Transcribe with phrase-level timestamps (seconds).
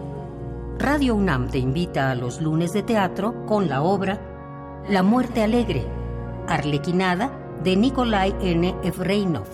[0.79, 4.19] Radio UNAM te invita a los lunes de teatro con la obra
[4.89, 5.87] La muerte alegre,
[6.49, 7.31] Arlequinada
[7.63, 8.75] de Nikolai N.
[8.83, 9.47] Efreinov.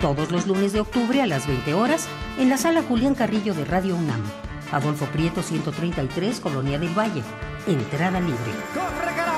[0.00, 2.08] Todos los lunes de octubre a las 20 horas
[2.38, 4.22] en la sala Julián Carrillo de Radio UNAM.
[4.72, 7.22] Adolfo Prieto 133, Colonia del Valle.
[7.66, 9.31] Entrada libre.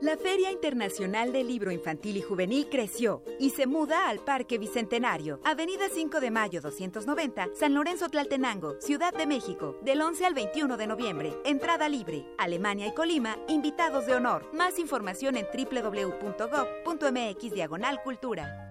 [0.00, 5.40] La Feria Internacional del Libro Infantil y Juvenil creció y se muda al Parque Bicentenario,
[5.44, 10.76] Avenida 5 de Mayo 290, San Lorenzo Tlaltenango, Ciudad de México, del 11 al 21
[10.76, 11.34] de noviembre.
[11.44, 12.24] Entrada libre.
[12.38, 14.48] Alemania y Colima, invitados de honor.
[14.52, 17.02] Más información en www.gov.mx
[17.52, 18.67] diagonal cultura.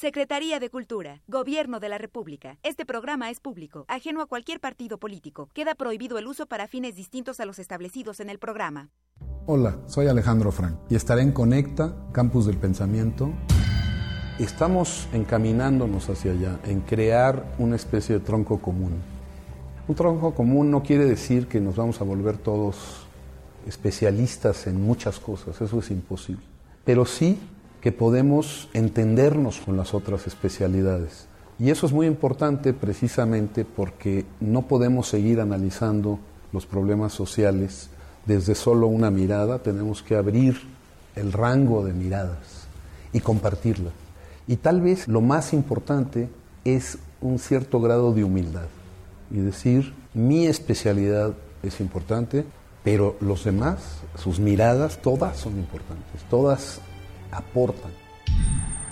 [0.00, 2.56] Secretaría de Cultura, Gobierno de la República.
[2.62, 5.48] Este programa es público, ajeno a cualquier partido político.
[5.52, 8.90] Queda prohibido el uso para fines distintos a los establecidos en el programa.
[9.46, 13.32] Hola, soy Alejandro Frank y estaré en Conecta, Campus del Pensamiento.
[14.38, 19.02] Estamos encaminándonos hacia allá, en crear una especie de tronco común.
[19.88, 23.04] Un tronco común no quiere decir que nos vamos a volver todos
[23.66, 26.44] especialistas en muchas cosas, eso es imposible.
[26.84, 27.36] Pero sí
[27.80, 31.26] que podemos entendernos con las otras especialidades.
[31.58, 36.18] Y eso es muy importante precisamente porque no podemos seguir analizando
[36.52, 37.90] los problemas sociales
[38.26, 40.60] desde solo una mirada, tenemos que abrir
[41.16, 42.66] el rango de miradas
[43.12, 43.92] y compartirlas.
[44.46, 46.28] Y tal vez lo más importante
[46.64, 48.68] es un cierto grado de humildad
[49.30, 52.44] y decir, mi especialidad es importante,
[52.84, 56.80] pero los demás, sus miradas, todas son importantes, todas
[57.30, 57.92] aportan.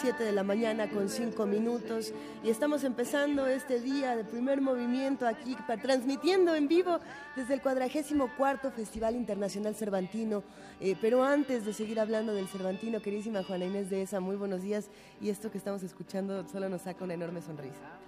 [0.00, 5.26] 7 de la mañana con 5 minutos y estamos empezando este día de primer movimiento
[5.26, 7.00] aquí, transmitiendo en vivo
[7.36, 10.42] desde el 44 Festival Internacional Cervantino.
[10.80, 14.62] Eh, pero antes de seguir hablando del Cervantino, queridísima Juana Inés de esa, muy buenos
[14.62, 14.88] días
[15.20, 18.00] y esto que estamos escuchando solo nos saca una enorme sonrisa.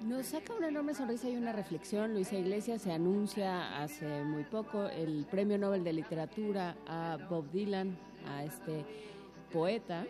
[0.00, 2.14] Nos saca una enorme sonrisa y una reflexión.
[2.14, 7.98] Luisa Iglesias se anuncia hace muy poco el Premio Nobel de Literatura a Bob Dylan,
[8.26, 8.86] a este
[9.52, 10.06] poeta,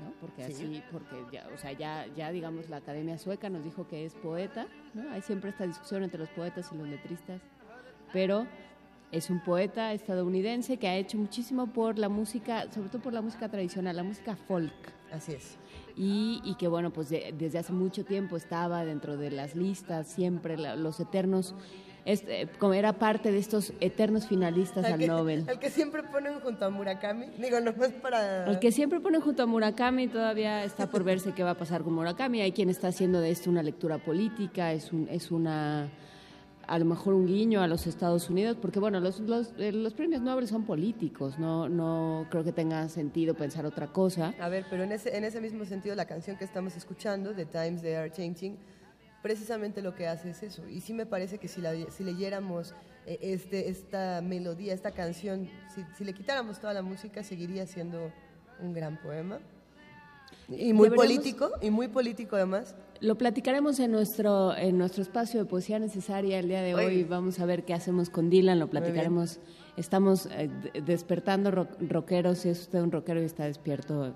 [0.00, 0.12] ¿no?
[0.20, 4.04] Porque así, porque ya, o sea, ya, ya digamos la Academia Sueca nos dijo que
[4.04, 5.10] es poeta, ¿no?
[5.10, 7.40] Hay siempre esta discusión entre los poetas y los letristas,
[8.12, 8.46] pero
[9.12, 13.22] es un poeta estadounidense que ha hecho muchísimo por la música, sobre todo por la
[13.22, 14.72] música tradicional, la música folk.
[15.12, 15.56] Así es.
[15.96, 20.56] Y, y que bueno, pues desde hace mucho tiempo estaba dentro de las listas, siempre
[20.56, 21.54] los eternos
[22.04, 25.46] este, como era parte de estos eternos finalistas al, Nobel.
[25.48, 27.56] El que siempre ponen junto a Murakami, digo,
[28.02, 28.46] para...
[28.46, 31.82] El que siempre ponen junto a Murakami todavía está por verse qué va a pasar
[31.82, 32.42] con Murakami.
[32.42, 35.90] Hay quien está haciendo de esto una lectura política, es, un, es una
[36.66, 39.94] a lo mejor un guiño a los Estados Unidos, porque bueno, los, los, eh, los,
[39.94, 44.34] premios Nobel son políticos, no, no creo que tenga sentido pensar otra cosa.
[44.40, 47.46] A ver, pero en ese, en ese mismo sentido, la canción que estamos escuchando, The
[47.46, 48.56] Times They Are Changing,
[49.24, 50.68] precisamente lo que hace es eso.
[50.68, 52.74] Y sí me parece que si, la, si leyéramos
[53.06, 58.12] eh, este, esta melodía, esta canción, si, si, le quitáramos toda la música, seguiría siendo
[58.60, 59.38] un gran poema.
[60.50, 62.76] Y muy político, y muy político además.
[63.00, 67.04] Lo platicaremos en nuestro, en nuestro espacio de poesía necesaria el día de hoy.
[67.04, 69.40] Vamos a ver qué hacemos con Dylan, lo platicaremos.
[69.78, 70.50] Estamos eh,
[70.84, 74.12] despertando rockeros, si es usted un rockero y está despierto,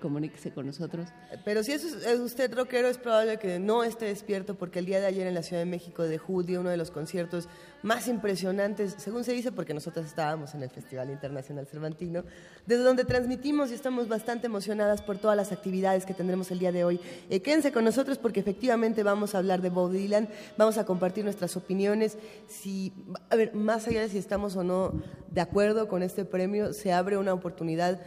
[0.00, 1.08] comuníquese con nosotros.
[1.44, 1.84] Pero si es
[2.20, 5.42] usted rockero, es probable que no esté despierto porque el día de ayer en la
[5.42, 7.48] Ciudad de México de Judy, uno de los conciertos
[7.82, 12.24] más impresionantes, según se dice, porque nosotros estábamos en el Festival Internacional Cervantino,
[12.66, 16.72] desde donde transmitimos y estamos bastante emocionadas por todas las actividades que tendremos el día
[16.72, 17.00] de hoy.
[17.30, 20.28] Eh, quédense con nosotros porque efectivamente vamos a hablar de Bob Dylan,
[20.58, 22.18] vamos a compartir nuestras opiniones.
[22.48, 22.92] Si,
[23.30, 24.92] a ver, más allá de si estamos o no
[25.30, 28.00] de acuerdo con este premio, se abre una oportunidad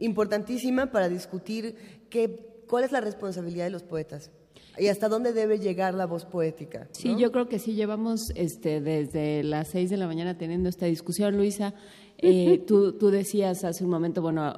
[0.00, 1.76] importantísima para discutir
[2.10, 4.30] qué, cuál es la responsabilidad de los poetas
[4.78, 6.88] y hasta dónde debe llegar la voz poética.
[6.92, 10.86] Sí, yo creo que sí llevamos este, desde las seis de la mañana teniendo esta
[10.86, 11.74] discusión, Luisa.
[12.20, 14.54] Eh, tú, tú, decías hace un momento, bueno,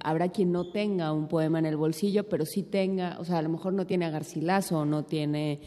[0.00, 3.42] habrá quien no tenga un poema en el bolsillo, pero sí tenga, o sea, a
[3.42, 5.60] lo mejor no tiene a Garcilaso, no tiene,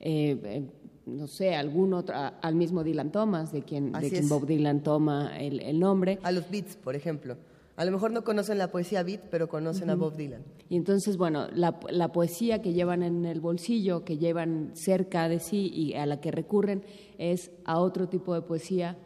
[0.00, 0.62] eh, eh,
[1.04, 5.38] no sé, algún otro, al mismo Dylan Thomas, de quien, de quien Bob Dylan toma
[5.38, 6.20] el, el nombre.
[6.22, 7.36] A los Beats, por ejemplo.
[7.76, 10.44] A lo mejor no conocen la poesía beat, pero conocen a Bob Dylan.
[10.68, 15.40] Y entonces, bueno, la, la, poesía que llevan en el bolsillo, que llevan cerca de
[15.40, 16.84] sí y a la que recurren
[17.18, 18.96] es a otro tipo de poesía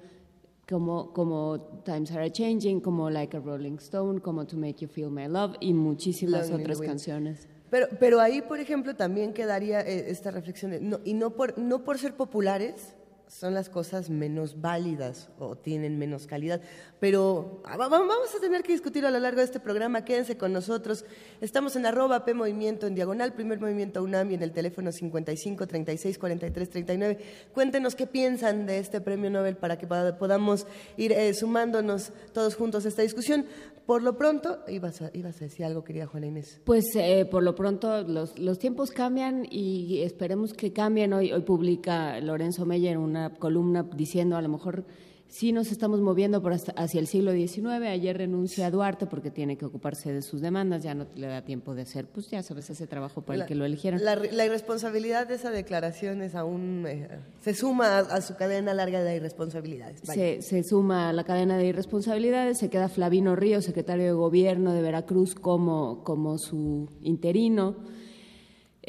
[0.69, 5.11] como, como Times Are Changing, como Like a Rolling Stone, como To Make You Feel
[5.11, 7.49] My Love y muchísimas otras canciones.
[7.71, 11.85] Pero, pero ahí, por ejemplo, también quedaría eh, esta reflexión, no, y no por, no
[11.85, 12.95] por ser populares,
[13.29, 16.61] son las cosas menos válidas o tienen menos calidad.
[16.99, 20.05] Pero ah, vamos a tener que discutir a lo largo de este programa.
[20.05, 21.05] Quédense con nosotros.
[21.41, 25.67] Estamos en arroba P Movimiento en diagonal, primer movimiento UNAM y en el teléfono 55
[25.67, 27.19] 36 43 39.
[27.53, 30.67] Cuéntenos qué piensan de este premio Nobel para que podamos
[30.97, 33.47] ir eh, sumándonos todos juntos a esta discusión.
[33.87, 36.61] Por lo pronto, ibas a, ibas a decir algo, querida Juana Inés.
[36.65, 41.15] Pues eh, por lo pronto los, los tiempos cambian y esperemos que cambien.
[41.15, 44.85] Hoy, hoy publica Lorenzo Meyer una columna diciendo a lo mejor
[45.29, 47.87] sí nos estamos moviendo por hacia el siglo XIX.
[47.89, 51.43] Ayer renuncia a Duarte porque tiene que ocuparse de sus demandas, ya no le da
[51.43, 54.03] tiempo de hacer, pues ya sabes, ese trabajo para el que lo eligieron.
[54.03, 57.09] La, irresponsabilidad de esa declaración es aún, eh,
[57.43, 60.01] se suma a, su cadena larga de irresponsabilidades.
[60.03, 64.73] Se, se, suma a la cadena de irresponsabilidades, se queda Flavino Río, secretario de Gobierno
[64.73, 67.98] de Veracruz, como, como su interino.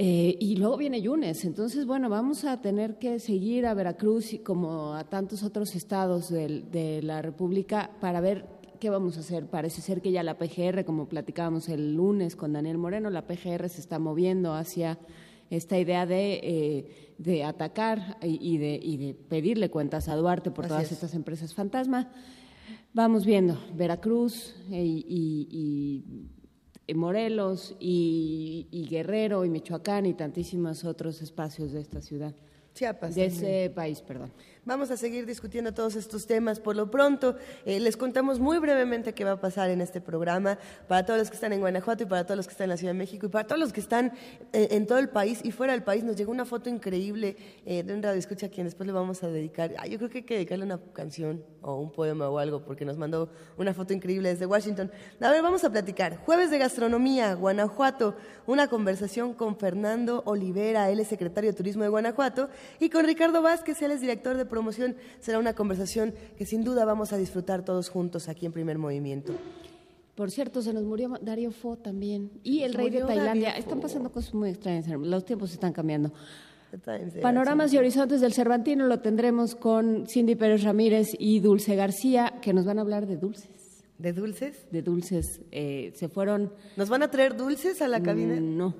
[0.01, 1.43] Eh, y luego viene Yunes.
[1.43, 6.29] Entonces, bueno, vamos a tener que seguir a Veracruz y como a tantos otros estados
[6.29, 8.45] de, de, la República para ver
[8.79, 9.47] qué vamos a hacer.
[9.47, 13.67] Parece ser que ya la PGR, como platicábamos el lunes con Daniel Moreno, la PGR
[13.67, 14.97] se está moviendo hacia
[15.49, 20.65] esta idea de, eh, de atacar y, de, y, de, pedirle cuentas a Duarte por
[20.65, 22.09] todas estas empresas fantasma.
[22.93, 26.38] Vamos viendo, Veracruz eh, y
[26.95, 32.33] Morelos y, Guerrero y Michoacán y tantísimos otros espacios de esta ciudad.
[32.73, 33.15] Chiapas.
[33.15, 34.31] De ese país, perdón.
[34.65, 36.59] Vamos a seguir discutiendo todos estos temas.
[36.59, 40.59] Por lo pronto, eh, les contamos muy brevemente qué va a pasar en este programa
[40.87, 42.77] para todos los que están en Guanajuato y para todos los que están en la
[42.77, 44.11] Ciudad de México y para todos los que están
[44.51, 46.03] eh, en todo el país y fuera del país.
[46.03, 49.23] Nos llegó una foto increíble eh, de un radio escucha a quien después le vamos
[49.23, 49.71] a dedicar.
[49.87, 52.97] Yo creo que hay que dedicarle una canción o un poema o algo porque nos
[52.97, 54.91] mandó una foto increíble desde Washington.
[55.21, 56.17] A ver, vamos a platicar.
[56.17, 61.89] Jueves de Gastronomía, Guanajuato, una conversación con Fernando Olivera, él es secretario de Turismo de
[61.89, 62.49] Guanajuato,
[62.79, 64.95] y con Ricardo Vázquez, él es director de promoción.
[65.19, 69.33] Será una conversación que sin duda vamos a disfrutar todos juntos aquí en Primer Movimiento.
[70.15, 72.31] Por cierto, se nos murió Darío Fo también.
[72.43, 73.51] Y el rey de Tailandia.
[73.51, 74.85] Están pasando cosas muy extrañas.
[74.87, 76.11] Los tiempos están cambiando.
[77.21, 82.53] Panoramas y horizontes del Cervantino lo tendremos con Cindy Pérez Ramírez y Dulce García, que
[82.53, 83.58] nos van a hablar de dulces.
[83.99, 84.65] ¿De dulces?
[84.71, 85.41] De dulces.
[85.51, 86.53] Eh, se fueron.
[86.77, 88.35] ¿Nos van a traer dulces a la cabina?
[88.35, 88.73] Mm, no,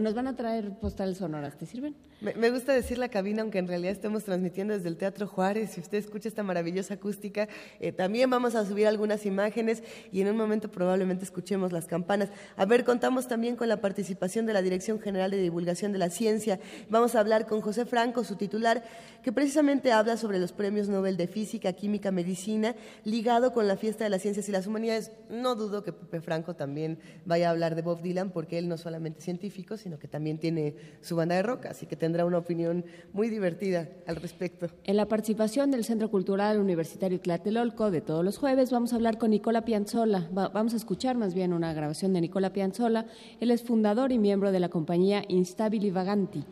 [0.00, 1.58] nos van a traer postales sonoras.
[1.58, 1.94] ¿Te sirven?
[2.20, 5.72] Me, gusta decir la cabina, aunque en realidad estemos transmitiendo desde el Teatro Juárez.
[5.72, 7.48] Si usted escucha esta maravillosa acústica,
[7.80, 12.30] eh, también vamos a subir algunas imágenes y en un momento probablemente escuchemos las campanas.
[12.56, 16.08] A ver, contamos también con la participación de la Dirección General de Divulgación de la
[16.08, 16.58] Ciencia.
[16.88, 18.82] Vamos a hablar con José Franco, su titular,
[19.22, 24.04] que precisamente habla sobre los premios Nobel de Física, Química, Medicina, ligado con la Fiesta
[24.04, 25.12] de las Ciencias y las Humanidades.
[25.28, 28.78] No dudo que Pepe Franco también vaya a hablar de Bob Dylan, porque él no
[28.78, 32.38] solamente es científico, sino que también tiene su banda de rock, así que tendrá una
[32.38, 34.68] opinión muy divertida al respecto.
[34.84, 39.18] En la participación del Centro Cultural Universitario Tlatelolco de todos los jueves vamos a hablar
[39.18, 40.28] con Nicola Pianzola.
[40.32, 43.06] vamos a escuchar más bien una grabación de Nicola Pianzola.
[43.40, 46.44] Él es fundador y miembro de la compañía Instabili Vaganti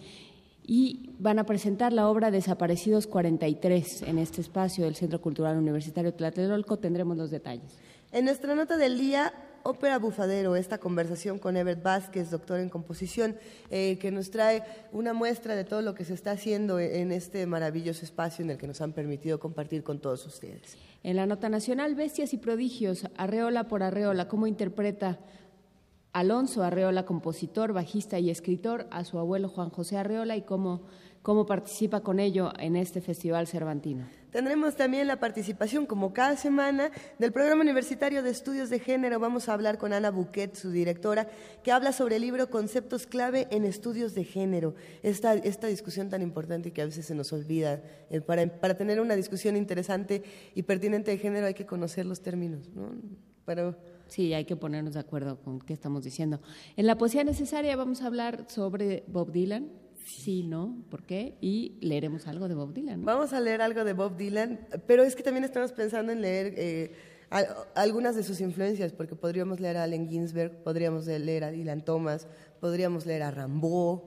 [0.65, 6.15] y van a presentar la obra Desaparecidos 43 en este espacio del Centro Cultural Universitario
[6.15, 6.79] Tlatelolco.
[6.79, 7.79] Tendremos los detalles.
[8.13, 13.37] En nuestra nota del día, Ópera Bufadero, esta conversación con Everett Vázquez, doctor en composición,
[13.71, 17.47] eh, que nos trae una muestra de todo lo que se está haciendo en este
[17.47, 20.77] maravilloso espacio en el que nos han permitido compartir con todos ustedes.
[21.03, 25.19] En la nota nacional, Bestias y Prodigios, Arreola por Arreola, cómo interpreta
[26.13, 30.83] Alonso Arreola, compositor, bajista y escritor, a su abuelo Juan José Arreola y cómo,
[31.23, 34.05] cómo participa con ello en este Festival Cervantino.
[34.31, 39.21] Tendremos también la participación, como cada semana, del Programa Universitario de Estudios de Género.
[39.21, 41.29] Vamos a hablar con Ana Buquet, su directora,
[41.63, 44.75] que habla sobre el libro Conceptos clave en estudios de género.
[45.03, 47.83] Esta, esta discusión tan importante que a veces se nos olvida.
[48.09, 50.23] Eh, para, para, tener una discusión interesante
[50.55, 52.71] y pertinente de género hay que conocer los términos.
[52.75, 52.91] ¿no?
[53.45, 53.77] Pero,
[54.13, 56.43] Sí, hay que ponernos de acuerdo con qué estamos diciendo.
[56.77, 59.71] En la poesía necesaria vamos a hablar sobre Bob Dylan,
[60.05, 60.83] Sí, ¿no?
[60.91, 61.37] ¿Por qué?
[61.41, 63.05] Y leeremos algo de Bob Dylan.
[63.05, 66.55] Vamos a leer algo de Bob Dylan, pero es que también estamos pensando en leer
[66.57, 66.93] eh,
[67.75, 72.27] algunas de sus influencias, porque podríamos leer a Allen Ginsberg, podríamos leer a Dylan Thomas,
[72.61, 74.01] podríamos leer a Rambaud,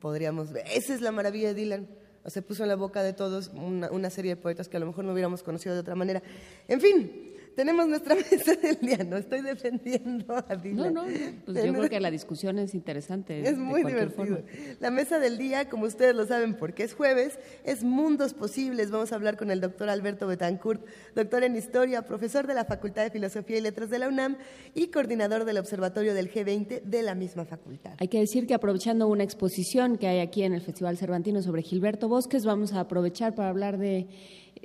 [0.00, 0.48] podríamos...
[0.72, 1.88] Esa es la maravilla de Dylan.
[2.26, 4.86] Se puso en la boca de todos una, una serie de poetas que a lo
[4.86, 6.22] mejor no hubiéramos conocido de otra manera.
[6.68, 10.94] En fin, tenemos nuestra mesa del día, no estoy defendiendo a Dylan.
[10.94, 11.12] No, no,
[11.44, 13.48] pues yo creo que la discusión es interesante.
[13.48, 14.40] Es muy divertido.
[14.80, 18.90] La mesa del día, como ustedes lo saben porque es jueves, es Mundos Posibles.
[18.90, 20.84] Vamos a hablar con el doctor Alberto Betancourt,
[21.14, 24.36] doctor en Historia, profesor de la Facultad de Filosofía y Letras de la UNAM
[24.74, 27.94] y coordinador del Observatorio del G20 de la misma facultad.
[27.98, 31.62] Hay que decir que aprovechando una exposición que hay aquí en el Festival Cervantino sobre
[31.62, 34.08] Gilberto Bosques, vamos a aprovechar para hablar de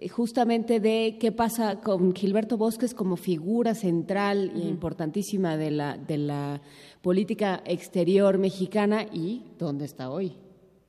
[0.07, 6.17] justamente de qué pasa con Gilberto Bosques como figura central e importantísima de la, de
[6.17, 6.61] la
[7.01, 10.35] política exterior mexicana y dónde está hoy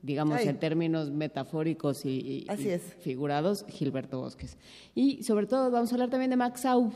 [0.03, 2.47] digamos en términos metafóricos y,
[3.01, 4.57] figurados, Gilberto Bosques.
[4.95, 6.93] Y sobre todo vamos a hablar también de Max Aub,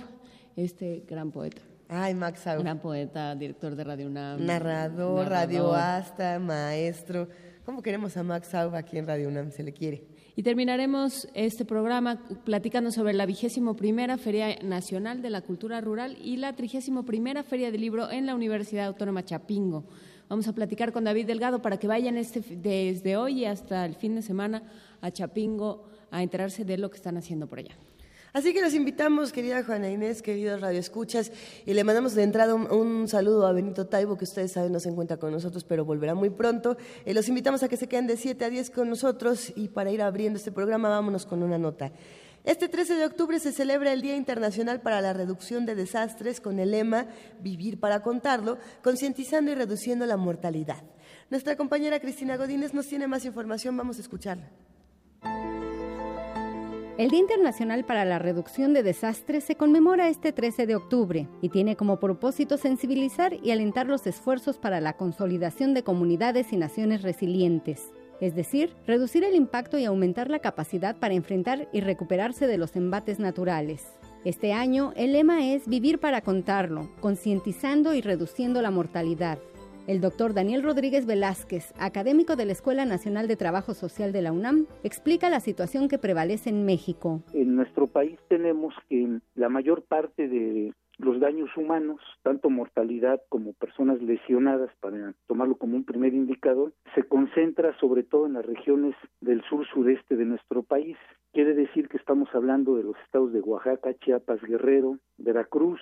[0.57, 1.63] este gran poeta.
[1.89, 2.63] Ay, Max Aub.
[2.63, 4.45] Gran poeta, director de Radio UNAM.
[4.45, 7.29] Narrador, radioasta, maestro.
[7.65, 9.51] ¿Cómo queremos a Max Aub aquí en Radio UNAM?
[9.51, 10.14] Se le quiere.
[10.37, 16.19] Y terminaremos este programa platicando sobre la vigésimo primera Feria Nacional de la Cultura Rural
[16.21, 19.85] y la trigésimo primera Feria del Libro en la Universidad Autónoma Chapingo.
[20.29, 24.17] Vamos a platicar con David Delgado para que vayan este, desde hoy hasta el fin
[24.17, 24.65] de semana
[25.01, 27.77] a Chapingo a enterarse de lo que están haciendo por allá.
[28.35, 31.31] Así que los invitamos, querida Juana Inés, queridos radioescuchas,
[31.65, 34.89] y le mandamos de entrada un, saludo a Benito Taibo, que ustedes saben no se
[34.89, 36.77] encuentra con nosotros, pero volverá muy pronto.
[37.05, 39.93] Eh, los invitamos a que se queden de 7 a 10 con nosotros y para
[39.93, 41.93] ir abriendo este programa vámonos con una nota.
[42.43, 46.59] Este 13 de octubre se celebra el Día Internacional para la Reducción de Desastres con
[46.59, 47.07] el lema
[47.41, 50.83] Vivir para contarlo, concientizando y reduciendo la mortalidad.
[51.31, 54.51] Nuestra compañera Cristina Godínez nos tiene más información, vamos a escucharla.
[56.97, 61.49] El Día Internacional para la Reducción de Desastres se conmemora este 13 de octubre y
[61.49, 67.03] tiene como propósito sensibilizar y alentar los esfuerzos para la consolidación de comunidades y naciones
[67.03, 67.91] resilientes.
[68.21, 72.77] es decir, reducir el impacto y aumentar la capacidad para enfrentar y recuperarse de los
[72.77, 73.85] embates naturales.
[74.25, 79.41] Este año el lema es Vivir para contarlo, concientizando y reduciendo la mortalidad.
[79.87, 84.33] El doctor Daniel Rodríguez Velázquez, académico de la Escuela Nacional de Trabajo Social de la
[84.33, 87.23] UNAM, explica la situación que prevalece en México.
[87.35, 93.53] En nuestro país tenemos que la mayor parte de los daños humanos, tanto mortalidad como
[93.53, 98.95] personas lesionadas, para tomarlo como un primer indicador, se concentra sobre todo en las regiones
[99.21, 100.97] del sur-sureste de nuestro país.
[101.35, 105.81] Quiere decir que estamos hablando de los estados de Oaxaca, Chiapas, Guerrero, Veracruz,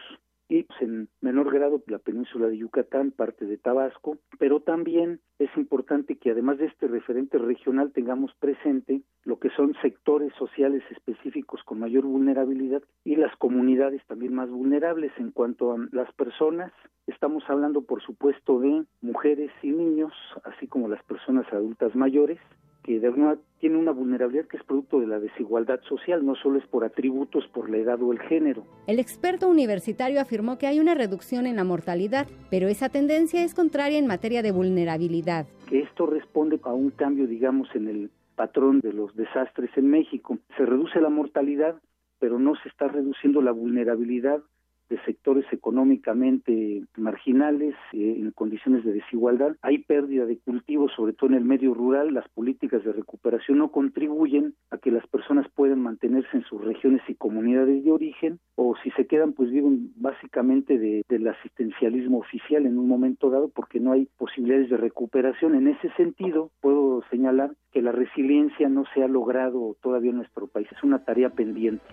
[0.52, 5.48] y pues, en menor grado la península de Yucatán, parte de Tabasco, pero también es
[5.56, 11.62] importante que además de este referente regional tengamos presente lo que son sectores sociales específicos
[11.64, 16.70] con mayor vulnerabilidad y las comunidades también más vulnerables en cuanto a las personas.
[17.06, 20.12] Estamos hablando, por supuesto, de mujeres y niños,
[20.44, 22.38] así como las personas adultas mayores,
[22.82, 26.58] que de alguna tiene una vulnerabilidad que es producto de la desigualdad social, no solo
[26.58, 28.64] es por atributos, por la edad o el género.
[28.86, 33.54] El experto universitario afirmó que hay una reducción en la mortalidad, pero esa tendencia es
[33.54, 35.46] contraria en materia de vulnerabilidad.
[35.68, 40.38] Que esto responde a un cambio, digamos, en el patrón de los desastres en México.
[40.56, 41.80] Se reduce la mortalidad,
[42.18, 44.42] pero no se está reduciendo la vulnerabilidad
[44.88, 49.56] de sectores económicamente marginales, eh, en condiciones de desigualdad.
[49.62, 52.12] Hay pérdida de cultivos, sobre todo en el medio rural.
[52.12, 57.02] Las políticas de recuperación no contribuyen a que las personas puedan mantenerse en sus regiones
[57.08, 62.66] y comunidades de origen, o si se quedan, pues viven básicamente de, del asistencialismo oficial
[62.66, 65.54] en un momento dado, porque no hay posibilidades de recuperación.
[65.54, 70.46] En ese sentido, puedo señalar que la resiliencia no se ha logrado todavía en nuestro
[70.46, 70.68] país.
[70.70, 71.84] Es una tarea pendiente.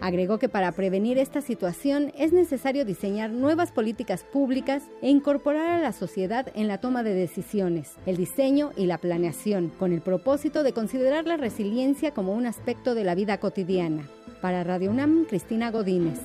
[0.00, 5.80] Agregó que para prevenir esta situación es necesario diseñar nuevas políticas públicas e incorporar a
[5.80, 10.62] la sociedad en la toma de decisiones, el diseño y la planeación, con el propósito
[10.62, 14.08] de considerar la resiliencia como un aspecto de la vida cotidiana.
[14.40, 16.20] Para Radio UNAM, Cristina Godínez.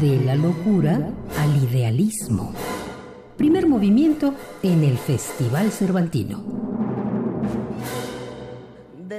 [0.00, 2.52] De la locura al idealismo.
[3.38, 6.65] Primer movimiento en el Festival Cervantino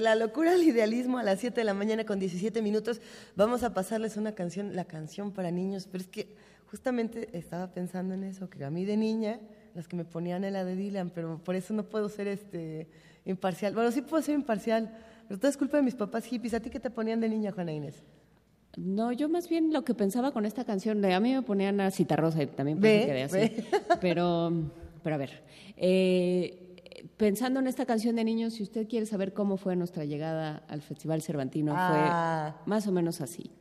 [0.07, 3.01] la locura al idealismo a las 7 de la mañana con 17 minutos.
[3.35, 6.33] Vamos a pasarles una canción, la canción para niños, pero es que
[6.67, 9.41] justamente estaba pensando en eso, que a mí de niña,
[9.73, 12.87] las que me ponían en la de Dylan, pero por eso no puedo ser este
[13.25, 13.73] imparcial.
[13.73, 16.53] Bueno, sí puedo ser imparcial, pero todo es culpa de mis papás hippies.
[16.53, 18.01] ¿A ti qué te ponían de niña, Juana Inés?
[18.77, 21.91] No, yo más bien lo que pensaba con esta canción, a mí me ponían a
[21.91, 23.65] Citarrosa y también pensé que así.
[23.99, 24.53] Pero,
[25.03, 25.43] pero a ver,
[25.75, 26.66] eh,
[27.17, 30.81] pensando en esta canción de niños, si usted quiere saber cómo fue nuestra llegada al
[30.81, 32.53] Festival Cervantino, Ah.
[32.63, 33.51] fue más o menos así.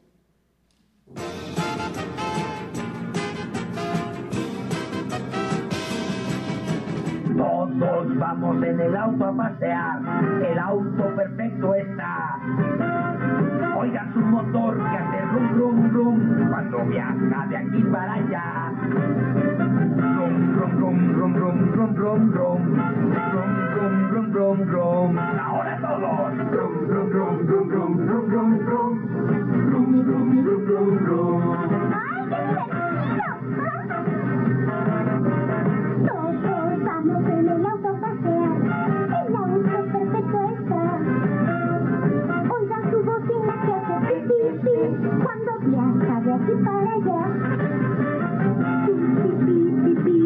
[7.78, 10.00] Todos vamos en el auto a pasear.
[10.42, 12.38] El auto perfecto está.
[13.76, 18.72] Oiga su motor que hace rum, rum, rum cuando viaja de aquí para allá.
[20.16, 22.62] Rum, rum, rum, rum, rum, rum, rum, rum.
[23.32, 25.18] Rum, rum, rum, rum, rum.
[25.18, 26.38] Ahora todos.
[26.52, 28.94] Rum, rum, rum, rum, rum, rum, rum, rum.
[29.72, 31.42] Rum, rum, rum, rum, rum.
[31.92, 33.25] ¡Ay, qué divertido!
[45.66, 47.22] viaja de aquí para allá.
[48.86, 50.20] Pi, pi, pi, pi,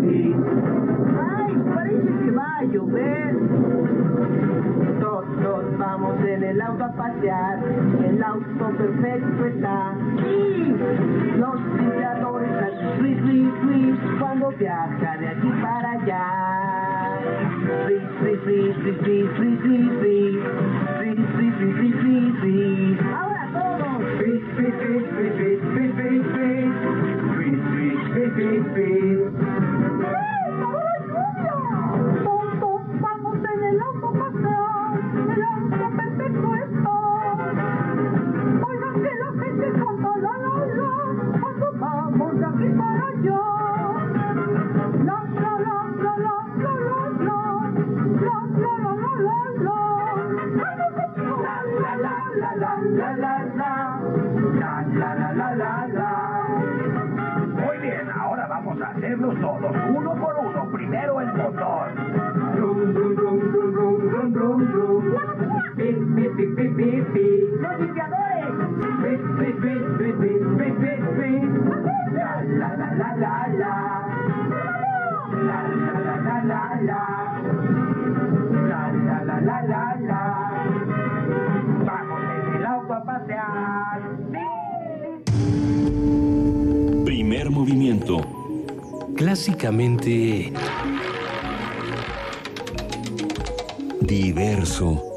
[0.00, 0.34] pi,
[1.20, 3.36] ¡Ay, parece que va a llover!
[5.00, 7.58] Todos vamos en el auto a pasear,
[8.04, 9.94] el auto perfecto está.
[10.22, 10.76] ¡Sí!
[11.38, 11.77] Los
[14.18, 17.18] cuando viaja de aquí para allá.
[17.84, 20.42] Frizz, frizz, frizz, frizz, frizz, frizz, frizz.
[20.98, 22.98] Frizz, frizz, frizz, frizz, frizz, frizz.
[23.14, 23.98] Ahora todos.
[24.18, 26.72] Frizz, frizz, frizz, frizz, frizz, frizz, frizz, frizz.
[27.34, 29.57] Frizz, frizz, frizz, frizz,
[67.14, 68.08] limpiadores.
[75.38, 77.00] La la la la la la.
[78.68, 80.22] La la la la la la.
[81.84, 82.64] Vamos en el
[83.06, 84.00] pasear.
[87.04, 88.20] Primer movimiento.
[89.16, 90.52] Clásicamente
[94.00, 95.07] diverso.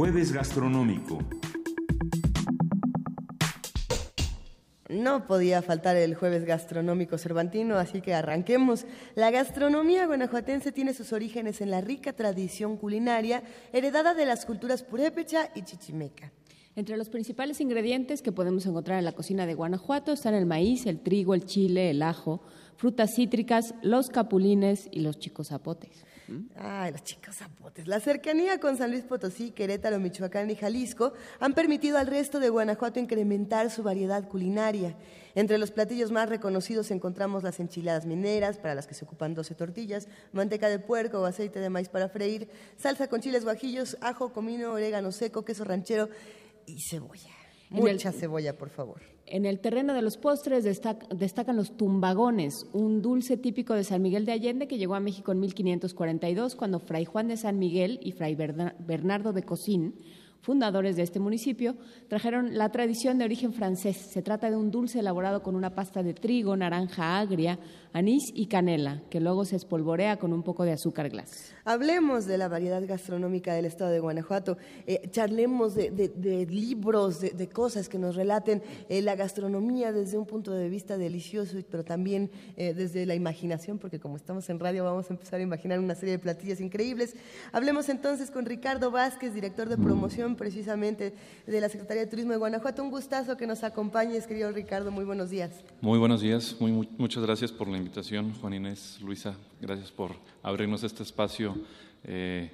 [0.00, 1.18] Jueves gastronómico.
[4.88, 8.86] No podía faltar el jueves gastronómico cervantino, así que arranquemos.
[9.14, 13.42] La gastronomía guanajuatense tiene sus orígenes en la rica tradición culinaria
[13.74, 16.32] heredada de las culturas purépecha y chichimeca.
[16.76, 20.86] Entre los principales ingredientes que podemos encontrar en la cocina de Guanajuato están el maíz,
[20.86, 22.40] el trigo, el chile, el ajo,
[22.76, 26.06] frutas cítricas, los capulines y los chicos zapotes.
[26.56, 27.86] Ay, los chicos zapotes.
[27.86, 32.48] La cercanía con San Luis Potosí, Querétaro, Michoacán y Jalisco han permitido al resto de
[32.48, 34.94] Guanajuato incrementar su variedad culinaria.
[35.34, 39.54] Entre los platillos más reconocidos encontramos las enchiladas mineras, para las que se ocupan 12
[39.54, 44.32] tortillas, manteca de puerco o aceite de maíz para freír, salsa con chiles guajillos, ajo,
[44.32, 46.08] comino, orégano seco, queso ranchero
[46.66, 47.30] y cebolla.
[47.70, 49.00] El- Mucha cebolla, por favor.
[49.32, 54.02] En el terreno de los postres destac- destacan los tumbagones, un dulce típico de San
[54.02, 58.00] Miguel de Allende que llegó a México en 1542 cuando Fray Juan de San Miguel
[58.02, 59.94] y Fray Berna- Bernardo de Cosín,
[60.40, 61.76] fundadores de este municipio,
[62.08, 63.96] trajeron la tradición de origen francés.
[63.98, 67.58] Se trata de un dulce elaborado con una pasta de trigo, naranja agria,
[67.92, 71.52] anís y canela, que luego se espolvorea con un poco de azúcar glass.
[71.64, 77.20] Hablemos de la variedad gastronómica del estado de Guanajuato, eh, charlemos de, de- de libros,
[77.20, 81.58] de, de cosas que nos relaten eh, la gastronomía desde un punto de vista delicioso,
[81.58, 85.40] y- pero también eh, desde la imaginación, porque como estamos en radio vamos a empezar
[85.40, 87.16] a imaginar una serie de platillos increíbles.
[87.52, 91.12] Hablemos entonces con Ricardo Vázquez, director de promoción precisamente
[91.46, 92.82] de la Secretaría de Turismo de Guanajuato.
[92.82, 95.50] Un gustazo que nos acompañes, querido Ricardo, muy buenos días.
[95.80, 100.12] Muy buenos días, muy, mu- muchas gracias por la invitación, Juan Inés, Luisa, gracias por
[100.42, 101.56] abrirnos este espacio
[102.04, 102.50] eh,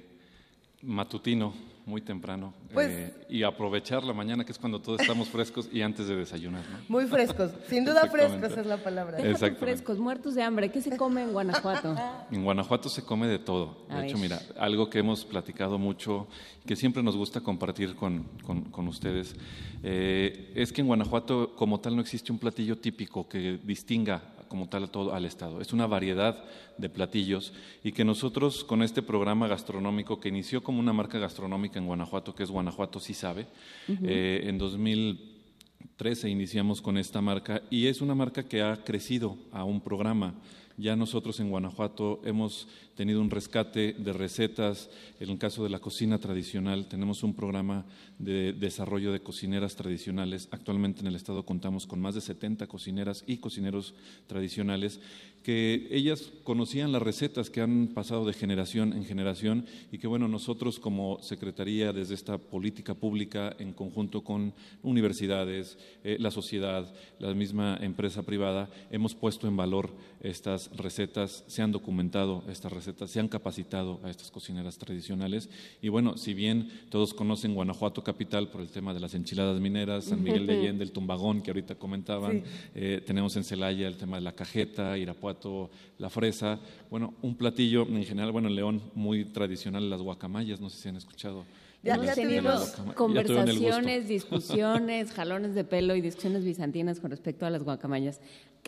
[0.81, 1.53] matutino,
[1.85, 5.81] muy temprano, Pues- eh, y aprovechar la mañana, que es cuando todos estamos frescos y
[5.81, 6.61] antes de desayunar.
[6.69, 6.79] ¿no?
[6.89, 9.17] Muy frescos, sin duda frescos es la palabra.
[9.19, 9.59] Exactamente.
[9.61, 10.69] frescos, muertos de hambre.
[10.69, 11.95] ¿Qué se come en Guanajuato?
[12.29, 13.85] En Guanajuato se come de todo.
[13.89, 14.23] A De hecho, ver.
[14.23, 16.27] mira, algo que hemos platicado mucho,
[16.65, 19.33] que siempre nos gusta compartir con, con- con ustedes,
[19.81, 24.67] eh, es que en Guanajuato como tal no existe un platillo típico que distinga como
[24.69, 25.61] tal a todo al Estado.
[25.61, 26.43] Es una variedad
[26.77, 31.79] de platillos y que nosotros con este programa gastronómico que inició como una marca gastronómica
[31.79, 33.47] en Guanajuato, que es Guanajuato sí sabe,
[33.87, 34.05] Ujú.
[34.05, 39.63] eh, en 2013 iniciamos con esta marca y es una marca que ha crecido a
[39.63, 40.33] un programa.
[40.79, 44.91] Ya nosotros en Guanajuato hemos tenido un rescate de recetas.
[45.19, 47.83] En el caso de la cocina tradicional, tenemos un programa
[48.19, 50.47] de desarrollo de cocineras tradicionales.
[50.51, 53.95] Actualmente en el Estado contamos con más de 70 cocineras y cocineros
[54.27, 54.99] tradicionales
[55.47, 60.27] que ellas conocían las recetas que han pasado de generación en generación y que, bueno,
[60.27, 67.33] nosotros como Secretaría, desde esta política pública, en conjunto con universidades, eh, la sociedad, la
[67.33, 73.19] misma empresa privada, hemos puesto en valor estas recetas, se han documentado estas recetas, se
[73.19, 75.49] han capacitado a estas cocineras tradicionales.
[75.81, 80.05] Y bueno, si bien todos conocen Guanajuato capital por el tema de las enchiladas mineras,
[80.05, 82.43] San Miguel de Allende, el tumbagón que ahorita comentaban, Sí.
[82.75, 86.59] eh, tenemos en Celaya el tema de la cajeta, Irapuato, la fresa.
[86.89, 90.89] Bueno, un platillo en general, bueno, en León muy tradicional, las guacamayas, no sé si
[90.89, 91.45] han escuchado.
[91.83, 97.45] Ya, de ya tuvimos ya conversaciones, discusiones, jalones de pelo y discusiones bizantinas con respecto
[97.45, 98.19] a las guacamayas.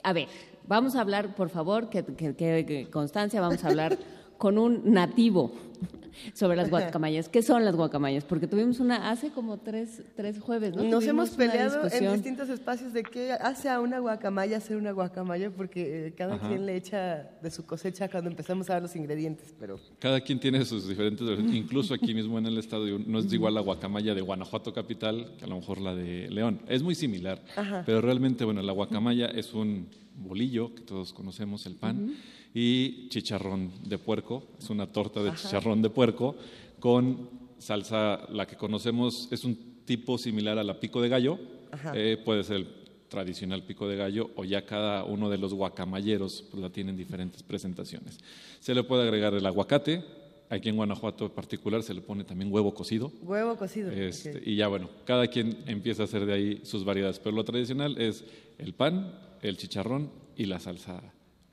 [0.03, 0.27] A ver,
[0.67, 3.97] vamos a hablar, por favor, que- que- que constancia, vamos a hablar
[4.39, 5.51] con un nativo
[6.33, 7.29] sobre las guacamayas.
[7.29, 8.23] ¿Qué son las guacamayas?
[8.23, 10.83] Porque tuvimos una hace como tres, tres jueves, ¿no?
[10.83, 14.91] Nos Tuvimos hemos peleado en distintos espacios de qué hace a una guacamaya ser una
[14.91, 16.47] guacamaya, porque eh, cada Ajá.
[16.47, 19.53] quien le echa de su cosecha cuando empezamos a ver los ingredientes.
[19.59, 23.53] Pero Cada quien tiene sus diferentes, incluso aquí mismo en el estado, no es igual
[23.53, 26.61] la guacamaya de Guanajuato capital que a lo mejor la de León.
[26.67, 27.83] Es muy similar, Ajá.
[27.85, 32.13] pero realmente, bueno, la guacamaya es un bolillo que todos conocemos, el pan.
[32.53, 35.37] Y chicharrón de puerco, es una torta de Ajá.
[35.37, 36.35] chicharrón de puerco
[36.79, 41.39] con salsa, la que conocemos es un tipo similar a la pico de gallo,
[41.93, 42.67] eh, puede ser el
[43.09, 47.43] tradicional pico de gallo o ya cada uno de los guacamayeros pues, la tienen diferentes
[47.43, 48.19] presentaciones.
[48.59, 50.03] Se le puede agregar el aguacate,
[50.49, 53.11] aquí en Guanajuato en particular se le pone también huevo cocido.
[53.21, 53.91] huevo cocido.
[53.91, 54.41] Este.
[54.45, 57.99] Y ya bueno, cada quien empieza a hacer de ahí sus variedades, pero lo tradicional
[57.99, 58.23] es
[58.57, 61.01] el pan, el chicharrón y la salsa.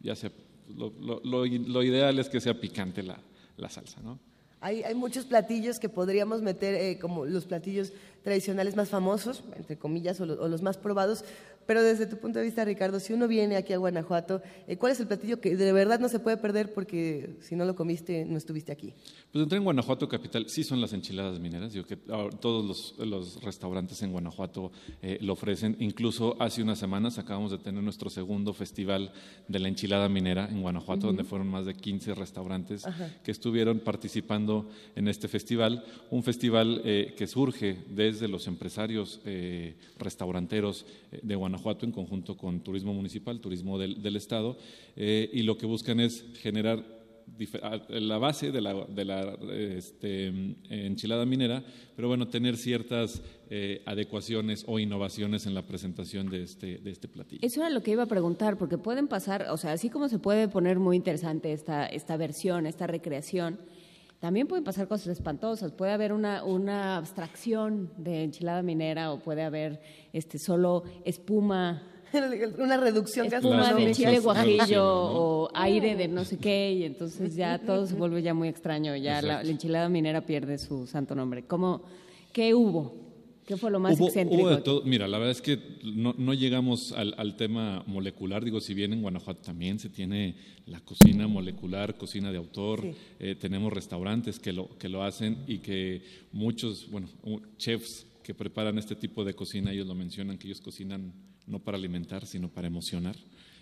[0.01, 0.31] Ya sea,
[0.75, 3.19] lo, lo- lo- ideal es que sea picante la,
[3.57, 4.19] la salsa, ¿no?
[4.61, 7.93] Hay, hay muchos platillos que podríamos meter eh, como los platillos
[8.25, 11.25] tradicionales más famosos, entre comillas, o los más probados,
[11.67, 14.93] pero desde tu punto de vista, Ricardo, si uno viene aquí a Guanajuato, eh, ¿cuál
[14.93, 18.25] es el platillo que de verdad no se puede perder porque si no lo comiste,
[18.25, 18.95] no estuviste aquí?
[19.33, 23.43] Pues entré en Guanajuato capital, sí son las enchiladas mineras, digo que todos los, los
[23.43, 24.71] restaurantes en Guanajuato
[25.03, 29.13] eh, lo ofrecen, incluso hace unas semanas acabamos de tener nuestro segundo festival
[29.49, 33.11] de la enchilada minera en Guanajuato, donde fueron más de 15 restaurantes Ajá.
[33.23, 39.77] que estuvieron participando en este festival, un festival eh, que surge desde los empresarios eh,
[39.99, 44.57] restauranteros eh, de Guanajuato en conjunto con Turismo Municipal, Turismo del, Estado,
[44.97, 46.97] eh, y lo que buscan es generar
[47.89, 50.27] la base de la, de la este,
[50.71, 51.65] enchilada minera,
[51.97, 57.09] pero bueno, tener ciertas eh, adecuaciones o innovaciones en la presentación de este, de este
[57.09, 57.41] platillo.
[57.43, 60.19] Eso era lo que iba a preguntar, porque pueden pasar, o sea, así como se
[60.19, 63.59] puede poner muy interesante esta, esta versión, esta recreación,
[64.27, 65.71] también pueden pasar cosas espantosas.
[65.71, 69.81] Puede haber una, una abstracción de enchilada minera o puede haber
[70.13, 71.85] este solo espuma.
[72.59, 77.59] Una reducción espuma de chile guajillo o aire de no sé qué y entonces ya
[77.65, 78.97] todo se vuelve ya muy extraño.
[78.97, 81.45] Ya la, la enchilada minera pierde su santo nombre.
[81.45, 81.83] ¿Cómo,
[82.33, 83.06] ¿Qué hubo?
[83.47, 84.43] ¿Qué fue lo más Hubo- excéntrico?
[84.43, 84.83] hubo de todo.
[84.83, 88.45] Mira, la verdad es que no, no llegamos al, al tema molecular.
[88.45, 90.35] Digo, si bien en Guanajuato también se tiene
[90.67, 92.91] la cocina molecular, cocina de autor, Sí.
[93.21, 97.09] eh, tenemos restaurantes que lo, que lo hacen y que muchos, bueno,
[97.57, 101.13] chefs que preparan este tipo de cocina, ellos lo mencionan, que ellos cocinan
[101.47, 103.15] no para alimentar, sino para emocionar.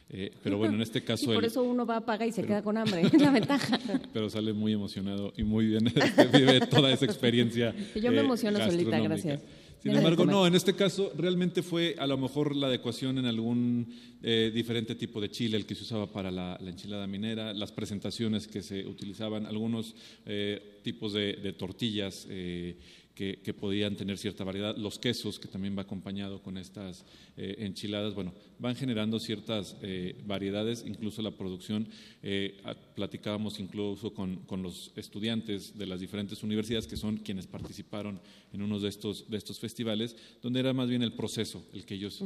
[0.09, 1.31] Eh, pero bueno, en este caso...
[1.31, 3.03] Y por eso uno va, paga y se pero- queda con hambre.
[3.13, 3.79] Es la ventaja.
[4.15, 5.85] pero sale muy emocionado y muy bien
[6.33, 7.75] vive toda esa experiencia.
[7.95, 9.43] Yo me eh, emociono solita, gracias.
[9.85, 13.87] Sin embargo, no, en este caso realmente fue a lo mejor la adecuación en algún
[14.23, 17.71] eh, diferente tipo de chile, el que se usaba para la, la enchilada minera, las
[17.71, 19.95] presentaciones que se utilizaban, algunos
[20.25, 22.79] eh, tipos de, de tortillas eh,
[23.15, 27.05] que, que podían tener cierta variedad, los quesos, que también va acompañado con estas
[27.37, 31.87] eh, enchiladas, bueno, van generando ciertas eh, variedades, incluso la producción,
[32.23, 32.61] eh,
[32.95, 38.21] platicábamos incluso con, con los estudiantes de las diferentes universidades que son quienes participaron
[38.53, 41.95] en uno de estos, de estos festivales, donde era más bien el proceso el que
[41.95, 42.23] ellos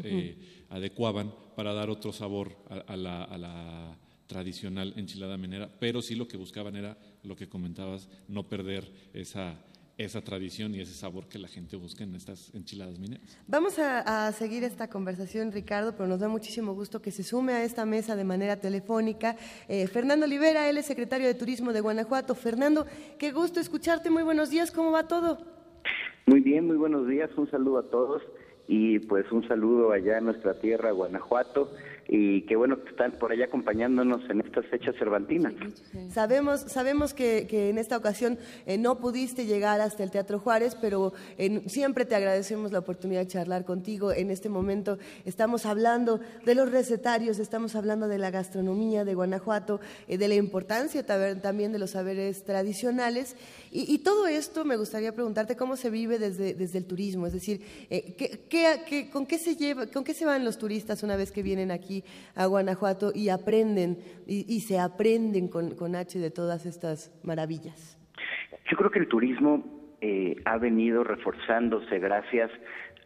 [0.71, 3.99] adecuaban para dar otro sabor a, a la, a la
[4.29, 9.59] tradicional enchilada minera, pero sí lo que buscaban era lo que comentabas, no perder esa,
[9.99, 13.37] esa tradición y ese sabor que la gente busca en estas enchiladas mineras.
[13.47, 17.53] Vamos a, a seguir esta conversación, Ricardo, pero nos da muchísimo gusto que se sume
[17.53, 19.37] a esta mesa de manera telefónica.
[19.69, 22.35] eh, Fernando Olivera, él es secretario de Turismo de Guanajuato.
[22.35, 22.87] Fernando,
[23.19, 24.09] qué gusto escucharte.
[24.09, 24.71] Muy buenos días.
[24.71, 25.39] ¿Cómo va todo?
[26.27, 28.23] Muy bien, muy buenos días, un saludo a todos
[28.69, 31.73] y pues un saludo allá en nuestra tierra, Guanajuato,
[32.09, 35.53] y qué bueno que están por allá acompañándonos en estas fechas cervantinas.
[36.11, 40.75] Sabemos, sabemos que, que en esta ocasión eh, no pudiste llegar hasta el Teatro Juárez,
[40.81, 44.13] pero eh, siempre te agradecemos la oportunidad de charlar contigo.
[44.13, 49.81] En este momento estamos hablando de los recetarios, estamos hablando de la gastronomía de Guanajuato,
[50.07, 53.37] eh, de la importancia también de los saberes tradicionales.
[53.71, 57.33] Y, y todo esto me gustaría preguntarte cómo se vive desde, desde el turismo, es
[57.33, 61.17] decir, eh, ¿qué, qué- con, qué se lleva, ¿con qué se van los turistas una
[61.17, 62.05] vez que vienen aquí
[62.35, 67.97] a Guanajuato y aprenden y, y se aprenden con, con H de todas estas maravillas?
[68.71, 72.51] Yo creo que el turismo eh, ha venido reforzándose gracias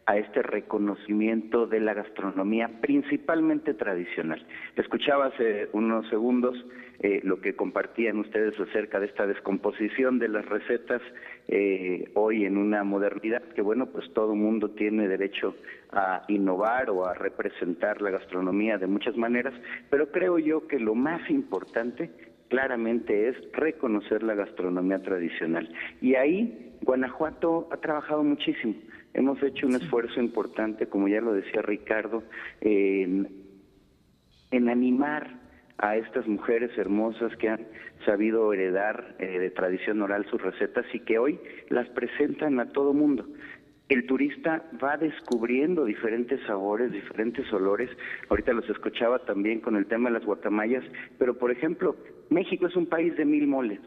[0.05, 4.45] a este reconocimiento de la gastronomía principalmente tradicional.
[4.75, 6.55] Escuchaba hace unos segundos
[6.99, 11.01] eh, lo que compartían ustedes acerca de esta descomposición de las recetas
[11.47, 15.55] eh, hoy en una modernidad que bueno pues todo mundo tiene derecho
[15.91, 19.53] a innovar o a representar la gastronomía de muchas maneras,
[19.89, 22.09] pero creo yo que lo más importante
[22.53, 25.67] claramente es reconocer la gastronomía tradicional.
[26.01, 28.75] Y ahí Guanajuato ha trabajado muchísimo.
[29.15, 32.21] Hemos hecho un esfuerzo importante, como ya lo decía Ricardo,
[32.61, 33.27] en,
[34.51, 35.31] en animar
[35.79, 37.65] a estas mujeres hermosas que han
[38.05, 41.39] sabido heredar eh, de tradición oral sus recetas y que hoy
[41.69, 43.25] las presentan a todo mundo.
[43.89, 47.89] El turista va descubriendo diferentes sabores, diferentes olores.
[48.29, 50.83] Ahorita los escuchaba también con el tema de las guacamayas,
[51.19, 51.95] pero por ejemplo,
[52.29, 53.79] México es un país de mil moles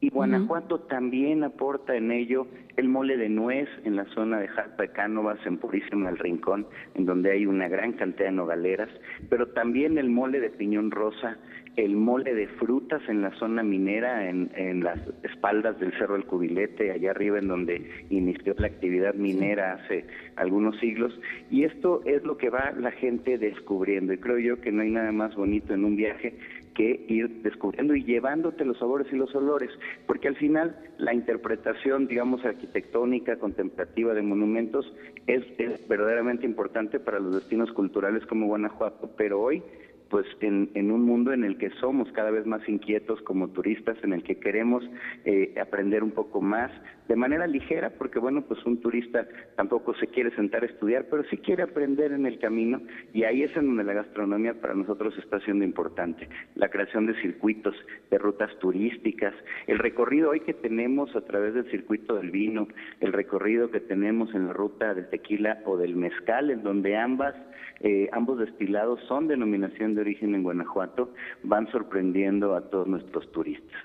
[0.00, 4.84] y Guanajuato también aporta en ello el mole de nuez en la zona de Jalpa
[4.84, 8.88] de Cánovas, en Purísima del Rincón, en donde hay una gran cantidad de nogaleras,
[9.28, 11.36] pero también el mole de piñón rosa,
[11.84, 16.26] el mole de frutas en la zona minera, en, en las espaldas del Cerro del
[16.26, 20.04] Cubilete, allá arriba en donde inició la actividad minera hace
[20.36, 21.18] algunos siglos.
[21.50, 24.12] Y esto es lo que va la gente descubriendo.
[24.12, 26.34] Y creo yo que no hay nada más bonito en un viaje
[26.74, 29.70] que ir descubriendo y llevándote los sabores y los olores,
[30.06, 34.92] porque al final la interpretación, digamos, arquitectónica, contemplativa de monumentos
[35.26, 39.62] es, es verdaderamente importante para los destinos culturales como Guanajuato, pero hoy
[40.10, 43.96] pues en, en, un mundo en el que somos cada vez más inquietos como turistas,
[44.02, 44.84] en el que queremos
[45.24, 46.70] eh, aprender un poco más
[47.10, 51.24] de manera ligera, porque bueno, pues un turista tampoco se quiere sentar a estudiar, pero
[51.24, 52.80] sí quiere aprender en el camino
[53.12, 56.28] y ahí es en donde la gastronomía para nosotros está siendo importante.
[56.54, 57.74] La creación de circuitos,
[58.10, 59.34] de rutas turísticas,
[59.66, 62.68] el recorrido hoy que tenemos a través del circuito del vino,
[63.00, 67.34] el recorrido que tenemos en la ruta del tequila o del mezcal, en donde ambas,
[67.80, 71.12] eh, ambos destilados son denominación de origen en Guanajuato,
[71.42, 73.80] van sorprendiendo a todos nuestros turistas.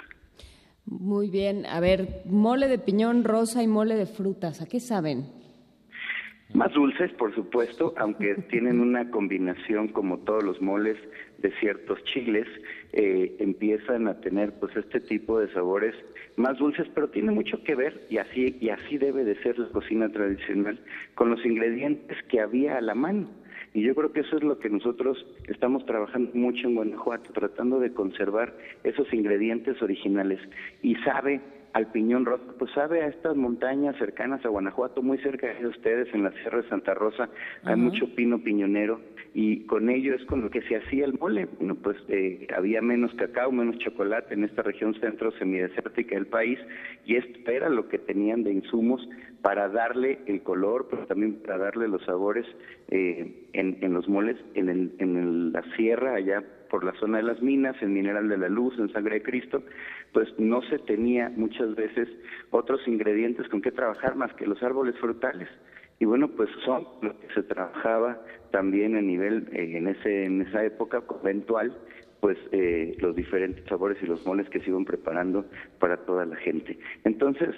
[0.86, 1.66] Muy bien.
[1.66, 5.26] A ver, mole de piñón rosa y mole de frutas, ¿a qué saben?
[6.54, 10.98] Más dulces, por supuesto, aunque tienen una combinación como todos los moles
[11.40, 12.48] de ciertos chiles,
[12.94, 15.96] eh, empiezan a tener pues este tipo de sabores
[16.38, 19.70] más dulces, pero tiene mucho que ver y así y así debe de ser la
[19.70, 20.80] cocina tradicional
[21.16, 23.28] con los ingredientes que había a la mano.
[23.76, 25.18] Y yo creo que eso es lo que nosotros
[25.50, 28.54] estamos trabajando mucho en Guanajuato, tratando de conservar
[28.86, 30.40] esos ingredientes originales.
[30.82, 31.42] Y sabe
[31.74, 36.08] al Piñón Rosa, pues sabe a estas montañas cercanas a Guanajuato, muy cerca de ustedes,
[36.14, 37.28] en la Sierra de Santa Rosa,
[37.66, 39.02] hay mucho pino piñonero
[39.34, 41.50] y con ello es con lo que se hacía el mole.
[41.60, 46.58] Bueno, pues eh, había menos cacao, menos chocolate en esta región centro semidesértica del país
[47.06, 49.06] y esto era lo que tenían de insumos
[49.46, 52.48] para darle el color, pero también para darle los sabores
[52.90, 57.44] eh, en, los moles, en, el, en la sierra, allá por la zona de las
[57.44, 59.62] minas, en Mineral de la Luz, en Sangre de Cristo,
[60.14, 62.10] pues no se tenía muchas veces
[62.50, 65.48] otros ingredientes con que trabajar más que los árboles frutales.
[66.00, 70.42] Y bueno, pues son lo que se trabajaba también a nivel, eh, en, ese, en
[70.42, 71.72] esa época conventual,
[72.20, 75.46] pues eh, los diferentes sabores y los moles que se iban preparando
[75.78, 76.80] para toda la gente.
[77.04, 77.54] Entonces,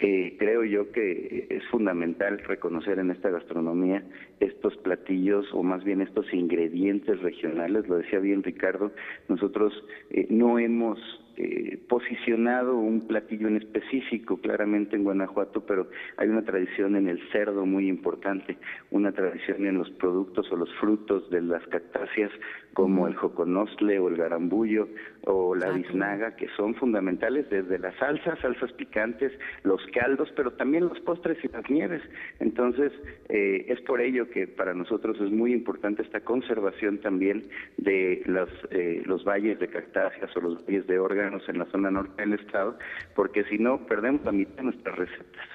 [0.00, 4.04] eh, creo yo que es fundamental reconocer en esta gastronomía
[4.38, 8.92] estos platillos o más bien estos ingredientes regionales, lo decía bien Ricardo,
[9.28, 9.72] nosotros
[10.10, 10.98] eh, no hemos
[11.40, 17.20] eh, posicionado un platillo en específico claramente en Guanajuato, pero hay una tradición en el
[17.30, 18.58] cerdo muy importante,
[18.90, 22.32] una tradición en los productos o los frutos de las cactáceas
[22.74, 24.88] como el joconostle o el garambullo
[25.26, 30.88] o la biznaga, que son fundamentales desde las salsas, salsas picantes, los caldos, pero también
[30.88, 32.02] los postres y las nieves.
[32.40, 32.92] Entonces,
[33.28, 37.44] eh, es por ello que para nosotros es muy importante esta conservación también
[37.76, 41.90] de los, eh, los valles de cactáceas o los valles de órganos en la zona
[41.90, 42.78] norte del estado,
[43.14, 45.46] porque si no, perdemos la mitad de nuestras recetas.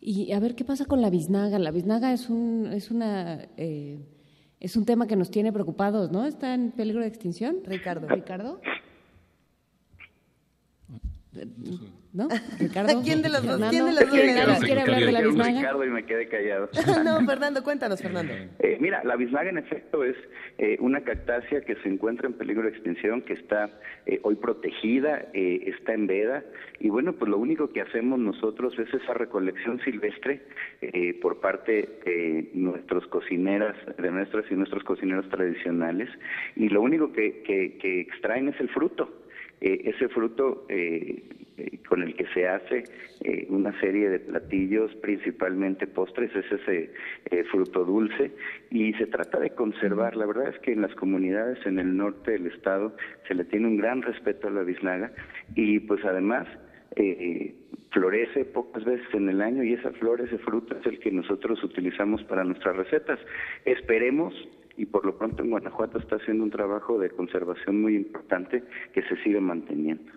[0.00, 1.58] Y a ver qué pasa con la biznaga.
[1.58, 3.98] La biznaga es un, es una, eh,
[4.60, 6.24] es un tema que nos tiene preocupados, ¿no?
[6.24, 7.56] ¿Está en peligro de extinción?
[7.64, 8.06] Ricardo.
[8.08, 8.60] Ricardo.
[12.12, 12.28] ¿No?
[12.58, 13.00] Ricardo.
[13.04, 13.60] ¿Quién de los dos?
[13.60, 14.10] Fernando, ¿Quién de los dos?
[14.10, 15.58] ¿Quiere, quiere hablar de la biznaga?
[15.58, 16.70] Ricardo y me quedé callado.
[17.04, 18.32] no, Fernando, cuéntanos, Fernando.
[18.58, 20.16] Eh, mira, la biznaga en efecto es
[20.58, 23.70] eh, una cactácea que se encuentra en peligro de extinción, que está
[24.06, 26.42] eh, hoy protegida, eh, está en veda,
[26.80, 30.40] y bueno, pues lo único que hacemos nosotros es esa recolección silvestre
[30.80, 36.08] eh, por parte de nuestros cocineras, de nuestras y nuestros cocineros tradicionales,
[36.56, 39.08] y lo único que, que, que extraen es el fruto.
[39.60, 41.22] Eh, ese fruto eh,
[41.58, 42.84] eh, con el que se hace
[43.24, 46.92] eh, una serie de platillos, principalmente postres, es ese
[47.30, 48.30] eh, fruto dulce
[48.70, 50.14] y se trata de conservar.
[50.14, 52.94] La verdad es que en las comunidades en el norte del estado
[53.26, 55.12] se le tiene un gran respeto a la biznaga
[55.56, 56.46] y pues además
[56.94, 57.54] eh,
[57.90, 61.62] florece pocas veces en el año y esa flor, ese fruto es el que nosotros
[61.64, 63.18] utilizamos para nuestras recetas.
[63.64, 64.34] Esperemos
[64.78, 68.62] y por lo pronto en Guanajuato está haciendo un trabajo de conservación muy importante
[68.94, 70.10] que se sigue manteniendo.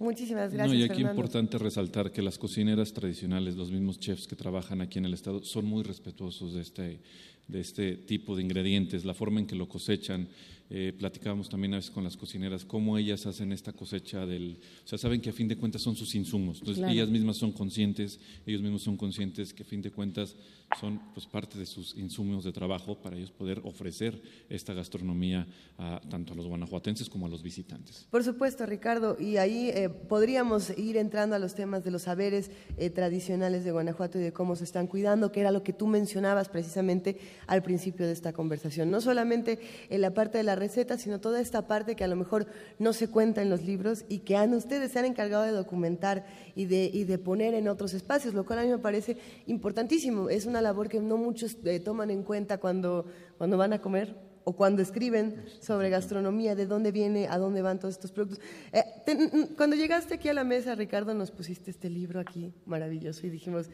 [0.00, 0.68] Muchísimas gracias.
[0.68, 1.20] No, y aquí es Fernando.
[1.20, 5.42] importante resaltar que las cocineras tradicionales, los mismos chefs que trabajan aquí en el estado,
[5.42, 7.00] son muy respetuosos de este,
[7.48, 10.28] de este tipo de ingredientes, la forma en que lo cosechan.
[10.70, 14.86] Eh, platicábamos también a veces con las cocineras cómo ellas hacen esta cosecha del, o
[14.86, 16.92] sea, saben que a fin de cuentas son sus insumos, entonces Claro.
[16.92, 20.36] ellas mismas son conscientes, ellos mismos son conscientes que a fin de cuentas
[20.78, 25.46] son pues parte de sus insumos de trabajo para ellos poder ofrecer esta gastronomía
[25.78, 28.06] a, tanto a los guanajuatenses como a los visitantes.
[28.10, 32.50] Por supuesto, Ricardo, y ahí eh, podríamos ir entrando a los temas de los saberes
[32.76, 35.86] eh, tradicionales de Guanajuato y de cómo se están cuidando, que era lo que tú
[35.86, 38.90] mencionabas precisamente al principio de esta conversación.
[38.90, 39.58] No solamente
[39.88, 42.46] en la parte de la receta, sino toda esta parte que a lo mejor
[42.78, 46.26] no se cuenta en los libros y que han, ustedes se han encargado de documentar
[46.54, 50.30] y de, y de poner en otros espacios, lo cual a mí me parece importantísimo.
[50.30, 53.06] Es una labor que no muchos eh, toman en cuenta cuando,
[53.36, 57.78] cuando van a comer o cuando escriben sobre gastronomía, de dónde viene, a dónde van
[57.78, 58.40] todos estos productos.
[58.72, 58.82] Eh,
[59.58, 63.68] cuando llegaste aquí a la mesa, Ricardo, nos pusiste este libro aquí maravilloso y dijimos,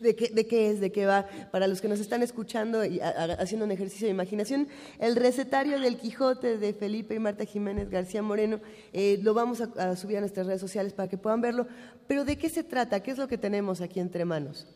[0.00, 0.80] ¿de qué, de qué es?
[0.80, 1.26] ¿De qué va?
[1.52, 4.68] Para los que nos están escuchando y a- a- haciendo un ejercicio de imaginación,
[4.98, 8.60] el recetario del Quijote de Felipe y Marta Jiménez García Moreno,
[8.92, 11.66] eh, lo vamos a, a subir a nuestras redes sociales para que puedan verlo.
[12.06, 13.02] Pero ¿de qué se trata?
[13.02, 14.66] ¿Qué es lo que tenemos aquí entre manos?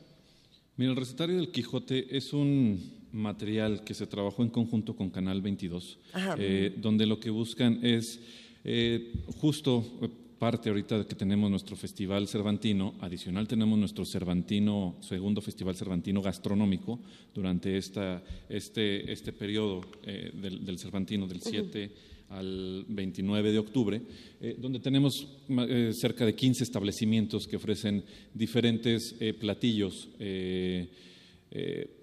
[0.77, 5.41] Mira, el recetario del Quijote es un material que se trabajó en conjunto con Canal
[5.43, 6.37] 22, Ajá.
[6.39, 8.21] eh, donde lo que buscan es
[8.65, 9.85] eh, justo
[10.39, 16.23] parte ahorita de que tenemos nuestro festival cervantino, adicional tenemos nuestro cervantino, segundo festival cervantino
[16.23, 17.01] gastronómico
[17.35, 21.91] durante esta, este, este periodo eh, del, del cervantino del 7
[22.31, 24.03] al 29 de octubre,
[24.41, 30.09] eh, donde tenemos eh, cerca de 15 establecimientos que ofrecen diferentes platillos
[31.51, 31.98] eh,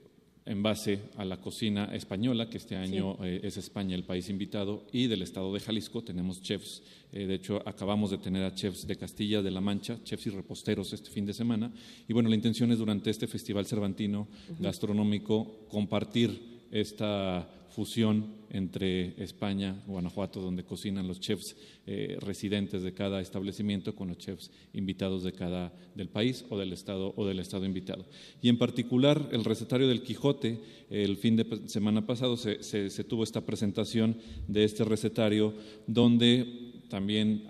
[0.45, 4.85] en base a la cocina española, que este año eh, es España el país invitado,
[4.91, 6.83] y del estado de Jalisco tenemos chefs.
[7.11, 10.29] eh, de hecho, acabamos de tener a chefs de Castilla de la Mancha, chefs y
[10.29, 11.73] reposteros este fin de semana.
[12.07, 14.27] Y bueno, la intención es durante este Festival Cervantino
[14.59, 21.55] Gastronómico compartir esta fusión entre España, Guanajuato, donde cocinan los chefs
[21.85, 26.71] eh, residentes de cada establecimiento con los chefs invitados de cada del país o del
[26.71, 28.05] estado o del estado invitado.
[28.41, 33.23] Y en particular el recetario del Quijote, el fin de semana pasado se, se- tuvo
[33.23, 34.17] esta presentación
[34.47, 35.53] de este recetario
[35.85, 37.45] donde también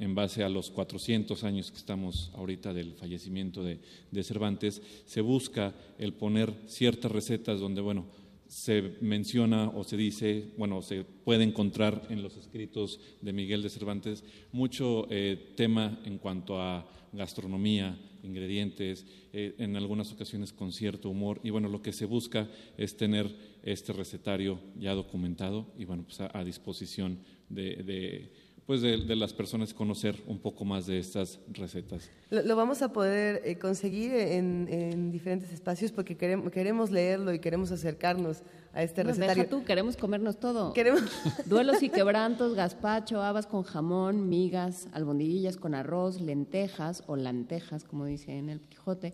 [0.00, 3.78] en base a los 400 años que estamos ahorita del fallecimiento de
[4.24, 8.06] Cervantes, se busca el poner ciertas recetas donde, bueno,
[8.54, 13.68] se menciona o se dice, bueno, se puede encontrar en los escritos de Miguel de
[13.68, 21.10] Cervantes mucho eh, tema en cuanto a gastronomía, ingredientes, eh, en algunas ocasiones con cierto
[21.10, 21.40] humor.
[21.42, 22.48] Y bueno, lo que se busca
[22.78, 23.34] es tener
[23.64, 28.32] este recetario ya documentado y bueno, pues a, disposición de,
[28.66, 32.10] pues de, de las personas conocer un poco más de estas recetas.
[32.30, 37.34] Lo, lo vamos a poder eh, conseguir en, en diferentes espacios porque queremos, queremos leerlo
[37.34, 38.42] y queremos acercarnos
[38.72, 39.42] a este No, recetario.
[39.44, 40.72] deja tú, queremos comernos todo.
[40.72, 41.02] Queremos...
[41.46, 48.06] Duelos y quebrantos, gazpacho, habas con jamón, migas, albondiguillas con arroz, lentejas o lantejas, como
[48.06, 49.12] dice en el Quijote,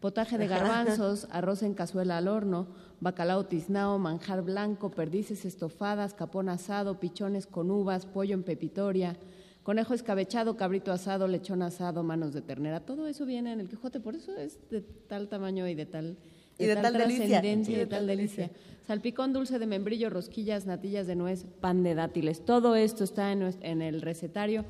[0.00, 2.66] potaje de garbanzos, arroz en cazuela al horno,
[3.00, 9.16] bacalao tiznao, manjar blanco, perdices estofadas, capón asado, pichones con uvas, pollo en pepitoria,
[9.62, 12.80] conejo escabechado, cabrito asado, lechón asado, manos de ternera.
[12.80, 16.16] Todo eso viene en el Quijote, por eso es de tal tamaño y de tal
[16.58, 17.26] Y de tal delicia.
[17.26, 18.50] trascendencia Y de tal delicia.
[18.86, 22.44] Salpicón dulce de membrillo, rosquillas, natillas de nuez, pan de dátiles.
[22.44, 24.64] Todo esto está en, en el recetario.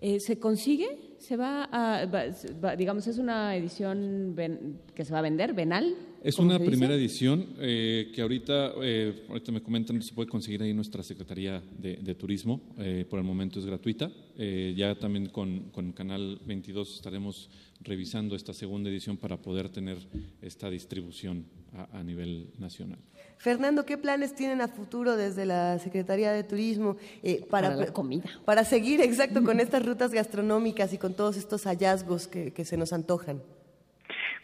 [0.00, 0.86] Eh, ¿Se consigue?
[1.18, 2.26] ¿Se va a, va-
[2.64, 5.92] va- digamos, es una edición ven- que se va a vender, venal?
[6.22, 6.70] Es ¿Cómo una dice?
[6.70, 11.02] primera edición eh, que ahorita, eh, ahorita me comentan, se puede conseguir ahí en nuestra
[11.02, 14.10] Secretaría de, de Turismo, eh, por el momento es gratuita.
[14.36, 19.98] Eh, ya también con, con Canal 22 estaremos revisando esta segunda edición para poder tener
[20.42, 22.98] esta distribución a, a nivel nacional.
[23.38, 27.92] Fernando, ¿qué planes tienen a futuro desde la Secretaría de Turismo eh, para, Para la
[27.92, 28.24] comida.
[28.44, 32.76] Para seguir, exacto, con estas rutas gastronómicas y con todos estos hallazgos que, que se
[32.76, 33.40] nos antojan.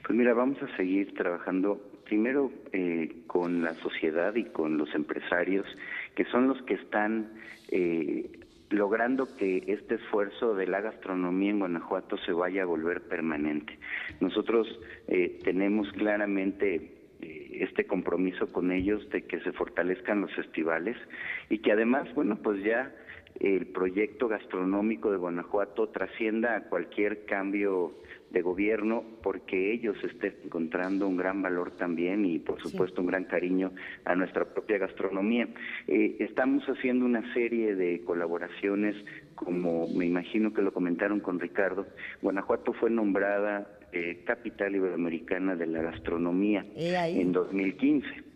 [0.06, 5.66] Pues mira, vamos a seguir trabajando primero eh, con la sociedad y con los empresarios,
[6.14, 7.32] que son los que están
[7.70, 8.30] eh,
[8.70, 13.78] logrando que este esfuerzo de la gastronomía en Guanajuato se vaya a volver permanente.
[14.20, 14.66] Nosotros
[15.08, 16.93] eh, tenemos claramente
[17.60, 20.96] este compromiso con ellos de que se fortalezcan los festivales
[21.48, 22.92] y que además, bueno, pues ya
[23.40, 27.92] el proyecto gastronómico de Guanajuato trascienda a cualquier cambio
[28.30, 33.24] de gobierno porque ellos estén encontrando un gran valor también y por supuesto un gran
[33.24, 33.72] cariño
[34.04, 35.48] a nuestra propia gastronomía.
[35.88, 38.96] Eh, estamos haciendo una serie de colaboraciones
[39.34, 41.86] como me imagino que lo comentaron con Ricardo.
[42.22, 48.33] Guanajuato fue nombrada eh, capital iberoamericana de la gastronomía en 2015.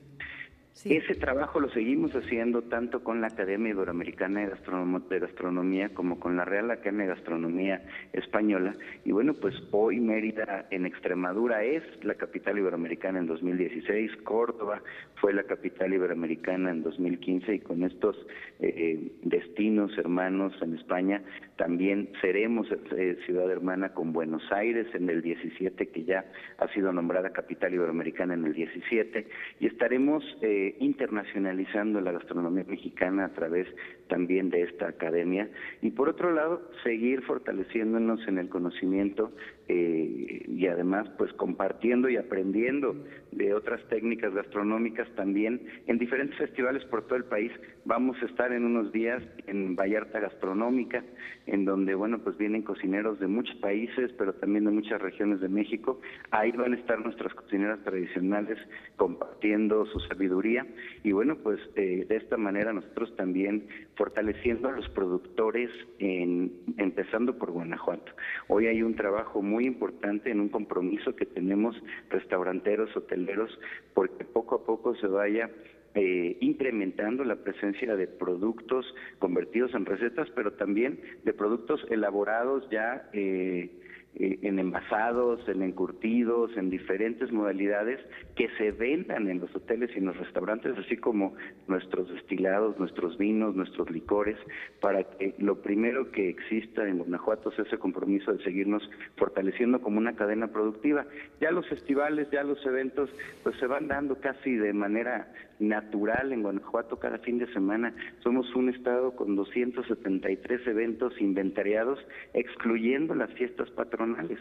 [0.85, 6.21] Ese trabajo lo seguimos haciendo tanto con la Academia Iberoamericana de, Gastronom- de Gastronomía como
[6.21, 8.77] con la Real Academia de Gastronomía Española.
[9.05, 14.81] Y bueno, pues hoy Mérida en Extremadura es la capital iberoamericana en 2016, Córdoba
[15.17, 18.17] fue la capital iberoamericana en 2015 y con estos
[18.61, 21.23] eh, destinos hermanos en España
[21.57, 26.25] también seremos eh, ciudad hermana con Buenos Aires en el 17, que ya
[26.59, 29.27] ha sido nombrada capital iberoamericana en el 17,
[29.59, 33.67] y estaremos eh, internacionalizando la gastronomía mexicana a través
[34.09, 35.49] también de esta academia.
[35.83, 39.33] Y por otro lado, seguir fortaleciéndonos en el conocimiento
[39.69, 42.97] eh, y además pues compartiendo y aprendiendo
[43.33, 47.53] de otras técnicas gastronómicas también en diferentes festivales por todo el país.
[47.85, 51.05] Vamos a estar en unos días en Vallarta Gastronómica,
[51.47, 55.49] en donde, bueno, pues vienen cocineros de muchos países, pero también de muchas regiones de
[55.49, 56.01] México.
[56.31, 58.59] Ahí van a estar nuestras cocineras tradicionales
[58.97, 60.58] compartiendo su sabiduría
[61.03, 67.39] y, bueno, pues eh, de esta manera nosotros también fortaleciendo a los productores, en, empezando
[67.39, 68.13] por Guanajuato.
[68.49, 71.77] Hoy hay un trabajo muy importante en un compromiso que tenemos
[72.11, 73.59] restauranteros, hoteleros,
[73.95, 75.51] porque poco a poco se vaya
[75.95, 78.87] eh, incrementando la presencia de productos
[79.19, 83.71] convertidos en recetas, pero también de productos elaborados ya eh,
[84.15, 88.01] en envasados, en encurtidos, en diferentes modalidades
[88.35, 91.35] que se vendan en los hoteles y en los restaurantes, así como
[91.69, 94.37] nuestros destilados, nuestros vinos, nuestros licores,
[94.81, 99.99] para que lo primero que exista en Guanajuato sea ese compromiso de seguirnos fortaleciendo como
[99.99, 101.07] una cadena productiva.
[101.41, 103.11] Ya los festivales, ya los eventos,
[103.45, 107.95] pues se van dando casi de manera natural en Guanajuato cada fin de semana.
[108.23, 111.99] Somos un estado con 273 eventos inventariados,
[112.35, 114.39] excluyendo las fiestas patronales.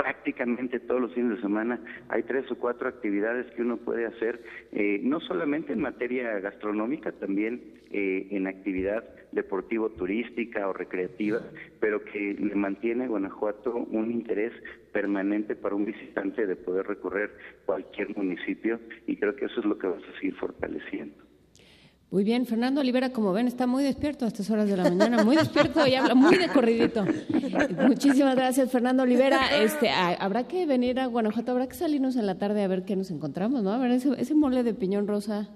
[0.00, 1.78] Prácticamente todos los fines de semana
[2.08, 4.40] hay tres o cuatro actividades que uno puede hacer,
[4.72, 11.40] eh, no solamente en materia gastronómica, también eh, en actividad deportivo turística o recreativa,
[11.80, 14.52] pero que le mantiene a Guanajuato un interés
[14.92, 17.30] permanente para un visitante de poder recorrer
[17.66, 21.29] cualquier municipio y creo que eso es lo que vamos a seguir fortaleciendo.
[22.10, 25.22] Muy bien, Fernando Olivera, como ven, está muy despierto a estas horas de la mañana,
[25.22, 27.04] muy despierto y habla muy de corridito.
[27.86, 29.62] Muchísimas gracias, Fernando Olivera.
[29.62, 32.84] Este, a- habrá que venir a Guanajuato, habrá que salirnos en la tarde a ver
[32.84, 33.70] qué nos encontramos, ¿no?
[33.72, 35.50] A ver, ese, ese mole de piñón rosa,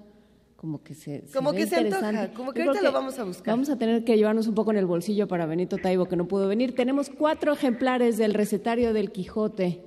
[0.55, 3.25] como que se, Como ve que se antoja, como que Yo ahorita lo vamos a
[3.25, 3.53] buscar.
[3.53, 6.25] Vamos a tener que llevarnos un poco en el bolsillo para Benito Taibo, que no
[6.25, 6.73] pudo venir.
[6.73, 9.83] Tenemos cuatro ejemplares del recetario del Quijote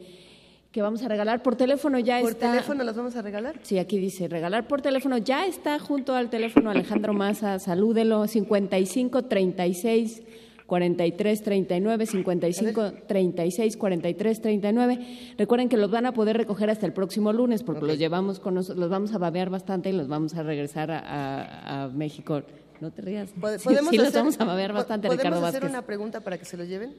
[0.72, 1.98] que vamos a regalar por teléfono.
[1.98, 2.50] Ya ¿Por está.
[2.50, 3.58] teléfono las vamos a regalar?
[3.62, 5.16] Sí, aquí dice regalar por teléfono.
[5.18, 7.58] Ya está junto al teléfono Alejandro Maza.
[7.58, 8.26] Salúdelo.
[8.26, 10.22] 55 36
[10.66, 15.34] 43 39 55 36 43 39.
[15.38, 18.54] Recuerden que los van a poder recoger hasta el próximo lunes porque los llevamos con
[18.54, 22.42] nosotros, los vamos a babear bastante y los vamos a regresar a, a- a México.
[22.80, 23.30] No te rías.
[23.30, 25.70] Sí, ¿Podemos sí los hacer- vamos a babear bastante, ¿Podemos Ricardo hacer Vázquez.
[25.76, 26.94] una pregunta para que se lo lleven?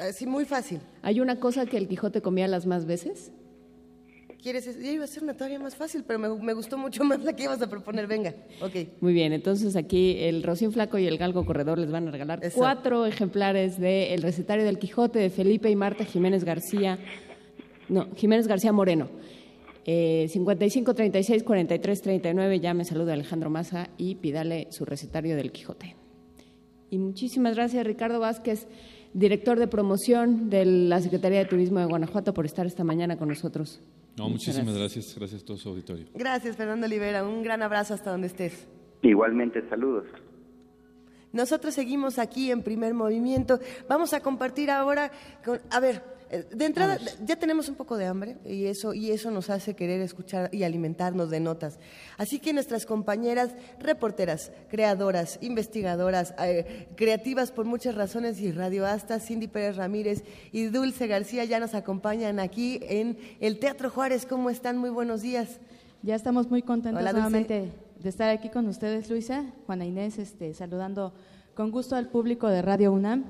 [0.00, 0.80] Así muy fácil.
[1.02, 3.32] Hay una cosa que el Quijote comía las más veces.
[4.42, 4.64] ¿Quieres?
[4.82, 7.34] Yo iba a hacer una todavía más fácil, pero me, me gustó mucho más la
[7.34, 8.06] que ibas a proponer.
[8.06, 8.74] Venga, ok.
[9.00, 12.42] Muy bien, entonces aquí el Rocín Flaco y el Galgo Corredor les van a regalar
[12.42, 12.56] Eso.
[12.58, 16.98] cuatro ejemplares de El recetario del Quijote de Felipe y Marta Jiménez García,
[17.90, 19.08] no, Jiménez García Moreno.
[19.84, 25.52] Eh, 55 36 43 39, ya me saluda Alejandro Maza y pídale su recetario del
[25.52, 25.96] Quijote.
[26.88, 28.66] Y muchísimas gracias Ricardo Vázquez,
[29.12, 33.28] director de promoción de la Secretaría de Turismo de Guanajuato, por estar esta mañana con
[33.28, 33.80] nosotros.
[34.16, 35.14] No, Muchas muchísimas gracias.
[35.16, 36.06] gracias, a todo su auditorio.
[36.14, 37.26] Gracias, Fernando Olivera.
[37.26, 38.66] Un gran abrazo hasta donde estés.
[39.02, 40.06] Igualmente, saludos.
[41.32, 43.60] Nosotros seguimos aquí en primer movimiento.
[43.88, 45.12] Vamos a compartir ahora
[45.44, 49.30] con, a ver, de entrada ya tenemos un poco de hambre y eso y eso
[49.30, 51.78] nos hace querer escuchar y alimentarnos de notas.
[52.18, 53.50] Así que nuestras compañeras
[53.80, 60.22] reporteras, creadoras, investigadoras, eh, creativas por muchas razones y radioastas, Cindy Pérez Ramírez
[60.52, 64.24] y Dulce García ya nos acompañan aquí en el Teatro Juárez.
[64.24, 64.78] ¿Cómo están?
[64.78, 65.58] Muy buenos días.
[66.02, 67.70] Ya estamos muy contentos Hola, nuevamente
[68.02, 71.12] de estar aquí con ustedes, Luisa, Juana Inés, este, saludando
[71.54, 73.24] con gusto al público de Radio UNAM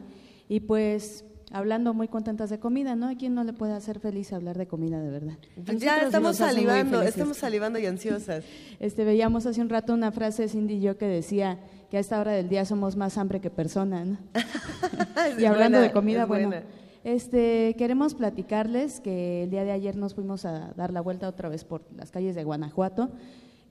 [0.48, 3.08] y pues hablando muy contentas de comida, ¿no?
[3.08, 5.38] ¿A quién no le puede hacer feliz hablar de comida de verdad?
[5.76, 8.44] Ya estamos salivando, estamos salivando y ansiosas.
[8.80, 11.58] Este, veíamos hace un rato una frase de Cindy y yo que decía
[11.90, 14.16] que a esta hora del día somos más hambre que persona, ¿no?
[15.38, 16.64] y hablando buena, de comida, bueno, buena.
[17.04, 21.48] este, queremos platicarles que el día de ayer nos fuimos a dar la vuelta otra
[21.48, 23.10] vez por las calles de Guanajuato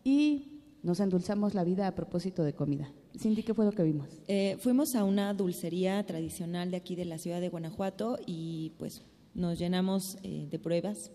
[0.04, 2.92] y nos endulzamos la vida a propósito de comida.
[3.18, 4.08] Cindy, ¿qué fue lo que vimos?
[4.28, 9.02] Eh, fuimos a una dulcería tradicional de aquí de la ciudad de Guanajuato y pues
[9.34, 11.12] nos llenamos eh, de pruebas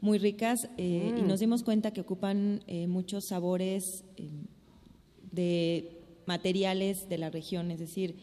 [0.00, 1.28] muy ricas eh, y Mm.
[1.28, 4.28] nos dimos cuenta que ocupan eh, muchos sabores eh,
[5.32, 8.16] de materiales de la región, es decir,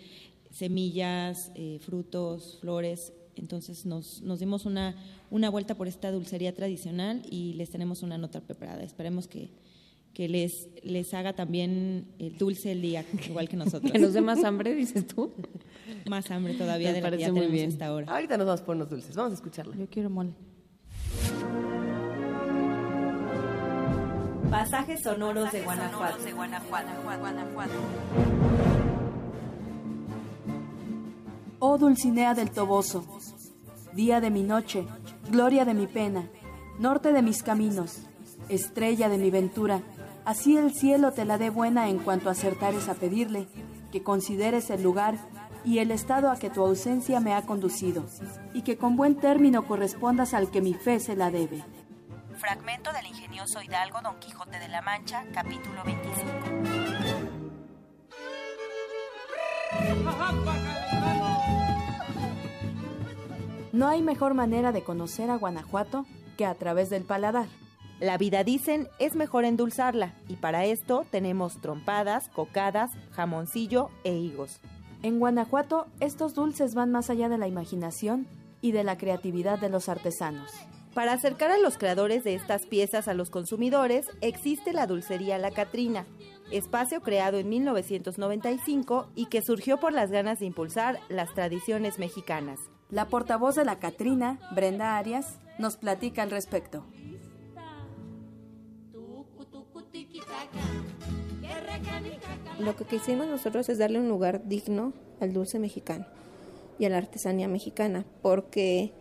[0.52, 3.14] semillas, frutos, flores.
[3.36, 4.96] Entonces nos, nos dimos una,
[5.30, 8.84] una vuelta por esta dulcería tradicional y les tenemos una nota preparada.
[8.84, 9.50] Esperemos que,
[10.14, 13.92] que les, les haga también el dulce el día, igual que nosotros.
[13.92, 15.32] Que nos dé más hambre, dices tú.
[16.10, 17.70] Más hambre todavía Me de la que ya muy tenemos bien.
[17.72, 18.12] hasta ahora.
[18.12, 19.76] Ahorita nos vamos por unos dulces, vamos a escucharla.
[19.76, 20.34] Yo quiero mole.
[24.50, 26.18] Pasajes sonoros de Guanajuato.
[31.60, 33.06] Oh Dulcinea del Toboso,
[33.94, 34.86] día de mi noche,
[35.30, 36.28] gloria de mi pena,
[36.80, 38.00] norte de mis caminos,
[38.50, 39.84] estrella de mi ventura,
[40.26, 43.48] así el cielo te la dé buena en cuanto acertares a pedirle,
[43.92, 45.16] que consideres el lugar
[45.64, 48.06] y el estado a que tu ausencia me ha conducido,
[48.54, 51.64] y que con buen término correspondas al que mi fe se la debe.
[52.38, 57.12] Fragmento del ingenioso Hidalgo Don Quijote de la Mancha, capítulo 25.
[63.74, 66.06] No hay mejor manera de conocer a Guanajuato
[66.38, 67.48] que a través del paladar.
[68.02, 74.60] La vida, dicen, es mejor endulzarla, y para esto tenemos trompadas, cocadas, jamoncillo e higos.
[75.04, 78.28] En Guanajuato, estos dulces van más allá de la imaginación
[78.60, 80.52] y de la creatividad de los artesanos.
[80.96, 85.52] Para acercar a los creadores de estas piezas a los consumidores, existe la Dulcería La
[85.52, 86.08] Catrina,
[86.50, 92.60] espacio creado en 1995 y que surgió por las ganas de impulsar las tradiciones mexicanas.
[92.90, 96.84] La portavoz de La Catrina, Brenda Arias, nos platica al respecto.
[102.62, 106.06] Lo que quisimos nosotros es darle un lugar digno al dulce mexicano
[106.78, 108.92] y a la artesanía mexicana, porque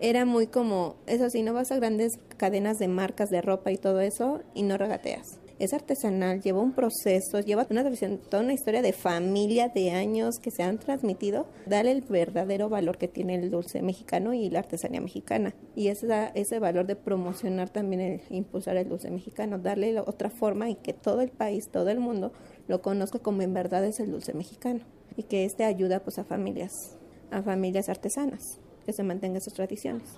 [0.00, 3.76] era muy como, eso sí, no vas a grandes cadenas de marcas de ropa y
[3.76, 5.38] todo eso y no regateas.
[5.60, 10.40] Es artesanal, lleva un proceso, lleva una tradición, toda una historia de familia, de años
[10.40, 11.46] que se han transmitido.
[11.66, 15.54] Dale el verdadero valor que tiene el dulce mexicano y la artesanía mexicana.
[15.76, 20.68] Y ese, ese valor de promocionar también, el impulsar el dulce mexicano, darle otra forma
[20.68, 22.32] y que todo el país, todo el mundo
[22.68, 24.80] lo conozca como en verdad es el dulce mexicano.
[25.16, 26.96] Y que este ayuda pues a familias,
[27.30, 30.08] a familias artesanas, que se mantengan sus tradiciones.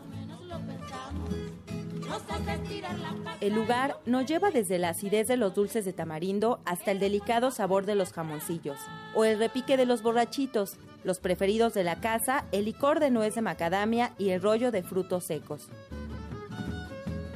[3.40, 7.50] El lugar nos lleva desde la acidez de los dulces de tamarindo hasta el delicado
[7.50, 8.78] sabor de los jamoncillos,
[9.14, 13.34] o el repique de los borrachitos, los preferidos de la casa, el licor de nuez
[13.34, 15.68] de macadamia y el rollo de frutos secos.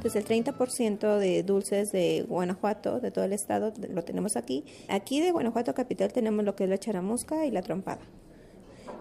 [0.01, 4.65] Entonces el 30% de dulces de Guanajuato, de todo el estado, lo tenemos aquí.
[4.89, 8.01] Aquí de Guanajuato capital tenemos lo que es la charamusca y la trompada.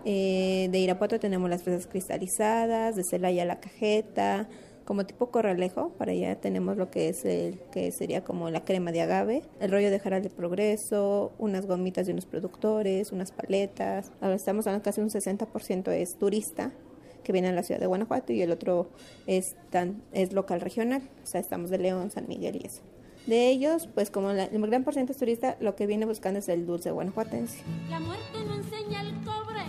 [0.03, 4.49] Eh, de Irapuato tenemos las fresas cristalizadas, de Celaya la cajeta,
[4.83, 8.91] como tipo corralejo, para allá tenemos lo que es el que sería como la crema
[8.91, 14.11] de agave, el rollo de jaral de progreso, unas gomitas de unos productores, unas paletas.
[14.19, 16.73] Ahora estamos hablando casi un 60% es turista
[17.29, 18.89] que viene a la ciudad de Guanajuato y el otro
[19.27, 22.81] es, tan, es local regional, o sea, estamos de León, San Miguel y eso.
[23.27, 26.49] De ellos, pues como la, el gran porcentaje es turista, lo que viene buscando es
[26.49, 27.63] el dulce guanajuatense.
[27.87, 29.61] La muerte no enseña el cobre.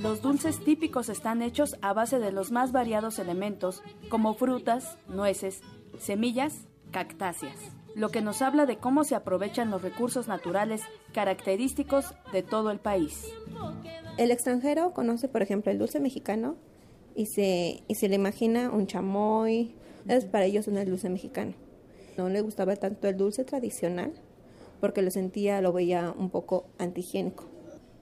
[0.00, 5.60] Los dulces típicos están hechos a base de los más variados elementos, como frutas, nueces,
[5.98, 7.58] semillas, cactáceas,
[7.96, 10.80] lo que nos habla de cómo se aprovechan los recursos naturales
[11.12, 13.30] característicos de todo el país.
[14.16, 16.56] El extranjero conoce, por ejemplo, el dulce mexicano
[17.18, 19.74] y se, y se le imagina un chamoy,
[20.06, 21.52] es para ellos un dulce mexicano.
[22.16, 24.12] No le gustaba tanto el dulce tradicional
[24.80, 27.46] porque lo sentía, lo veía un poco antihigiénico.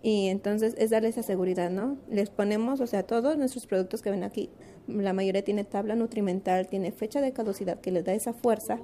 [0.02, 1.96] Y entonces es darle esa seguridad, ¿no?
[2.10, 4.50] Les ponemos, o sea, todos nuestros productos que ven aquí,
[4.86, 8.78] la mayoría tiene tabla nutrimental, tiene fecha de caducidad que les da esa fuerza.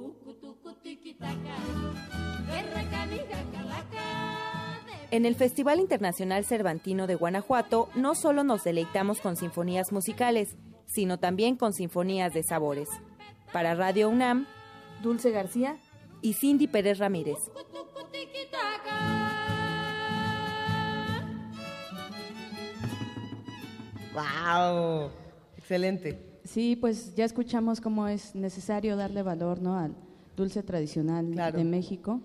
[5.13, 10.57] En el Festival Internacional Cervantino de Guanajuato no solo nos deleitamos con sinfonías musicales,
[10.87, 12.89] sino también con sinfonías de sabores.
[13.53, 14.47] Para Radio UNAM,
[15.03, 15.77] Dulce García
[16.23, 17.37] y Cindy Pérez Ramírez.
[24.15, 25.11] ¡Wow!
[25.59, 26.41] Excelente.
[26.43, 29.77] Sí, pues ya escuchamos cómo es necesario darle valor ¿no?
[29.77, 29.95] al
[30.39, 32.23] dulce tradicional de México.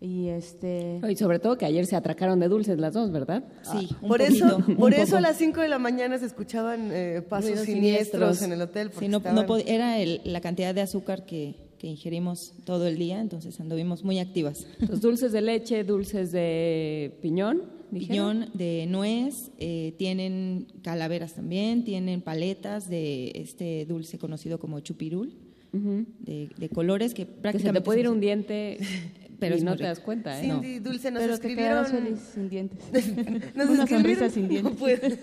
[0.00, 3.44] Y este y sobre todo que ayer se atracaron de dulces las dos, ¿verdad?
[3.62, 5.16] Sí, un por eso, poquito, por un eso poco.
[5.16, 8.90] a las 5 de la mañana se escuchaban eh, pasos Ruidos siniestros, en el hotel.
[8.98, 12.98] Sí, no, estaban- no era el- la cantidad de azúcar que, que ingerimos todo el
[12.98, 14.66] día, entonces anduvimos muy activas.
[14.86, 18.40] Los dulces de leche, dulces de piñón, dijeron.
[18.40, 25.32] Piñón de nuez, eh, tienen calaveras también, tienen paletas de este dulce conocido como chupirul,
[25.72, 27.80] de, de colores que Que se prácticamente...
[27.80, 28.78] te puede ir un diente
[29.44, 30.42] Pero y es no te das cuenta, ¿eh?
[30.42, 31.86] Cindy, Dulce, nos Pero escribieron...
[31.86, 32.78] feliz sin dientes.
[33.54, 34.72] Nos Una escribieron- sonrisa sin dientes.
[34.72, 35.18] No puede.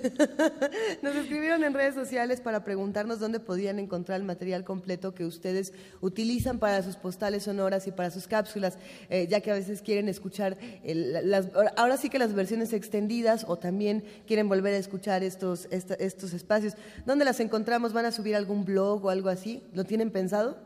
[1.02, 5.74] Nos escribieron en redes sociales para preguntarnos dónde podían encontrar el material completo que ustedes
[6.02, 8.78] utilizan para sus postales sonoras y para sus cápsulas,
[9.10, 11.48] eh, ya que a veces quieren escuchar, el- las,
[11.78, 16.34] ahora sí que las versiones extendidas o también quieren volver a escuchar estos, esta- estos
[16.34, 16.74] espacios.
[17.06, 17.94] ¿Dónde las encontramos?
[17.94, 19.64] ¿Van a subir algún blog o algo así?
[19.74, 20.58] ¿Lo tienen pensado?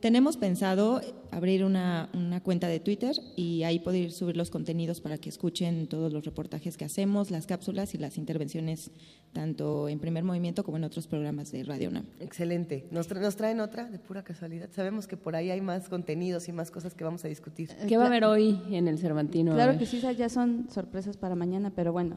[0.00, 5.18] Tenemos pensado abrir una, una cuenta de Twitter y ahí poder subir los contenidos para
[5.18, 8.90] que escuchen todos los reportajes que hacemos, las cápsulas y las intervenciones
[9.32, 12.04] tanto en primer movimiento como en otros programas de Radio UNAM.
[12.20, 12.86] Excelente.
[12.90, 14.68] ¿Nos, tra- nos traen otra de pura casualidad?
[14.72, 17.70] Sabemos que por ahí hay más contenidos y más cosas que vamos a discutir.
[17.88, 19.54] ¿Qué va a haber hoy en el Cervantino?
[19.54, 22.16] Claro que sí, ya son sorpresas para mañana, pero bueno,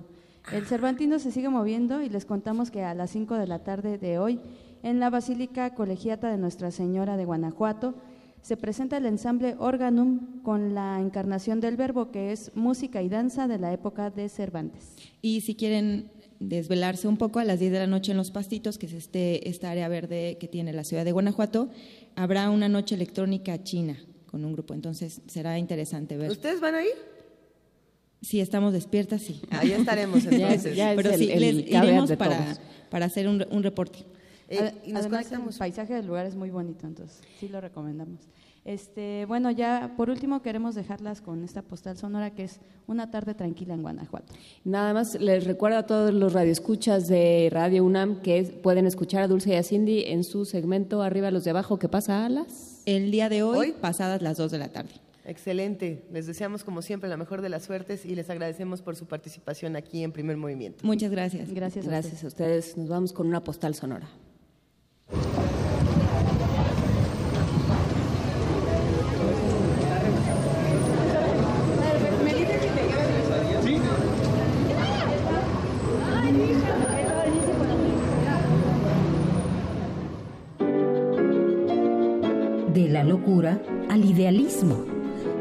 [0.51, 3.97] el Cervantino se sigue moviendo y les contamos que a las 5 de la tarde
[3.97, 4.39] de hoy,
[4.84, 7.95] en la Basílica Colegiata de Nuestra Señora de Guanajuato,
[8.46, 13.48] se presenta el ensamble Organum con la encarnación del verbo, que es música y danza
[13.48, 14.93] de la época de Cervantes.
[15.24, 18.78] Y si quieren desvelarse un poco a las 10 de la noche en Los Pastitos,
[18.78, 21.70] que es este, esta área verde que tiene la ciudad de Guanajuato,
[22.16, 26.30] habrá una noche electrónica china con un grupo, entonces será interesante ver.
[26.30, 26.91] ¿Ustedes van a ir?
[28.22, 29.41] Si estamos despiertas, sí.
[29.50, 30.34] Ahí estaremos Ya es-
[30.66, 30.76] entonces.
[30.76, 32.58] ya es Pero el- sí, el les iremos para,
[32.91, 34.00] para hacer un, un reporte.
[34.50, 35.56] Eh, y nos Además, conectamos.
[35.56, 38.20] el paisaje del lugar es muy bonito, entonces sí lo recomendamos.
[38.64, 43.36] Este, bueno, ya por último queremos dejarlas con esta postal sonora que es una tarde
[43.36, 44.34] tranquila en Guanajuato.
[44.64, 49.22] Nada más les recuerdo a todos los radioescuchas de Radio UNAM que es- pueden escuchar
[49.22, 52.30] a Dulce y a Cindy en su segmento Arriba los de abajo que pasa a
[52.30, 52.82] las...
[52.88, 54.91] El día de hoy, pasadas las 2 de la tarde.
[55.26, 56.04] Excelente.
[56.12, 59.76] Les deseamos como siempre la mejor de las suertes y les agradecemos por su participación
[59.76, 60.86] aquí en Primer Movimiento.
[60.86, 61.52] Muchas gracias.
[61.52, 61.86] Gracias.
[61.86, 62.78] a Gracias a ustedes.
[62.78, 64.08] Nos vamos con una postal sonora.
[83.06, 84.84] Locura al idealismo.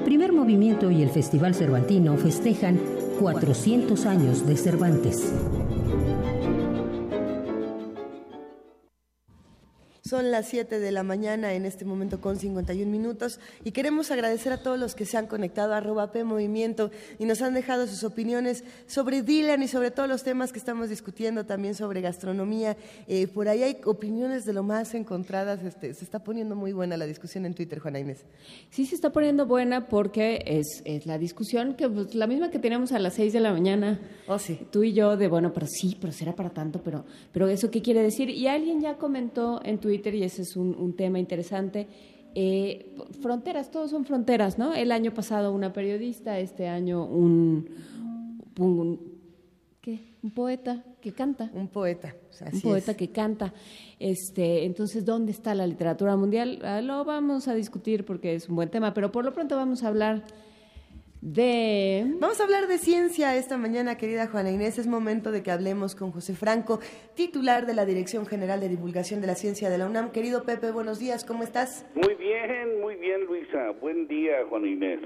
[0.04, 2.78] Primer Movimiento y el Festival Cervantino festejan
[3.20, 5.32] 400 años de Cervantes.
[10.14, 14.52] Son las 7 de la mañana en este momento con 51 minutos y queremos agradecer
[14.52, 17.88] a todos los que se han conectado a arroba P Movimiento y nos han dejado
[17.88, 22.76] sus opiniones sobre Dylan y sobre todos los temas que estamos discutiendo, también sobre gastronomía.
[23.08, 25.64] Eh, por ahí hay opiniones de lo más encontradas.
[25.64, 28.24] Este, se está poniendo muy buena la discusión en Twitter, Juana Inés.
[28.70, 32.60] Sí se está poniendo buena porque es, es la discusión que pues, la misma que
[32.60, 33.98] teníamos a las 6 de la mañana.
[34.28, 34.60] Oh, sí.
[34.70, 37.82] Tú y yo de, bueno, pero sí, pero será para tanto, pero, pero eso qué
[37.82, 38.30] quiere decir.
[38.30, 41.86] Y alguien ya comentó en Twitter, y ese es un, un tema interesante,
[42.34, 44.74] eh, fronteras, todos son fronteras, ¿no?
[44.74, 47.68] El año pasado una periodista, este año un,
[48.58, 49.00] un,
[49.80, 50.00] ¿qué?
[50.20, 51.50] un poeta que canta.
[51.54, 52.96] Un poeta, así un poeta es.
[52.96, 53.54] que canta.
[54.00, 56.58] Este, entonces, ¿dónde está la literatura mundial?
[56.64, 59.84] Ah, lo vamos a discutir porque es un buen tema, pero por lo pronto vamos
[59.84, 60.24] a hablar
[61.28, 62.04] de...
[62.20, 64.78] Vamos a hablar de ciencia esta mañana, querida Juana Inés.
[64.78, 66.80] Es momento de que hablemos con José Franco,
[67.14, 70.12] titular de la Dirección General de Divulgación de la Ciencia de la UNAM.
[70.12, 71.86] Querido Pepe, buenos días, ¿cómo estás?
[71.94, 73.70] Muy bien, muy bien, Luisa.
[73.80, 75.00] Buen día, Juan Inés.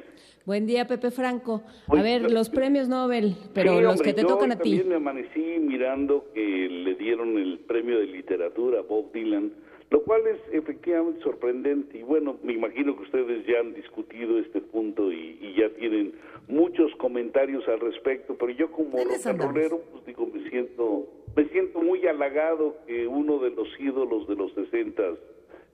[0.44, 1.62] Buen día, Pepe Franco.
[1.86, 4.56] A ver, yo- los premios Nobel, pero Sí, los hombre, que te yo tocan a
[4.58, 4.70] ti.
[4.78, 9.52] también me amanecí mirando que le dieron el premio de literatura a Bob Dylan,
[9.90, 11.98] lo cual es efectivamente sorprendente.
[11.98, 16.12] Y bueno, me imagino que ustedes ya han discutido este punto y, y ya tienen
[16.48, 18.98] muchos comentarios al respecto, pero yo como
[19.38, 24.36] rocanrolero, pues digo, me siento, me siento muy halagado que uno de los ídolos de
[24.36, 25.02] los 60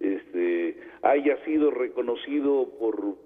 [0.01, 3.17] este, haya sido reconocido por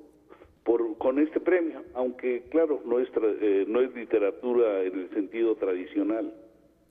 [0.64, 5.11] por con este premio, aunque claro no es tra- eh, no es literatura en el
[5.14, 6.34] sentido tradicional,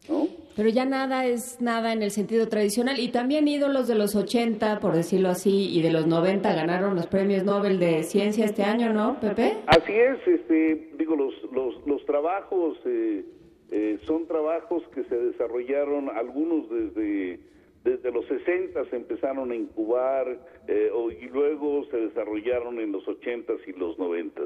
[0.09, 0.27] ¿no?
[0.55, 2.99] Pero ya nada es nada en el sentido tradicional.
[2.99, 7.05] Y también ídolos de los 80, por decirlo así, y de los 90 ganaron los
[7.07, 9.57] premios Nobel de Ciencia este año, ¿no, Pepe?
[9.67, 13.25] Así es, este, digo los los, los trabajos eh,
[13.71, 17.39] eh, son trabajos que se desarrollaron algunos desde
[17.83, 20.37] desde los 60 se empezaron a incubar
[20.67, 20.91] eh,
[21.21, 24.41] y luego se desarrollaron en los 80 y los 90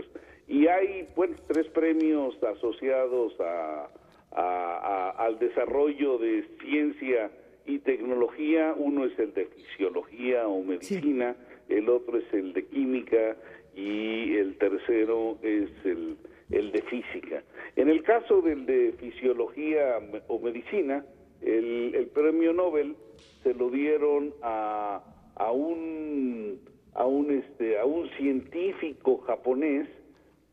[0.48, 3.90] y hay pues tres premios asociados a,
[4.32, 7.32] a- a- al desarrollo de ciencia
[7.66, 11.36] y tecnología uno es el de fisiología o medicina
[11.70, 13.38] el otro es el de química
[13.76, 16.18] y el tercero es el,
[16.52, 17.44] el de física.
[17.78, 21.06] En el caso del de fisiología o medicina,
[21.42, 22.96] el, el premio Nobel
[23.44, 25.02] se lo dieron a,
[25.36, 26.60] a un
[26.94, 29.88] a un este a un científico japonés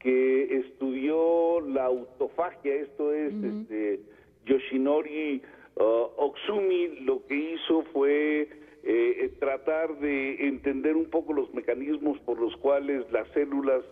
[0.00, 4.00] que estudió la autofagia, esto es este
[4.46, 5.42] Yoshinori
[5.76, 5.82] uh,
[6.16, 8.48] Oksumi lo que hizo fue
[8.84, 13.82] eh, tratar de entender un poco los mecanismos por los cuales las células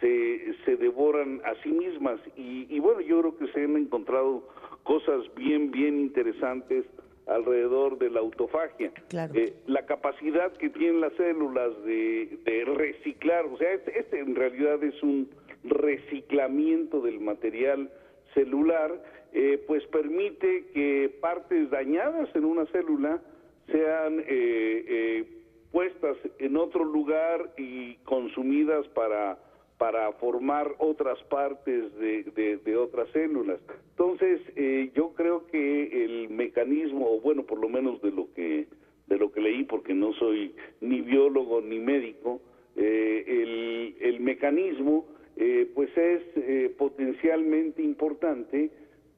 [0.00, 2.20] se, se devoran a sí mismas.
[2.36, 4.48] Y, y bueno yo creo que se han encontrado
[4.82, 6.84] cosas bien bien interesantes
[7.26, 8.92] alrededor de la autofagia.
[9.08, 9.34] Claro.
[9.34, 14.34] Eh, la capacidad que tienen las células de, de reciclar, o sea, este, este en
[14.34, 15.28] realidad es un
[15.64, 17.90] reciclamiento del material
[18.34, 19.02] celular,
[19.32, 23.20] eh, pues permite que partes dañadas en una célula
[23.66, 25.24] sean eh, eh,
[25.72, 29.38] puestas en otro lugar y consumidas para
[29.78, 32.22] para formar otras partes de,
[32.64, 33.60] de- otras células.
[33.90, 38.66] Entonces, eh, yo creo que el mecanismo, o bueno, por lo menos de lo que
[39.06, 42.40] de lo que leí, porque no soy ni biólogo ni médico,
[42.74, 45.06] eh, el, el mecanismo,
[45.36, 48.70] eh, pues es eh, potencialmente importante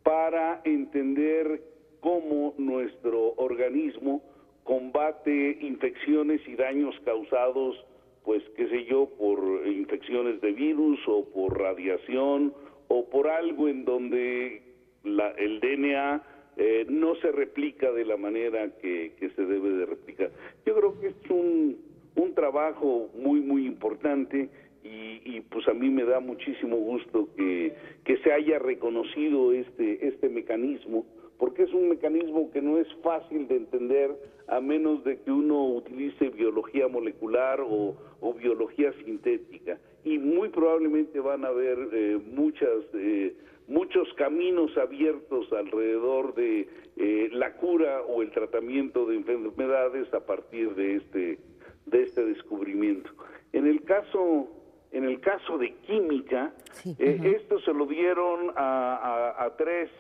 [0.03, 1.63] para entender
[2.01, 4.23] cómo nuestro organismo
[4.65, 7.83] combate infecciones y daños causados
[8.29, 12.53] pues qué sé yo, por infecciones de virus o por radiación
[12.89, 14.61] o por algo en donde
[15.03, 16.23] la- el DNA
[16.59, 20.31] eh, no se replica de la manera que, se debe de replicar.
[20.67, 21.79] Yo creo que es un,
[22.17, 24.51] un trabajo muy, muy importante
[24.85, 27.73] y, y, pues a mí me da muchísimo gusto que,
[28.05, 31.07] que se haya reconocido este, este mecanismo,
[31.39, 34.11] porque es un mecanismo que no es fácil de entender
[34.49, 39.79] a menos de que uno utilice biología molecular o, o biología sintética.
[40.05, 43.35] Y muy probablemente van a haber eh, muchas, eh,
[43.69, 46.67] muchos caminos abiertos alrededor de
[46.97, 51.39] eh, la cura o el tratamiento de enfermedades a partir de este,
[51.87, 53.11] de este descubrimiento.
[53.53, 54.49] En el caso,
[54.93, 56.53] en el caso de química,
[56.99, 59.91] eh, esto se lo dieron a, a- a tres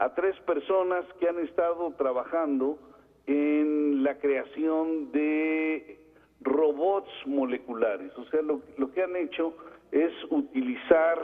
[0.00, 2.78] a tres personas que han estado trabajando
[3.26, 5.98] en la creación de
[6.40, 8.10] robots moleculares.
[8.16, 9.54] O sea, lo, lo que han hecho
[9.92, 11.18] es utilizar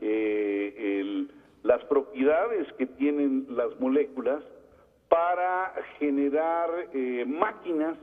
[0.00, 1.30] eh, el-
[1.62, 4.42] las propiedades que tienen las moléculas
[5.08, 7.96] para generar eh, máquinas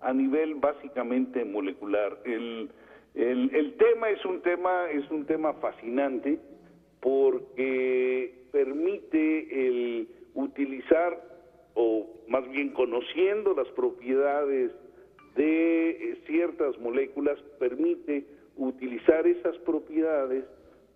[0.00, 2.18] a nivel básicamente molecular.
[2.24, 2.68] El,
[3.14, 6.38] el, el tema es un tema es un tema fascinante
[7.08, 11.18] porque permite el utilizar
[11.72, 14.72] o más bien conociendo las propiedades
[15.34, 18.26] de eh, ciertas moléculas permite
[18.58, 20.44] utilizar esas propiedades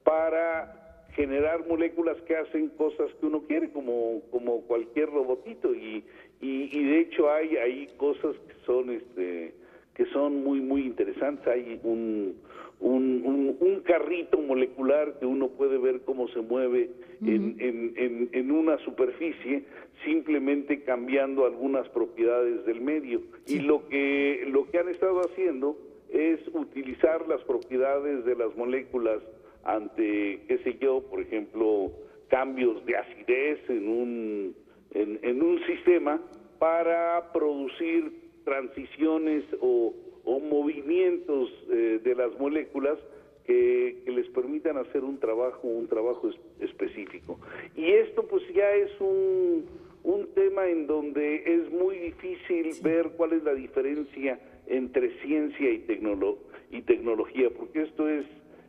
[0.04, 5.74] para generar moléculas que hacen cosas que uno quiere como como cualquier robotito.
[5.74, 6.04] Y
[6.42, 9.54] y, y de hecho hay hay cosas que son este
[9.94, 11.46] que son muy muy interesantes.
[11.46, 12.36] Hay un
[12.82, 18.28] un, un, un carrito molecular que uno puede ver cómo se mueve en, en, en,
[18.32, 19.64] en una superficie
[20.04, 23.22] simplemente cambiando algunas propiedades del medio.
[23.46, 25.78] Y lo que lo que han estado haciendo
[26.10, 29.22] es utilizar las propiedades de las moléculas
[29.64, 31.92] ante qué sé yo por ejemplo
[32.28, 34.56] cambios de acidez en un
[34.92, 36.20] en, en un sistema
[36.58, 38.12] para producir
[38.44, 39.94] transiciones o,
[40.24, 42.98] o movimientos eh, de las moléculas
[43.44, 47.38] que, que les permitan hacer un trabajo un trabajo es- específico.
[47.76, 49.64] Y esto pues ya es un,
[50.04, 55.80] un tema en donde es muy difícil ver cuál es la diferencia entre ciencia y,
[55.86, 56.38] tecnolo-
[56.70, 58.24] y tecnología porque esto es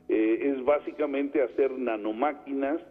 [0.09, 2.81] eh, es básicamente hacer nanomáquinas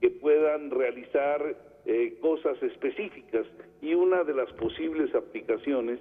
[0.00, 1.56] que puedan realizar
[1.86, 3.46] eh, cosas específicas.
[3.80, 5.98] Y una de las posibles aplicaciones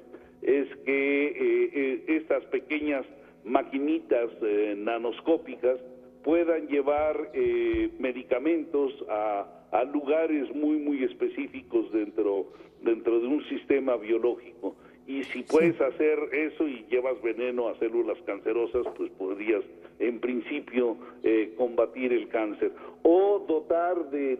[0.47, 3.05] es que eh, eh, estas pequeñas
[3.43, 5.77] maquinitas eh, nanoscópicas
[6.23, 12.47] puedan llevar eh, medicamentos a, a lugares muy muy específicos dentro
[12.81, 14.75] dentro de un sistema biológico.
[15.05, 19.63] Y si puedes hacer eso y llevas veneno a células cancerosas pues podrías
[19.99, 22.71] en principio eh, combatir el cáncer.
[23.03, 24.37] O dotar de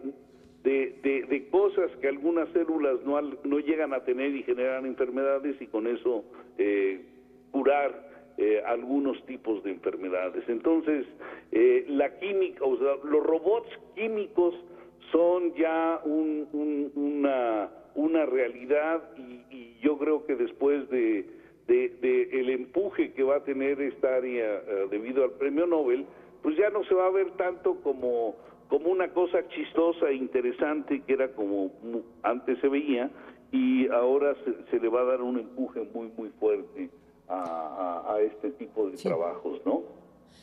[0.72, 5.86] de, cosas que algunas células no, no llegan a tener y generan enfermedades y con
[5.86, 6.24] eso
[6.58, 7.00] eh,
[7.50, 8.06] curar
[8.36, 10.44] eh, algunos tipos de enfermedades.
[10.48, 11.06] Entonces,
[11.52, 14.54] eh, la química, o sea, los robots químicos
[15.10, 21.24] son ya un- un- una, una realidad y, y yo creo que después de,
[21.66, 26.04] de- de el empuje que va a tener esta área eh, debido al premio Nobel,
[26.42, 28.36] pues ya no se va a ver tanto como
[28.68, 31.70] como una cosa chistosa e interesante que era como
[32.22, 33.10] antes se veía
[33.52, 36.90] y ahora se, se le va a dar un empuje muy muy fuerte
[37.28, 37.40] a,
[38.06, 39.82] a- a este tipo de trabajos, ¿no?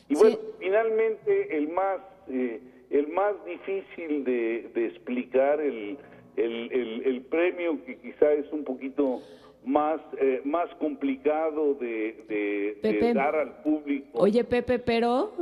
[0.08, 1.98] Y bueno, finalmente el más
[2.28, 2.60] eh,
[2.90, 5.96] el más difícil de, de explicar el,
[6.36, 9.20] el, el- el premio que quizá es un poquito
[9.66, 13.12] más eh, más complicado de, de- de Pepe.
[13.14, 14.08] dar al público.
[14.14, 15.32] Oye, Pepe, pero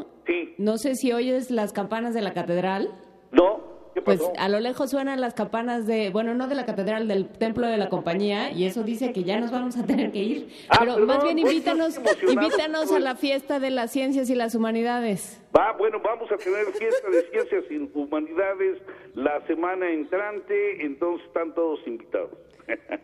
[0.59, 2.91] no sé si oyes las campanas de la catedral.
[3.33, 7.07] No, ¿qué Pues a lo lejos suenan las campanas de, bueno, no de la catedral,
[7.07, 10.20] del templo de la compañía, y eso dice que ya nos vamos a tener que
[10.20, 10.49] ir.
[10.70, 14.55] Ah, Pero más bien pues, invítanos, invítanos a la fiesta de las ciencias y las
[14.55, 15.41] humanidades.
[15.57, 18.79] Va, bueno, vamos a tener fiesta de ciencias y humanidades
[19.14, 22.31] la semana entrante, entonces están todos invitados.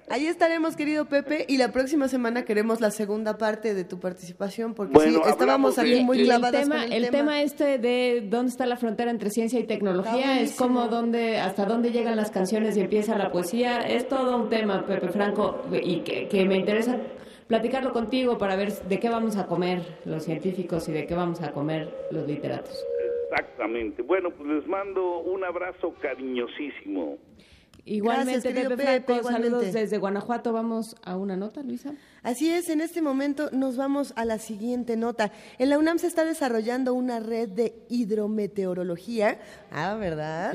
[0.09, 4.75] Ahí estaremos, querido Pepe, y la próxima semana queremos la segunda parte de tu participación,
[4.75, 7.79] porque Bueno, sí, estábamos de- aquí muy Y clavados el tema, con el tema este
[7.79, 12.17] de dónde está la frontera entre ciencia y tecnología es como dónde, hasta dónde llegan
[12.17, 13.79] las canciones y empieza la poesía.
[13.81, 16.97] Es todo un tema, Pepe Franco, y que, que me interesa
[17.47, 21.41] platicarlo contigo para ver de qué vamos a comer los científicos y de qué vamos
[21.43, 22.85] a comer los literatos.
[23.31, 24.03] Exactamente.
[24.03, 27.17] Bueno, pues les mando un abrazo cariñosísimo.
[27.85, 29.49] Igualmente, Gracias, querido Pepe Franco, Pepe, igualmente.
[29.51, 30.53] saludos desde Guanajuato.
[30.53, 31.95] Vamos a una nota, Luisa.
[32.23, 35.33] Así es, en este momento nos vamos a la siguiente nota.
[35.59, 39.39] En la UNAM se está desarrollando una red de hidrometeorología,
[39.71, 40.55] ah, ¿verdad?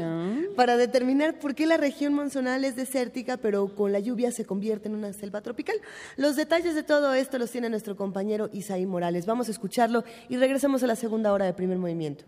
[0.56, 4.90] Para determinar por qué la región monzonal es desértica, pero con la lluvia se convierte
[4.90, 5.76] en una selva tropical.
[6.18, 9.26] Los detalles de todo esto los tiene nuestro compañero Isaí Morales.
[9.26, 12.26] Vamos a escucharlo y regresamos a la segunda hora de primer movimiento.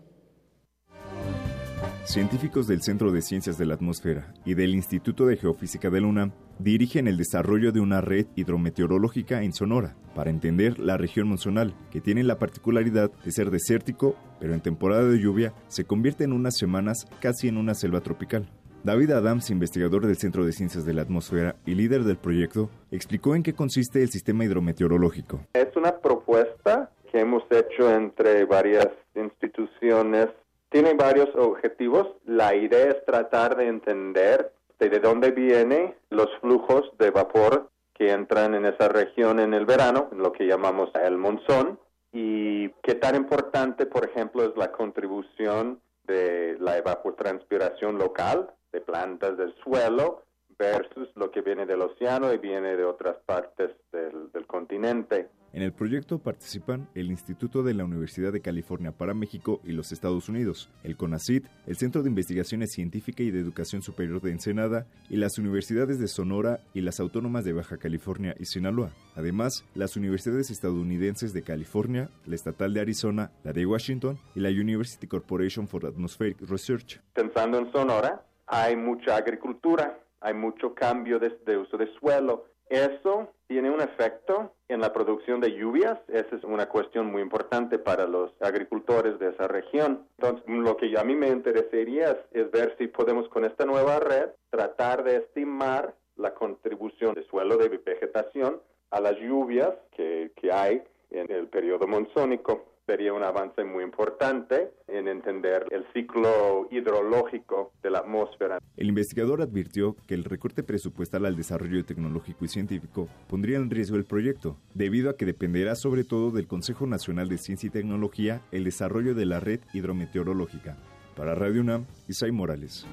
[2.08, 6.30] Científicos del Centro de Ciencias de la Atmósfera y del Instituto de Geofísica de la
[6.58, 12.00] dirigen el desarrollo de una red hidrometeorológica en Sonora para entender la región monzonal, que
[12.00, 16.56] tiene la particularidad de ser desértico, pero en temporada de lluvia se convierte en unas
[16.56, 18.48] semanas casi en una selva tropical.
[18.84, 23.34] David Adams, investigador del Centro de Ciencias de la Atmósfera y líder del proyecto, explicó
[23.34, 25.42] en qué consiste el sistema hidrometeorológico.
[25.52, 30.28] Es una propuesta que hemos hecho entre varias instituciones.
[30.70, 32.08] Tiene varios objetivos.
[32.24, 38.54] La idea es tratar de entender de dónde vienen los flujos de vapor que entran
[38.54, 41.80] en esa región en el verano, lo que llamamos el monzón,
[42.12, 49.36] y qué tan importante, por ejemplo, es la contribución de la evapotranspiración local de plantas
[49.36, 50.22] del suelo
[50.58, 55.28] versus lo que viene del océano y viene de otras partes del, del continente.
[55.52, 59.92] En el proyecto participan el Instituto de la Universidad de California para México y los
[59.92, 64.86] Estados Unidos, el CONACYT, el Centro de Investigaciones Científica y de Educación Superior de Ensenada
[65.08, 68.90] y las universidades de Sonora y las autónomas de Baja California y Sinaloa.
[69.16, 74.50] Además, las universidades estadounidenses de California, la Estatal de Arizona, la de Washington y la
[74.50, 77.00] University Corporation for Atmospheric Research.
[77.14, 82.46] Pensando en Sonora, hay mucha agricultura, hay mucho cambio de, de uso de suelo.
[82.68, 85.98] Eso tiene un efecto en la producción de lluvias.
[86.08, 90.06] Esa es una cuestión muy importante para los agricultores de esa región.
[90.18, 93.98] Entonces, lo que a mí me interesaría es, es ver si podemos con esta nueva
[94.00, 98.60] red tratar de estimar la contribución de suelo de vegetación
[98.90, 102.66] a las lluvias que, que hay en el periodo monzónico.
[102.88, 108.60] Sería un avance muy importante en entender el ciclo hidrológico de la atmósfera.
[108.78, 113.98] El investigador advirtió que el recorte presupuestal al desarrollo tecnológico y científico pondría en riesgo
[113.98, 118.40] el proyecto, debido a que dependerá sobre todo del Consejo Nacional de Ciencia y Tecnología
[118.52, 120.78] el desarrollo de la red hidrometeorológica.
[121.14, 122.86] Para Radio UNAM, Isai Morales.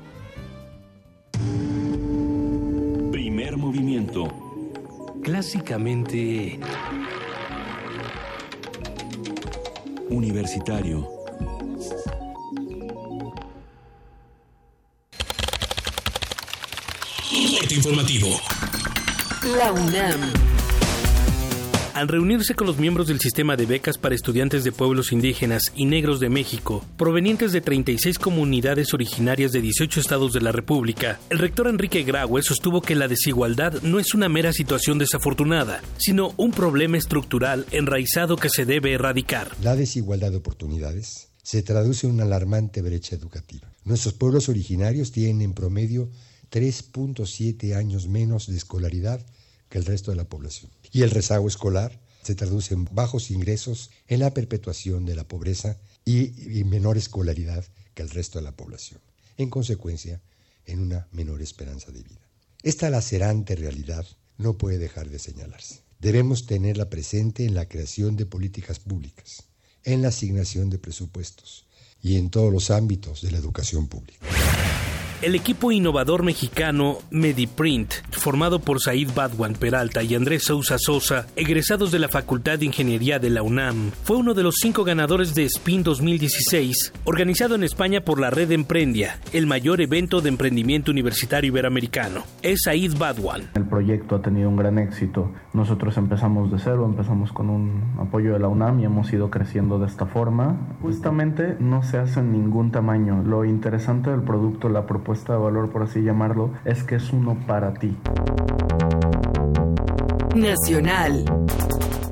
[3.14, 4.26] Primer movimiento.
[5.24, 6.60] Clásicamente
[10.10, 11.08] Universitario.
[17.60, 18.28] Corte informativo.
[19.58, 20.55] La UNAM.
[21.96, 25.86] Al reunirse con los miembros del sistema de becas para estudiantes de pueblos indígenas y
[25.86, 31.40] negros de México, provenientes de 36 comunidades originarias de 18 estados de la República, el
[31.40, 36.52] rector Enrique Graue sostuvo que la desigualdad no es una mera situación desafortunada, sino un
[36.52, 39.56] problema estructural enraizado que se debe erradicar.
[39.62, 43.72] La desigualdad de oportunidades se traduce en una alarmante brecha educativa.
[43.86, 46.10] Nuestros pueblos originarios tienen en promedio
[46.52, 49.26] 3.7 años menos de escolaridad
[49.70, 50.72] que el resto de la población.
[50.92, 55.78] Y el rezago escolar se traduce en bajos ingresos, en la perpetuación de la pobreza
[56.06, 59.00] y, y menor escolaridad que el resto de la población.
[59.38, 60.22] En consecuencia,
[60.66, 62.22] en una menor esperanza de vida.
[62.64, 64.06] Esta lacerante realidad
[64.38, 65.82] no puede dejar de señalarse.
[66.00, 69.44] Debemos tenerla presente en la creación de políticas públicas,
[69.84, 71.66] en la asignación de presupuestos
[72.02, 74.26] y en todos los ámbitos de la educación pública.
[75.22, 81.92] El equipo innovador mexicano Mediprint, formado por Said Badwan Peralta y Andrés Sousa Sosa, egresados
[81.92, 85.48] de la Facultad de Ingeniería de la UNAM, fue uno de los cinco ganadores de
[85.48, 91.48] SPIN 2016, organizado en España por la Red Emprendia, el mayor evento de emprendimiento universitario
[91.48, 92.24] iberoamericano.
[92.42, 93.52] Es Said Badwan.
[93.56, 95.32] El proyecto ha tenido un gran éxito.
[95.54, 99.80] Nosotros empezamos de cero, empezamos con un apoyo de la UNAM y hemos ido creciendo
[99.80, 100.58] de esta forma.
[100.82, 103.24] Justamente no se hace en ningún tamaño.
[103.24, 107.14] Lo interesante del producto, la propuesta propuesta de valor, por así llamarlo, es que es
[107.14, 107.96] uno para ti.
[110.36, 111.26] Nacional.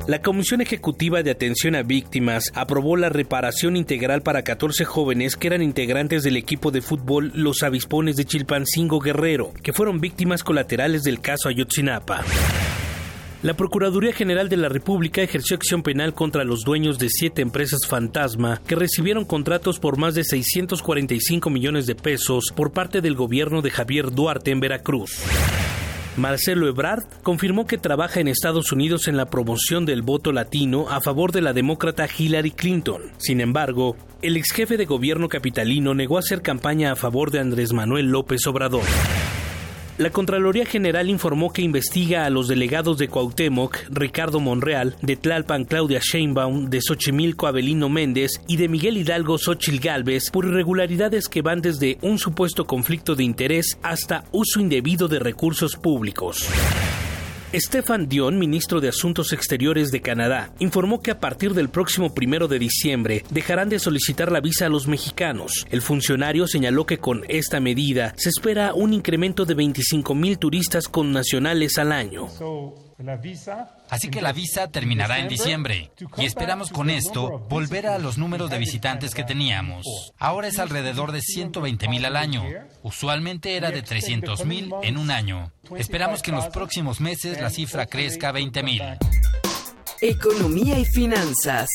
[0.05, 5.47] La Comisión Ejecutiva de Atención a Víctimas aprobó la reparación integral para 14 jóvenes que
[5.47, 11.01] eran integrantes del equipo de fútbol Los Avispones de Chilpancingo Guerrero, que fueron víctimas colaterales
[11.01, 12.21] del caso Ayotzinapa.
[13.43, 17.81] La Procuraduría General de la República ejerció acción penal contra los dueños de siete empresas
[17.85, 23.61] fantasma que recibieron contratos por más de 645 millones de pesos por parte del gobierno
[23.61, 25.19] de Javier Duarte en Veracruz.
[26.15, 31.01] Marcelo Ebrard confirmó que trabaja en Estados Unidos en la promoción del voto latino a
[31.01, 33.01] favor de la demócrata Hillary Clinton.
[33.17, 37.73] Sin embargo, el ex jefe de gobierno capitalino negó hacer campaña a favor de Andrés
[37.73, 38.85] Manuel López Obrador.
[39.99, 45.65] La Contraloría General informó que investiga a los delegados de Cuauhtémoc, Ricardo Monreal, de Tlalpan
[45.65, 51.43] Claudia Sheinbaum, de Xochimilco Abelino Méndez y de Miguel Hidalgo Xochil Gálvez por irregularidades que
[51.43, 56.49] van desde un supuesto conflicto de interés hasta uso indebido de recursos públicos.
[57.55, 62.47] Stefan Dion, ministro de Asuntos Exteriores de Canadá, informó que a partir del próximo primero
[62.47, 65.67] de diciembre dejarán de solicitar la visa a los mexicanos.
[65.69, 70.87] El funcionario señaló que con esta medida se espera un incremento de 25 mil turistas
[70.87, 72.27] con nacionales al año.
[73.89, 78.49] Así que la visa terminará en diciembre y esperamos con esto volver a los números
[78.49, 80.13] de visitantes que teníamos.
[80.17, 82.43] Ahora es alrededor de 120 mil al año.
[82.81, 85.51] Usualmente era de 300 mil en un año.
[85.77, 88.81] Esperamos que en los próximos meses la cifra crezca a 20 mil.
[90.01, 91.69] Economía y finanzas.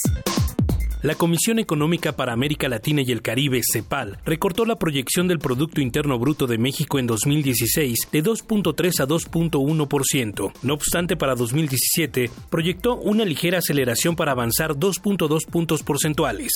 [1.01, 5.81] La Comisión Económica para América Latina y el Caribe, CEPAL, recortó la proyección del Producto
[5.81, 10.53] Interno Bruto de México en 2016 de 2.3 a 2.1%.
[10.63, 16.53] No obstante, para 2017 proyectó una ligera aceleración para avanzar 2.2 puntos porcentuales.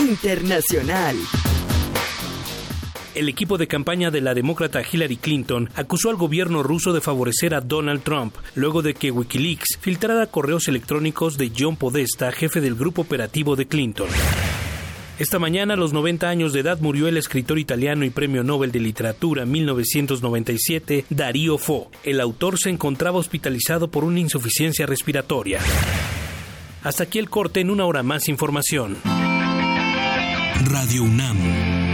[0.00, 1.16] Internacional.
[3.16, 7.54] El equipo de campaña de la demócrata Hillary Clinton acusó al gobierno ruso de favorecer
[7.54, 12.74] a Donald Trump luego de que Wikileaks filtrara correos electrónicos de John Podesta, jefe del
[12.74, 14.08] grupo operativo de Clinton.
[15.18, 18.70] Esta mañana, a los 90 años de edad, murió el escritor italiano y premio Nobel
[18.70, 21.90] de Literatura 1997, Darío Fo.
[22.04, 25.60] El autor se encontraba hospitalizado por una insuficiencia respiratoria.
[26.82, 28.98] Hasta aquí el corte en una hora más información.
[30.66, 31.85] Radio UNAM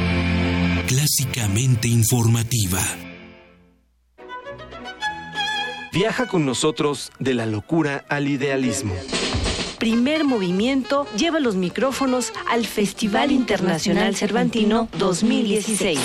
[0.93, 2.81] clásicamente informativa.
[5.91, 8.93] Viaja con nosotros de la locura al idealismo.
[9.79, 15.99] Primer movimiento lleva los micrófonos al Festival Internacional Cervantino 2016.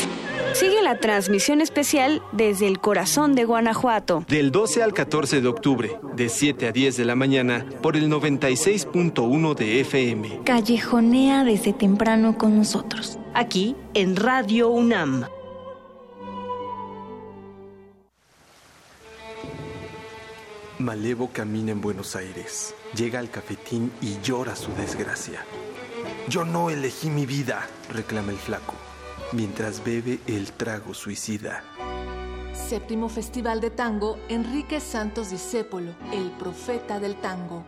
[0.53, 4.23] Sigue la transmisión especial desde el corazón de Guanajuato.
[4.29, 8.09] Del 12 al 14 de octubre, de 7 a 10 de la mañana, por el
[8.09, 10.39] 96.1 de FM.
[10.45, 13.19] Callejonea desde temprano con nosotros.
[13.39, 15.27] Aquí en Radio UNAM.
[20.79, 25.45] Malevo camina en Buenos Aires, llega al cafetín y llora su desgracia.
[26.27, 28.73] Yo no elegí mi vida, reclama el flaco,
[29.33, 31.63] mientras bebe el trago suicida.
[32.53, 37.63] Séptimo Festival de Tango Enrique Santos Discépolo, el profeta del tango.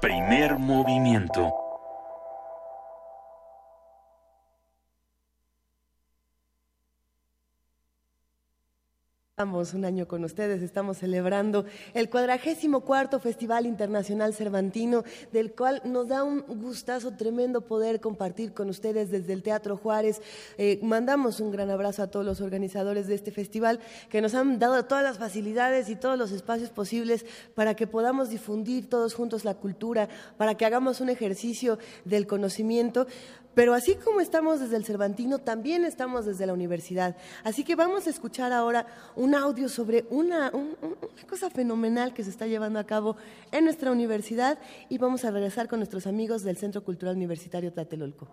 [0.00, 1.67] Primer movimiento.
[9.38, 15.80] Estamos un año con ustedes, estamos celebrando el cuadragésimo cuarto Festival Internacional Cervantino, del cual
[15.84, 20.20] nos da un gustazo tremendo poder compartir con ustedes desde el Teatro Juárez.
[20.56, 23.78] Eh, mandamos un gran abrazo a todos los organizadores de este festival
[24.10, 27.24] que nos han dado todas las facilidades y todos los espacios posibles
[27.54, 33.06] para que podamos difundir todos juntos la cultura, para que hagamos un ejercicio del conocimiento.
[33.58, 37.16] Pero así como estamos desde el Cervantino, también estamos desde la universidad.
[37.42, 38.86] Así que vamos a escuchar ahora
[39.16, 40.52] un audio sobre una,
[41.28, 43.16] cosa fenomenal que se está llevando a cabo
[43.50, 48.28] en nuestra universidad y vamos a regresar con nuestros amigos del Centro Cultural Universitario Tlatelolco.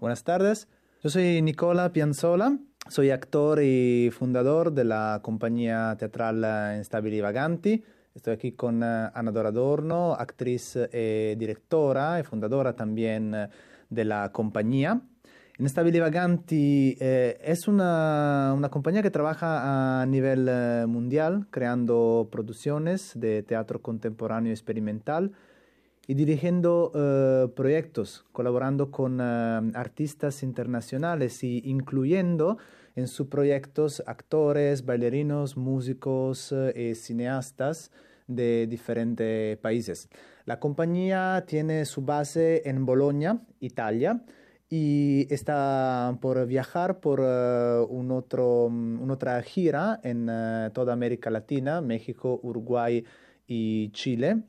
[0.00, 0.66] Buenas tardes,
[1.02, 2.56] yo soy Nicola Pianzola,
[2.88, 7.84] soy actor y fundador de la compañía teatral Instabili Vaganti.
[8.14, 13.34] Estoy aquí con eh, Ana Doradorno, actriz y directora y fundadora también
[13.92, 15.02] de la compañía.
[15.58, 23.42] Inestability Vaganti eh, es una, compañía que trabaja a nivel eh, mundial creando producciones de
[23.42, 25.32] teatro contemporáneo experimental
[26.08, 32.58] y dirigiendo eh, proyectos, colaborando con artistas internacionales y incluyendo
[32.96, 37.92] en sus proyectos actores, bailarinos, músicos y cineastas
[38.26, 40.08] de diferentes países.
[40.44, 44.22] La compañía tiene su base en Bolonia, Italia,
[44.74, 51.28] y está por viajar por uh, un otro, una otra gira en uh, toda América
[51.28, 53.04] Latina, México, Uruguay
[53.46, 54.44] y Chile,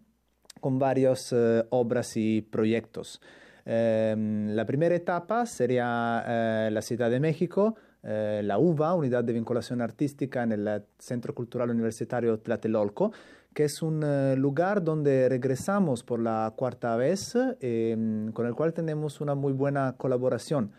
[0.62, 3.22] con varias uh, obras y proyectos.
[3.66, 10.44] Um, la primera etapa sería la Ciudad de México, la UVA, Unidad de Vinculación Artística
[10.44, 13.14] en el Centro Cultural Universitario Tlatelolco,
[13.54, 18.74] que es un eh, lugar donde regresamos por la cuarta vez, em, con el cual
[18.74, 20.72] tenemos una muy buena colaboración.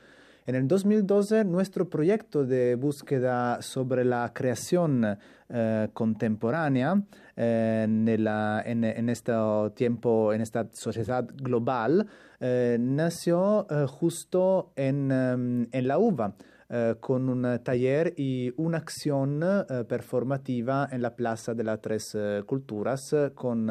[0.46, 5.16] En el 2012, nuestro proyecto de búsqueda sobre la creación
[5.48, 7.01] eh, contemporánea
[7.34, 9.32] eh, en, en, este
[9.74, 12.06] tiempo, en esta sociedad global,
[12.40, 16.34] nació justo en, em, en la UVA.
[16.70, 22.15] Eh, con un taller y una acción eh, performativa en la Plaza de las Tres
[22.15, 23.70] eh, Culturas con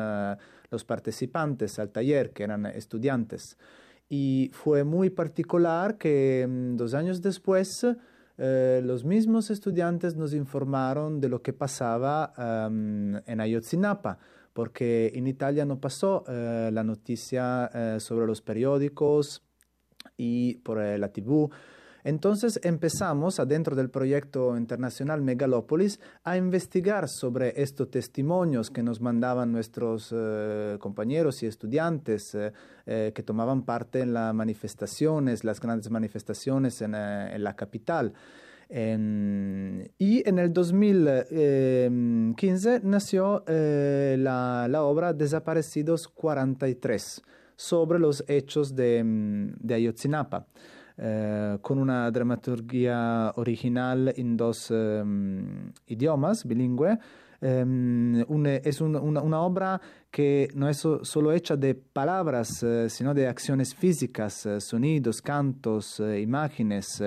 [0.69, 3.57] los participantes al taller, que eran estudiantes.
[4.09, 7.85] Y fue muy particular que mm, dos años después
[8.35, 14.17] los mismos estudiantes nos informaron de lo que pasaba em, en Ayotzinapa,
[14.53, 19.43] porque en Italia no pasó la noticia sobre los periódicos
[20.17, 21.49] y por la TV
[22.03, 29.53] entonces empezamos, adentro del proyecto internacional Megalópolis, a investigar sobre estos testimonios que nos mandaban
[29.53, 32.51] nuestros eh, compañeros y estudiantes eh,
[32.85, 38.11] eh, que tomaban parte en las manifestaciones, las grandes manifestaciones en, la capital.
[38.69, 47.21] y en el 2015 nació la, obra Desaparecidos 43
[47.55, 49.01] sobre los hechos de,
[49.59, 50.47] de Ayotzinapa.
[50.95, 56.99] Eh, con una dramaturgia original en dos em, idiomas, bilingüe.
[57.41, 58.21] Em,
[58.63, 64.45] es una, obra que no es solo hecha de palabras, eh, sino de acciones físicas,
[64.45, 67.01] eh, sonidos, cantos, imágenes.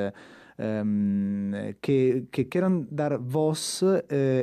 [0.59, 3.85] Em, que, que quieren dar voz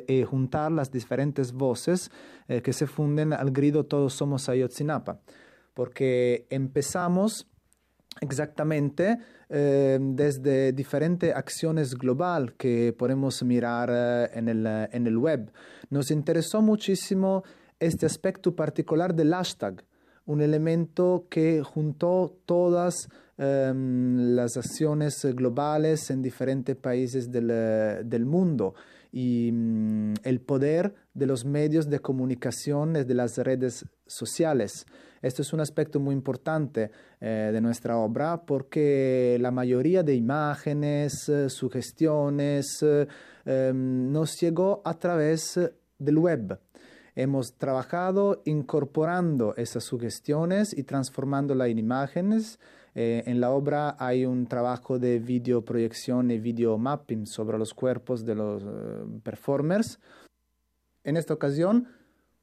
[0.07, 2.11] y juntar las diferentes voces
[2.47, 5.19] que se funden al grito Todos somos Ayotzinapa.
[5.73, 7.47] Porque empezamos
[8.21, 9.17] exactamente
[9.49, 15.51] eh, desde diferentes acciones global que podemos mirar eh, en, el, en el web.
[15.89, 17.43] Nos interesó muchísimo
[17.79, 19.83] este aspecto particular del hashtag,
[20.25, 27.47] un elemento que juntó todas em, las acciones globales en diferentes países del,
[28.07, 28.73] del mundo
[29.13, 34.87] y mm, el poder de los medios de comunicación de las redes sociales.
[35.21, 36.91] Esto es un aspecto muy importante
[37.21, 43.07] eh, de nuestra obra porque la mayoría de imágenes, eh, sugestiones, eh,
[43.45, 45.59] em, nos llegó a través
[45.99, 46.59] del web.
[47.15, 52.59] Hemos trabajado incorporando esas sugestiones y transformándolas en imágenes.
[52.95, 58.35] En la obra hay un trabajo de videoproyección y video mapping sobre los cuerpos de
[58.35, 58.63] los
[59.23, 59.99] performers.
[61.03, 61.87] En esta ocasión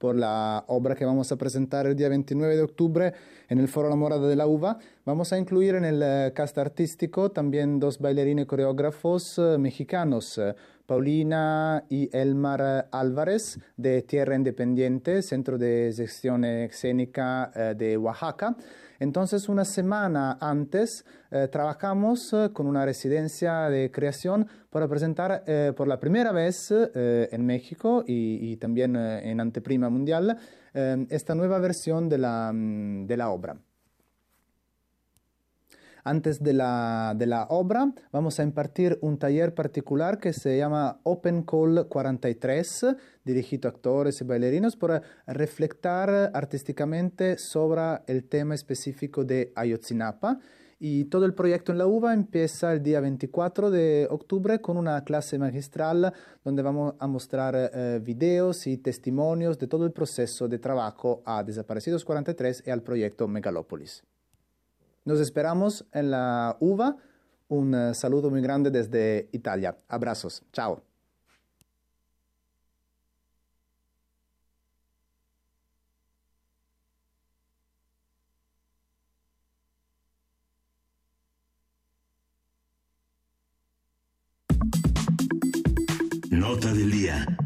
[0.00, 3.12] por la obra que vamos a presentar el día 29 de octubre
[3.50, 4.78] en el Foro La Morada de la Uva.
[5.04, 10.54] Vamos a incluir en el eh, cast artístico también dos bailarines coreógrafos eh, mexicanos, eh,
[10.86, 18.56] Paulina y Elmar Álvarez de Tierra Independiente, Centro de Gestión Escénica de Oaxaca.
[19.00, 25.72] Entonces, una semana antes, eh, trabajamos eh, con una residencia de creación para presentar eh,
[25.74, 30.38] por la primera vez en México y, también en Anteprima Mundial
[30.72, 33.56] esta nueva versión de la, mm, de la obra.
[36.04, 41.86] Antes de la, obra vamos a impartir un taller particular que se llama Open Call
[41.88, 42.86] 43,
[43.24, 50.38] dirigido a actores y bailarinos para reflectar artísticamente sobre el tema específico de Ayotzinapa.
[50.82, 55.04] Y todo el proyecto en la UVA empieza el día 24 de octubre con una
[55.04, 60.58] clase magistral donde vamos a mostrar eh, videos y testimonios de todo el proceso de
[60.58, 64.02] trabajo a Desaparecidos 43 y al proyecto Megalópolis.
[65.10, 66.96] Nos esperamos en la UVA.
[67.48, 69.76] Un eh, saludo muy grande desde Italia.
[69.88, 70.44] Abrazos.
[70.52, 70.84] Chao.
[86.30, 87.39] Nota del día.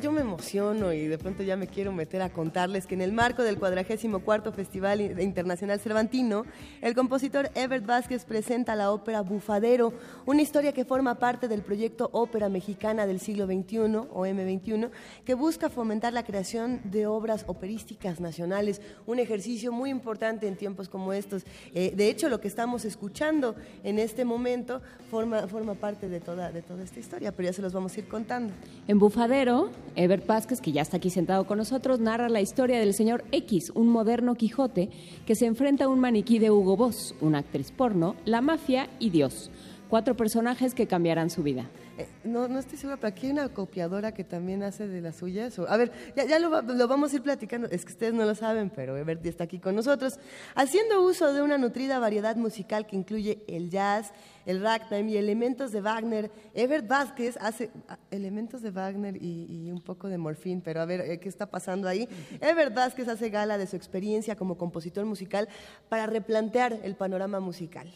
[0.00, 3.12] Yo, me emociono y de pronto ya me quiero meter a contarles que en el
[3.12, 6.44] marco del 44 Festival Internacional Cervantino,
[6.80, 9.92] el compositor Ebert Vázquez presenta la ópera Bufadero,
[10.26, 13.78] una historia que forma parte del proyecto Ópera Mexicana del siglo XXI,
[14.10, 14.90] o M21,
[15.24, 20.88] que busca fomentar la creación de obras operísticas nacionales, un ejercicio muy importante en tiempos
[20.88, 21.44] como estos.
[21.74, 23.54] Eh, de hecho, lo que estamos escuchando
[23.84, 27.62] en este momento forma, forma parte de toda, de toda esta historia, pero ya se
[27.62, 28.52] los vamos a ir contando.
[28.88, 32.94] En Bufadero, Ever Vázquez, que ya está aquí sentado con nosotros, narra la historia del
[32.94, 34.88] señor X, un moderno Quijote
[35.26, 39.10] que se enfrenta a un maniquí de Hugo Boss, una actriz porno, la mafia y
[39.10, 39.50] Dios.
[39.88, 41.68] Cuatro personajes que cambiarán su vida.
[42.02, 45.16] Eh, no, no estoy segura, pero aquí hay una copiadora que también hace de las
[45.16, 45.56] suyas.
[45.58, 46.50] a ver, ya, lo,
[46.88, 47.68] vamos a ir platicando.
[47.70, 50.18] Es que ustedes no lo saben, pero Everty está aquí con nosotros,
[50.54, 54.12] haciendo uso de una nutrida variedad musical que incluye el jazz,
[54.46, 56.30] el ragtime y elementos de Wagner.
[56.54, 61.00] Ebert Vázquez hace ah, elementos de Wagner y, un poco de morfín, pero a ver,
[61.02, 62.08] eh, ¿qué está pasando ahí?
[62.40, 65.48] Ebert Vázquez hace gala de su experiencia como compositor musical
[65.88, 67.88] para replantear el panorama musical.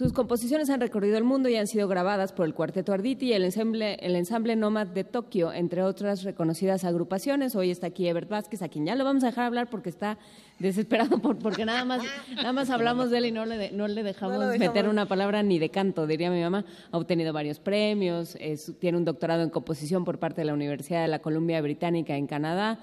[0.00, 3.32] Sus composiciones han recorrido el mundo y han sido grabadas por el Cuarteto Arditi y
[3.34, 7.54] el ensamble, el ensamble Nomad de Tokio, entre otras reconocidas agrupaciones.
[7.54, 10.16] Hoy está aquí Ebert Vázquez, a quien ya lo vamos a dejar hablar porque está
[10.58, 12.02] desesperado por, porque nada más,
[12.34, 15.58] nada más hablamos de él y no le, no le dejamos meter una palabra ni
[15.58, 16.64] de canto, diría mi mamá.
[16.92, 18.38] Ha obtenido varios premios,
[18.78, 22.26] tiene un doctorado en composición por parte de la Universidad de la Columbia Británica en
[22.26, 22.78] Canadá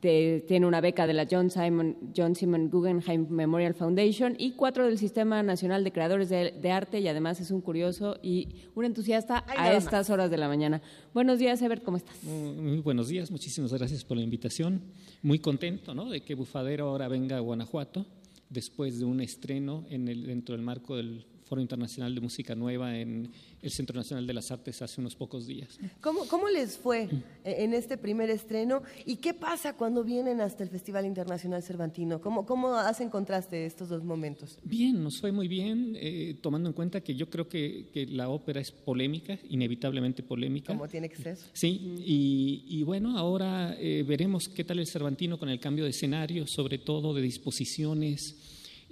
[0.00, 4.98] tiene una beca de la John Simon, John Simon Guggenheim Memorial Foundation y cuatro del
[4.98, 9.72] Sistema Nacional de Creadores de, Arte y además es un curioso y un entusiasta a
[9.74, 10.82] estas horas de la mañana.
[11.14, 12.22] Buenos días, Ebert, ¿cómo estás?
[12.24, 14.80] Muy buenos días, muchísimas gracias por la invitación.
[15.22, 16.10] Muy contento ¿no?
[16.10, 18.06] de que Bufadero ahora venga a Guanajuato
[18.48, 22.96] después de un estreno en el, dentro del marco del Foro Internacional de Música Nueva
[22.96, 23.30] en
[23.60, 25.78] el Centro Nacional de las Artes hace unos pocos días.
[26.00, 27.10] ¿Cómo, cómo les fue
[27.44, 32.22] en este primer estreno y qué pasa cuando vienen hasta el Festival Internacional Cervantino?
[32.22, 34.58] ¿Cómo, cómo hacen contraste estos dos momentos?
[34.64, 38.30] Bien, nos fue muy bien, eh, tomando en cuenta que yo creo que, que, la
[38.30, 40.72] ópera es polémica, inevitablemente polémica.
[40.72, 41.36] Como tiene que ser.
[41.52, 45.90] Sí, y, y bueno, ahora eh, veremos qué tal el Cervantino con el cambio de
[45.90, 48.38] escenario, sobre todo de disposiciones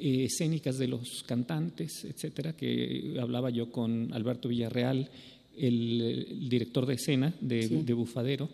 [0.01, 5.11] eh, escénicas de los cantantes, etcétera, que hablaba yo con Alberto Villarreal,
[5.57, 8.49] el, director de escena de, de, Bufadero,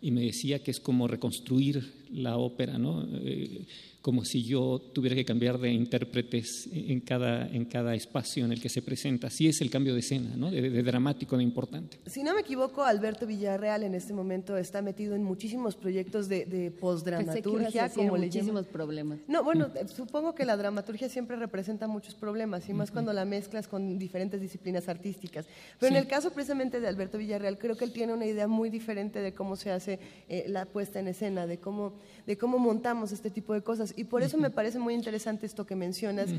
[0.00, 3.06] y me decía que es como reconstruir la ópera, ¿no?
[3.14, 3.62] Eh,
[4.02, 8.60] como si yo tuviera que cambiar de intérpretes en cada, en cada espacio en el
[8.60, 9.28] que se presenta.
[9.28, 10.50] Así es el cambio de escena, ¿no?
[10.50, 11.98] de, dramático, de importante.
[12.06, 16.44] Si no me equivoco, Alberto Villarreal en este momento está metido en muchísimos proyectos de,
[16.46, 17.88] de postdramaturgia.
[17.90, 19.20] como muchísimos problemas.
[19.28, 19.88] No, bueno, mm.
[19.88, 24.40] supongo que la dramaturgia siempre representa muchos problemas, y más cuando la mezclas con diferentes
[24.40, 25.46] disciplinas artísticas.
[25.78, 28.68] Pero en el caso precisamente de Alberto Villarreal, creo que él tiene una idea muy
[28.68, 31.94] diferente de cómo se hace eh, la puesta en escena, de cómo,
[32.26, 33.94] de cómo montamos este tipo de cosas.
[33.96, 36.30] Y por eso me parece muy interesante esto que mencionas,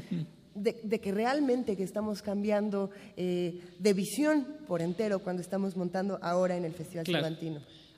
[0.55, 6.55] de, que realmente que estamos cambiando eh, de visión por entero cuando estamos montando ahora
[6.57, 7.35] en el Festival claro.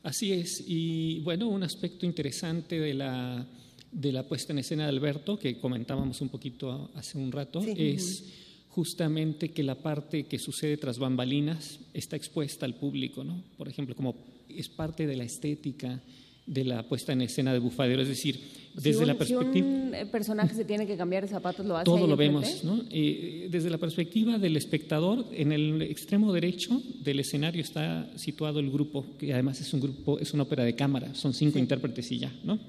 [0.03, 3.43] Así es, y bueno, un aspecto interesante de la,
[3.91, 8.23] de la puesta en escena de Alberto, que comentábamos un poquito hace un rato, es
[8.69, 13.41] justamente que la parte que sucede tras bambalinas está expuesta al público, ¿no?
[13.57, 14.15] Por ejemplo, como
[14.47, 15.99] es parte de la estética
[16.45, 18.39] de la puesta en escena de Bufadero, es decir,
[18.75, 19.53] desde si la un, perspectiva...
[19.53, 22.63] Si un eh, personaje se tiene que cambiar de zapatos, lo hace Todo lo vemos,
[22.63, 22.83] ¿no?
[22.91, 28.69] Eh, desde la perspectiva del espectador, en el extremo derecho del escenario está situado el
[28.69, 32.19] grupo, que además es un grupo, es una ópera de cámara, son cinco intérpretes y
[32.19, 32.59] ya, ¿no?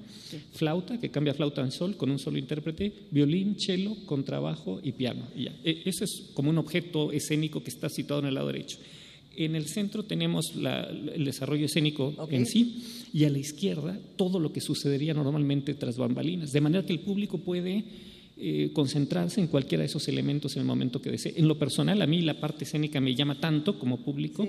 [0.53, 5.23] Flauta, que cambia flauta en sol con un solo intérprete, violín, cello, contrabajo y piano,
[5.35, 5.51] y ya.
[5.63, 8.79] E- Eso es como un objeto escénico que está situado en el lado derecho.
[9.37, 12.83] En el centro tenemos la- el desarrollo escénico en sí
[13.13, 16.99] y a la izquierda todo lo que sucedería normalmente tras bambalinas, de manera que el
[16.99, 17.83] público puede
[18.39, 21.33] eh, concentrarse en cualquiera de esos elementos en el momento que desee.
[21.37, 24.47] En lo personal, a mí la parte escénica me llama tanto como público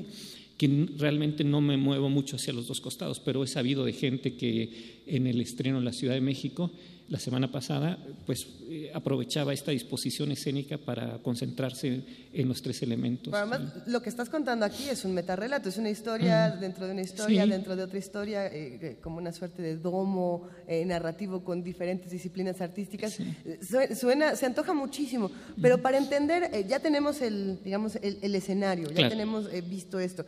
[0.59, 4.35] que realmente no me muevo mucho hacia los dos costados, pero he sabido de gente
[4.35, 6.71] que en el estreno en la Ciudad de México
[7.09, 12.03] la semana pasada, pues eh, aprovechaba esta disposición escénica para concentrarse
[12.33, 13.33] en los tres elementos.
[13.33, 16.61] Pero además, lo que estás contando aquí es un metarrelato, es una historia Mm.
[16.61, 17.51] dentro de una historia, Sí.
[17.51, 22.11] dentro de otra historia, eh, eh, como una suerte de domo eh, narrativo con diferentes
[22.11, 23.19] disciplinas artísticas.
[23.21, 25.31] Eh, sue- Suena, se antoja muchísimo,
[25.63, 29.09] pero para entender, eh, ya tenemos el, digamos, el, el escenario, ya Claro.
[29.11, 30.27] tenemos eh, visto esto.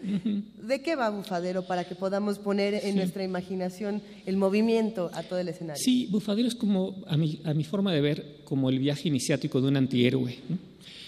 [0.63, 2.93] ¿De qué va Bufadero para que podamos poner en Sí.
[2.95, 5.83] nuestra imaginación el movimiento a todo el escenario?
[5.83, 6.70] Sí, Bufadero es como,
[7.07, 10.37] a mi, a mi forma de ver, como el viaje iniciático de un antihéroe.
[10.49, 10.59] ¿no?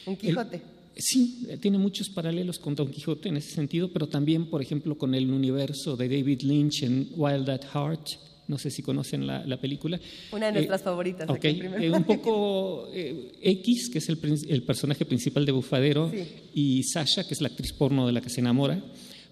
[0.07, 0.61] Un Quijote.
[0.97, 4.97] Sí, eh, tiene muchos paralelos con Don Quijote en ese sentido, pero también, por ejemplo,
[4.99, 8.07] con el universo de David Lynch en Wild at Heart.
[8.49, 9.99] No sé si conocen la, la película.
[10.33, 11.29] Una de Eh, nuestras favoritas.
[11.31, 14.19] ok, aquí en eh, un poco eh, X, que es el,
[14.49, 16.25] el personaje principal de Bufadero, Sí.
[16.55, 18.83] y Sasha, que es la actriz porno de la que se enamora,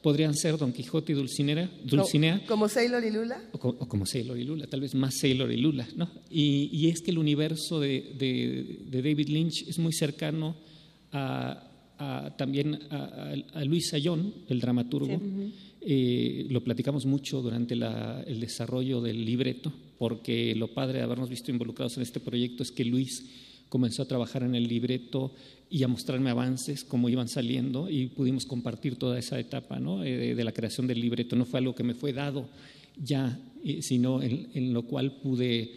[0.02, 3.43] podrían ser Don Quijote y Dulcinea, Dulcinea Co- Como Sailor y Lula.
[3.52, 6.10] o, co- o como Sailor y Lula, tal vez más Sailor y Lula, ¿no?
[6.31, 10.56] Y, y es que el universo de, de- de David Lynch es muy cercano
[11.12, 11.66] a,
[11.98, 15.18] a- también a, Luis Sayón, el dramaturgo.
[15.18, 15.52] Sí.
[15.82, 21.28] Eh, lo platicamos mucho durante la- el desarrollo del libreto, porque lo padre de habernos
[21.31, 23.24] visto involucrados en este proyecto es que Luis
[23.68, 25.32] comenzó a trabajar en el libreto
[25.70, 30.02] y a mostrarme avances, cómo iban saliendo, y pudimos compartir toda esa etapa ¿no?
[30.02, 31.36] Eh, de, la creación del libreto.
[31.36, 32.48] No fue algo que me fue dado
[33.02, 35.70] ya, eh, sino en, en lo cual pude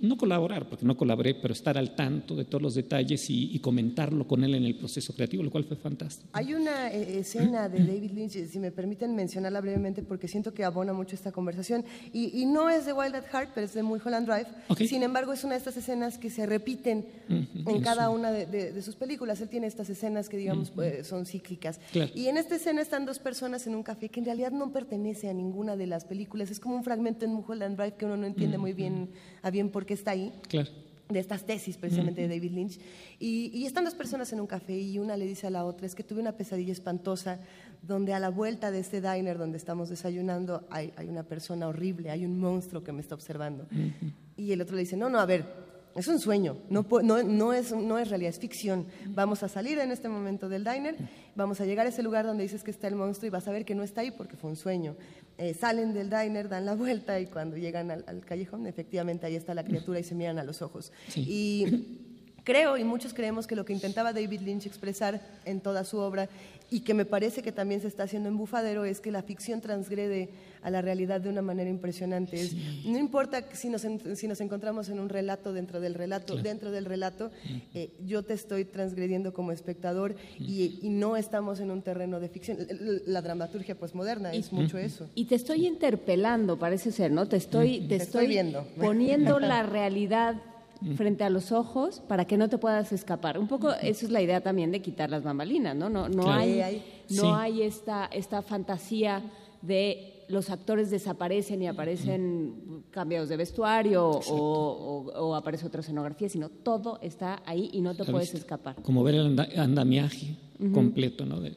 [0.00, 3.58] no colaborar, porque no colaboré, pero estar al tanto de todos los detalles y, y
[3.60, 6.28] comentarlo con él en el proceso creativo, lo cual fue fantástico.
[6.32, 10.54] Hay una eh, escena de David Lynch, eh, si me permiten mencionarla brevemente, porque siento
[10.54, 11.84] que abona mucho esta conversación.
[12.12, 14.46] Y, y no es de Wild at Heart, pero es de Mulholland Drive.
[14.88, 18.46] Sin embargo, es una de estas escenas que se repiten en en cada una de,
[18.46, 19.40] de- de sus películas.
[19.40, 21.80] Él tiene estas escenas que, digamos, eh, son cíclicas.
[21.92, 22.10] Claro.
[22.14, 25.28] Y en esta escena están dos personas en un café que en realidad no pertenece
[25.28, 26.50] a ninguna de las películas.
[26.50, 29.10] Es como un fragmento en Mulholland Drive que uno no entiende muy bien
[29.42, 30.70] a bien por qué está ahí Claro.
[31.08, 32.78] de estas tesis precisamente de David Lynch.
[33.18, 35.86] Y, y están dos personas en un café y una le dice a la otra,
[35.86, 37.40] es que tuve una pesadilla espantosa
[37.82, 42.10] donde a la vuelta de este diner donde estamos desayunando hay, hay una persona horrible,
[42.10, 43.66] hay un monstruo que me está observando.
[44.36, 45.44] Y el otro le dice, no, no, a ver,
[45.98, 48.86] es un sueño, no, pu- no, no, es, no es realidad, es ficción.
[49.08, 50.96] Vamos a salir en este momento del diner,
[51.34, 53.50] vamos a llegar a ese lugar donde dices que está el monstruo y vas a
[53.52, 54.96] ver que no está ahí porque fue un sueño.
[55.36, 59.36] Eh, salen del diner, dan la vuelta y cuando llegan al, al callejón, efectivamente ahí
[59.36, 60.92] está la criatura y se miran a los ojos.
[61.16, 61.66] Y
[62.44, 66.28] creo, y muchos creemos que lo que intentaba David Lynch expresar en toda su obra,
[66.70, 69.60] y que me parece que también se está haciendo en Bufadero, es que la ficción
[69.62, 70.28] transgrede
[70.62, 72.38] a la realidad de una manera impresionante.
[72.40, 72.52] Es-
[72.84, 76.42] no importa si nos, en- si nos encontramos en un relato dentro del relato, Claro.
[76.42, 77.30] dentro del relato,
[77.74, 82.28] eh, yo te estoy transgrediendo como espectador y, y no estamos en un terreno de
[82.28, 82.58] ficción.
[83.06, 85.08] La dramaturgia posmoderna es mucho eso.
[85.14, 87.26] Y te estoy interpelando, parece ser, ¿no?
[87.26, 88.66] Te estoy, te Te estoy estoy viendo.
[88.78, 90.42] poniendo la realidad
[90.96, 93.38] frente a los ojos para que no te puedas escapar.
[93.38, 95.88] Un poco eso es la idea también de quitar las bambalinas, ¿no?
[95.90, 96.38] No, no Claro.
[96.40, 97.28] hay, no sí.
[97.34, 99.22] hay esta, esta fantasía
[99.62, 106.28] de los actores desaparecen y aparecen cambiados de vestuario o, o- o aparece otra escenografía,
[106.28, 108.38] sino todo está ahí y no te puedes vista.
[108.38, 108.76] escapar.
[108.82, 110.36] como ver el anda- andamiaje
[110.74, 111.40] completo, ¿no?
[111.40, 111.54] De-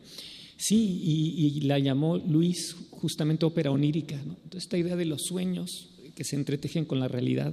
[0.57, 4.33] sí, y, y la llamó Luis justamente ópera onírica, ¿no?
[4.43, 7.51] Entonces, esta idea de los sueños que se entretejen con la realidad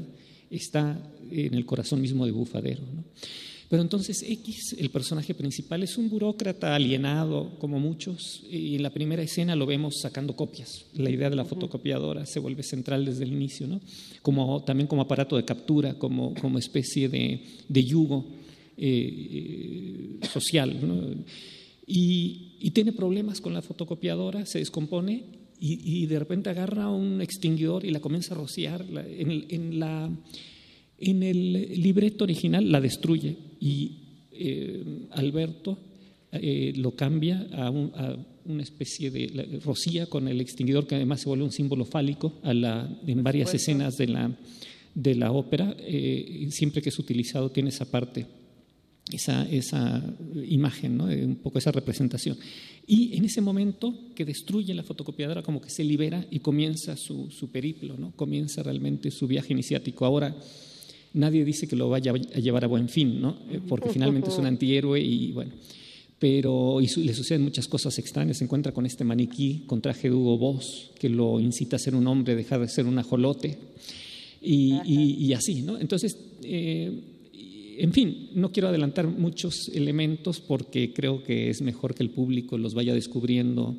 [0.50, 0.98] está
[1.30, 3.05] en el corazón mismo de Bufadero, ¿no?
[3.68, 8.90] Pero entonces X, el personaje principal, es un burócrata alienado, como muchos, y en la
[8.90, 10.86] primera escena lo vemos sacando copias.
[10.94, 13.80] La idea de la fotocopiadora se vuelve central desde el inicio, ¿no?
[14.22, 18.24] Como, también como aparato de captura, como, como especie de, de yugo
[18.78, 20.78] eh, eh, social.
[20.80, 21.02] ¿no?
[21.86, 25.24] Y, y tiene problemas con la fotocopiadora, se descompone
[25.60, 28.86] y, y de repente agarra un extinguidor y la comienza a rociar.
[29.18, 30.10] En, en la,
[30.98, 34.04] en el libreto original la destruye y,
[35.10, 35.78] Alberto
[36.30, 41.50] lo cambia a, una especie de rocía con el extinguidor que además se vuelve un
[41.50, 44.38] símbolo fálico a la, en varias escenas de la,
[44.94, 45.76] de la ópera.
[46.50, 48.26] siempre que es utilizado tiene esa parte
[49.12, 50.02] esa, esa
[50.46, 51.04] imagen, ¿no?
[51.04, 52.36] un poco esa representación.
[52.86, 57.30] Y en ese momento que destruye la fotocopiadora, como que se libera y comienza su,
[57.30, 58.12] su periplo, ¿no?
[58.12, 60.04] comienza realmente su viaje iniciático.
[60.04, 60.34] Ahora,
[61.18, 63.38] nadie dice que lo vaya a llevar a buen fin, ¿no?
[63.50, 65.52] Eh, porque finalmente es un antihéroe y bueno.
[66.18, 68.38] Pero y le suceden muchas cosas extrañas.
[68.38, 71.94] Se encuentra con este maniquí con traje de Hugo Boss que lo incita a ser
[71.94, 73.56] un hombre, dejar de ser un ajolote
[74.40, 75.78] y, y, así, ¿no?
[75.78, 76.90] Entonces, eh,
[77.78, 82.58] en fin, no quiero adelantar muchos elementos porque creo que es mejor que el público
[82.58, 83.76] los vaya descubriendo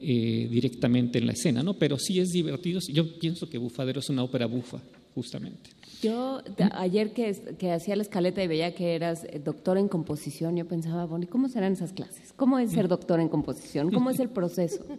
[0.00, 1.74] eh, directamente en la escena, ¿no?
[1.74, 2.80] Pero sí es divertido.
[2.88, 4.82] Yo pienso que Bufadero es una ópera bufa,
[5.14, 5.70] justamente.
[6.02, 10.56] Yo ayer que, que, hacía la escaleta y veía que eras eh, doctor en composición,
[10.56, 12.32] yo pensaba, bueno, ¿cómo serán esas clases?
[12.36, 13.90] ¿Cómo es ser doctor en composición?
[13.90, 14.84] ¿Cómo es el proceso?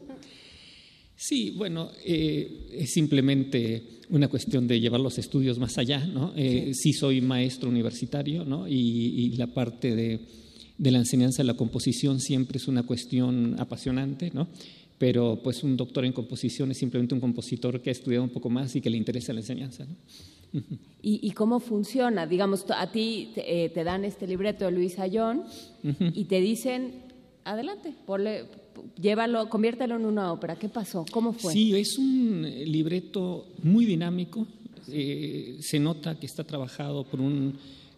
[1.21, 6.31] Sí, bueno, eh, es simplemente una cuestión de llevar los estudios más allá, ¿no?
[6.37, 6.93] Eh, sí.
[6.93, 8.69] soy maestro universitario, ¿no?
[8.69, 10.21] Y, la parte de,
[10.77, 14.47] la enseñanza de la composición siempre es una cuestión apasionante, ¿no?
[14.99, 18.49] Pero pues un doctor en composición es simplemente un compositor que ha estudiado un poco
[18.49, 19.95] más y que le interesa la enseñanza, ¿no?
[21.01, 22.27] ¿Y, cómo funciona?
[22.27, 25.43] Digamos, a ti te, eh, dan este libreto de Luis Ayón
[26.13, 27.03] y te dicen,
[27.45, 28.45] adelante, ponle
[28.99, 30.57] llévalo, conviértelo en una ópera.
[30.57, 31.05] ¿Qué pasó?
[31.11, 31.53] ¿Cómo fue?
[31.53, 34.47] Sí, es un libreto muy dinámico.
[34.91, 37.55] Eh, se nota que está trabajado por un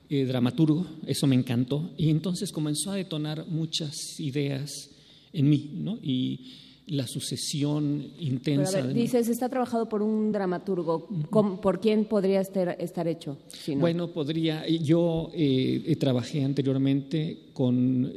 [0.09, 1.91] eh, dramaturgo, eso me encantó.
[1.97, 4.89] Y entonces comenzó a detonar muchas ideas
[5.33, 5.97] en mí, ¿no?
[6.01, 6.39] Y
[6.87, 8.81] la sucesión intensa.
[8.87, 11.07] dices, está trabajado por un dramaturgo.
[11.29, 13.37] ¿Por quién podría estar, estar hecho?
[13.75, 14.67] Bueno, podría.
[14.67, 18.11] Yo eh, trabajé anteriormente con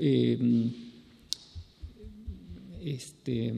[2.84, 3.52] este,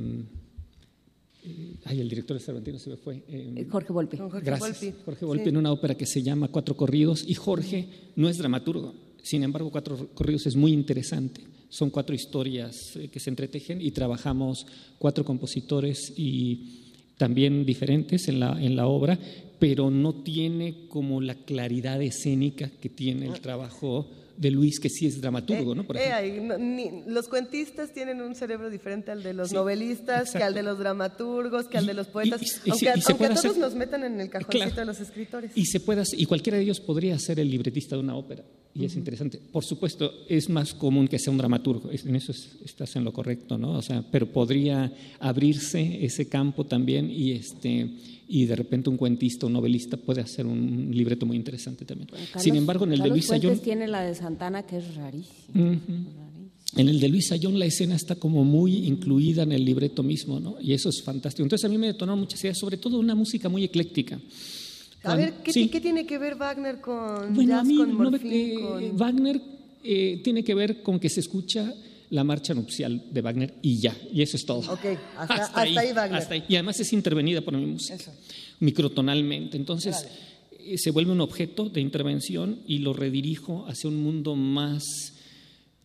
[1.47, 3.17] eh, ay, el director de Cervantino se me fue.
[3.29, 4.19] Eh, eh, Jorge Volpi.
[4.43, 4.95] Gracias.
[5.05, 8.95] Jorge Volpi en una ópera que se llama Cuatro Corridos y Jorge no es dramaturgo.
[9.23, 11.41] Sin embargo, Cuatro Corridos es muy interesante.
[11.69, 14.67] Son cuatro historias que se entretejen y trabajamos
[14.99, 16.83] cuatro compositores y
[17.17, 19.19] también diferentes en la, en la obra,
[19.59, 23.43] pero no tiene como la claridad escénica que tiene el ah.
[23.43, 24.07] trabajo
[24.37, 25.87] de Luis, que sí es dramaturgo, ¿no?
[25.87, 30.63] Por eh, los cuentistas tienen un cerebro diferente al de los novelistas, que al de
[30.63, 34.77] los dramaturgos, que al de los poetas, aunque, a todos nos metan en el cajoncito
[34.77, 35.53] de los escritores.
[35.55, 38.45] Y, se pueda, y cualquiera de ellos podría ser el libretista de una ópera,
[38.75, 39.41] y es interesante.
[39.53, 42.33] Por supuesto, es más común que sea un dramaturgo, en eso
[42.65, 43.73] estás en lo correcto, ¿no?
[43.73, 47.91] O sea, pero podría abrirse ese campo también y este
[48.29, 52.09] y de repente un cuentista, un novelista puede hacer un libreto muy interesante también.
[52.39, 53.59] Sin embargo, en el de Luis Ayón...
[53.59, 55.79] tiene la de Santana que es rarísima.
[56.77, 60.41] En el de Luis Ayón la escena está como muy incluida en el libreto mismo,
[60.41, 60.57] ¿no?
[60.61, 61.45] Y eso es fantástico.
[61.45, 64.21] Entonces a mí me detonó muchas ideas, sobre todo una música muy ecléctica.
[65.05, 69.41] A ver, ¿qué, ¿qué, tiene que ver Wagner con bueno, a mí, no eh, Wagner
[69.85, 71.73] eh, tiene que ver con que se escucha
[72.11, 74.61] la marcha nupcial de Wagner y ya, y eso es todo.
[74.73, 74.85] Ok,
[75.17, 76.45] hasta, ahí, Wagner.
[76.49, 78.13] Y además es intervenida por mi música,
[78.61, 79.57] microtonalmente.
[79.57, 80.07] Entonces
[80.59, 84.85] eh, se vuelve un objeto de intervención y lo redirijo hacia un mundo más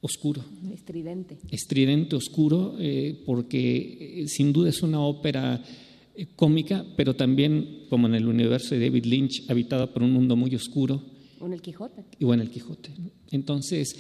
[0.02, 0.43] oscuro.
[0.73, 1.38] Estridente.
[1.49, 5.64] Estridente, oscuro, eh, porque eh, sin duda es una ópera
[6.35, 10.53] cómica, pero también, como en el universo de David Lynch, habitada por un mundo muy
[10.56, 11.02] oscuro.
[11.39, 12.03] O en el Quijote.
[12.19, 12.91] Y en el Quijote.
[13.31, 13.95] Entonces,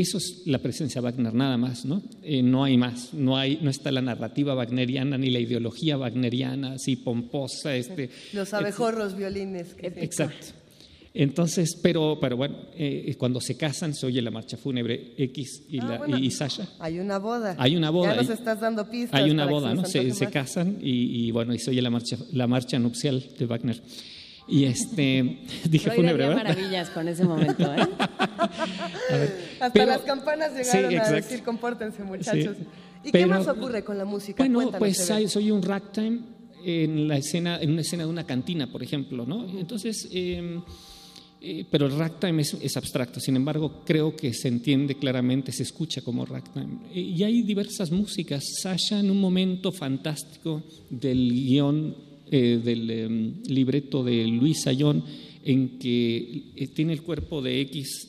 [0.00, 2.02] eso es la presencia de Wagner nada más, ¿no?
[2.22, 6.74] Eh, no hay más, no, hay, no está la narrativa wagneriana ni la ideología wagneriana
[6.74, 7.76] así pomposa.
[7.76, 9.74] Este, Los abejorros violines.
[9.80, 10.46] Exacto.
[11.14, 15.78] Entonces, pero, pero bueno, eh, cuando se casan se oye la marcha fúnebre X y,
[15.80, 16.66] ah, la, y, Sasha.
[16.78, 17.54] Hay una boda.
[17.58, 18.14] Hay una boda.
[18.14, 19.20] Ya nos estás dando pistas.
[19.20, 19.84] Hay una boda, ¿no?
[19.84, 23.46] Se, se, casan y, y, bueno, y se oye la marcha, la marcha nupcial de
[23.46, 23.82] Wagner.
[24.48, 25.38] Y este,
[25.68, 26.44] dije fúnebre, ¿verdad?
[26.44, 27.80] maravillas con ese momento, ¿eh?
[29.60, 32.56] Hasta las campanas llegaron a decir, compórtense muchachos.
[33.04, 34.42] ¿Y qué más ocurre con la música?
[34.42, 36.20] Bueno, pues soy un ragtime
[36.64, 39.48] en la escena, en una escena de una cantina, por ejemplo, ¿no?
[39.58, 40.62] Entonces, em,
[41.40, 45.64] eh, pero el ragtime es, es, abstracto, sin embargo, creo que se entiende claramente, se
[45.64, 46.78] escucha como ragtime.
[46.94, 48.44] Y hay diversas músicas.
[48.60, 55.04] Sasha, en un momento fantástico del guion eh, del em, libreto de Luis Sayón,
[55.44, 58.08] en que eh, tiene el cuerpo de X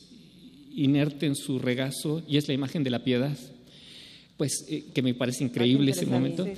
[0.74, 3.36] inerte en su regazo y es la imagen de la piedad,
[4.38, 6.48] pues eh, que me parece increíble ese momento.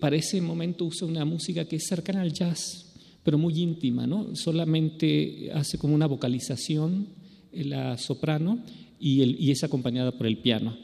[0.00, 2.86] para ese momento usa una música que es cercana al jazz,
[3.22, 4.34] pero muy íntima, ¿no?
[4.34, 7.06] Solamente hace como una vocalización
[7.52, 8.64] la soprano
[8.98, 10.74] y, el, y es acompañada por el piano.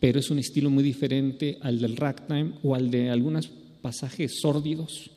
[0.00, 3.48] Pero es un estilo muy diferente al del ragtime o al de algunos
[3.84, 5.10] pasajes sórdidos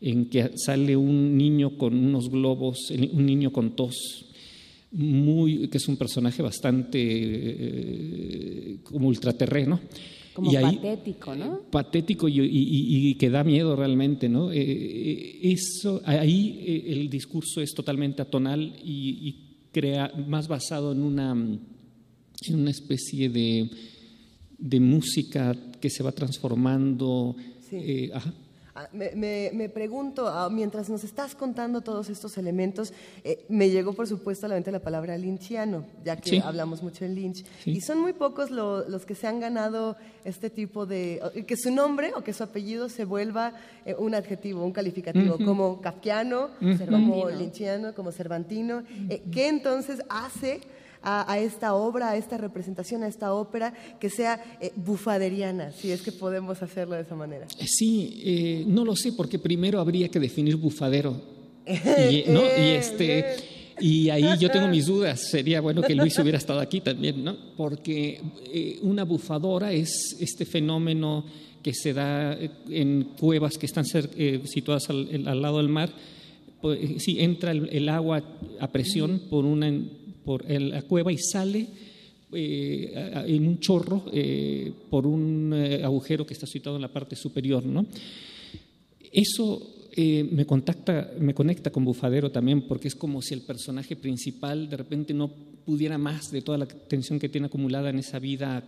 [0.00, 4.24] en que sale un niño con unos globos, un niño con tos,
[4.92, 9.78] muy, que es un personaje bastante eh, como ultraterreno.
[10.32, 11.60] Como patético, ¿no?
[11.70, 14.50] Patético y, que da miedo realmente, ¿no?
[14.50, 19.40] Eh, eh, eso, ahí el discurso es totalmente atonal y,
[19.70, 23.68] crea más basado en una, en una especie de,
[24.56, 27.36] de música que se va transformando.
[28.12, 28.32] Ajá.
[28.76, 32.92] Ah, me, pregunto, ah, mientras nos estás contando todos estos elementos,
[33.22, 37.04] eh, me llegó por supuesto a la mente la palabra lynchiano, ya que hablamos mucho
[37.04, 37.44] en Lynch.
[37.64, 41.22] Y son muy pocos los que se han ganado este tipo de...
[41.46, 43.52] que su nombre o que su apellido se vuelva
[43.86, 46.50] eh, un adjetivo, un calificativo, como kafkiano,
[46.90, 48.82] como lynchiano, como cervantino.
[49.08, 50.60] Eh, ¿Qué entonces hace
[51.04, 56.00] a, esta obra, a esta representación, a esta ópera, que sea eh, bufaderiana, si es
[56.00, 57.46] que podemos hacerlo de esa manera.
[57.58, 61.20] Eh, sí, eh, no lo sé, porque primero habría que definir bufadero.
[61.66, 62.42] y, ¿no?
[62.42, 63.36] y, este,
[63.80, 65.20] y ahí yo tengo mis dudas.
[65.30, 67.36] Sería bueno que Luis hubiera estado aquí también, ¿no?
[67.56, 68.20] Porque
[68.82, 71.24] una bufadora es este fenómeno
[71.62, 75.90] que se da en cuevas que están situadas al, lado del mar.
[76.60, 78.22] Pues, sí, entra el agua
[78.60, 79.68] a presión por una
[80.24, 81.66] por la cueva y sale
[82.36, 87.14] eh, en un chorro eh, por un eh, agujero que está situado en la parte
[87.14, 87.64] superior.
[87.64, 87.86] ¿no?
[89.12, 94.68] Eso me, contacta, me conecta con Bufadero también porque es como si el personaje principal
[94.68, 95.30] de repente no
[95.64, 98.64] pudiera más de toda la tensión que tiene acumulada en esa vida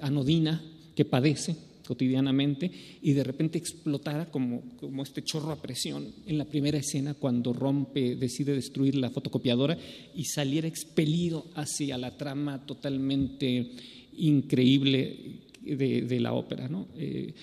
[0.00, 0.62] anodina
[0.94, 1.56] que padece
[1.86, 7.14] cotidianamente y de repente explotara como, como este chorro a presión en la primera escena
[7.14, 9.78] cuando rompe, decide destruir la fotocopiadora
[10.14, 13.70] y saliera expelido hacia la trama totalmente
[14.16, 16.68] increíble de, la ópera.
[16.68, 16.88] ¿no?
[16.96, 17.34] Eh,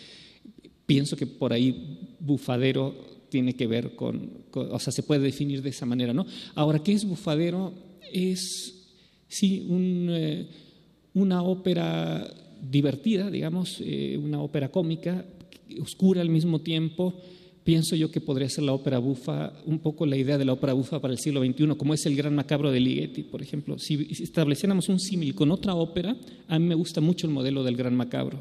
[0.85, 5.69] pienso que por ahí Bufadero tiene que ver con, o sea, se puede definir de
[5.69, 6.13] esa manera.
[6.13, 6.25] ¿no?
[6.55, 7.73] Ahora, ¿qué es Bufadero?
[8.11, 8.91] Es,
[9.27, 10.47] sí, un, eh,
[11.13, 12.31] una ópera
[12.69, 15.25] divertida, digamos, eh, una ópera cómica,
[15.81, 17.13] oscura al mismo tiempo.
[17.63, 20.73] Pienso yo que podría ser la ópera bufa, un poco la idea de la ópera
[20.73, 23.79] bufa para el siglo XXI, como es el Gran Macabro de Ligeti, por ejemplo.
[23.79, 26.15] Si estableciéramos un símil con otra ópera,
[26.47, 28.39] a mí me gusta mucho el modelo del Gran Macabro,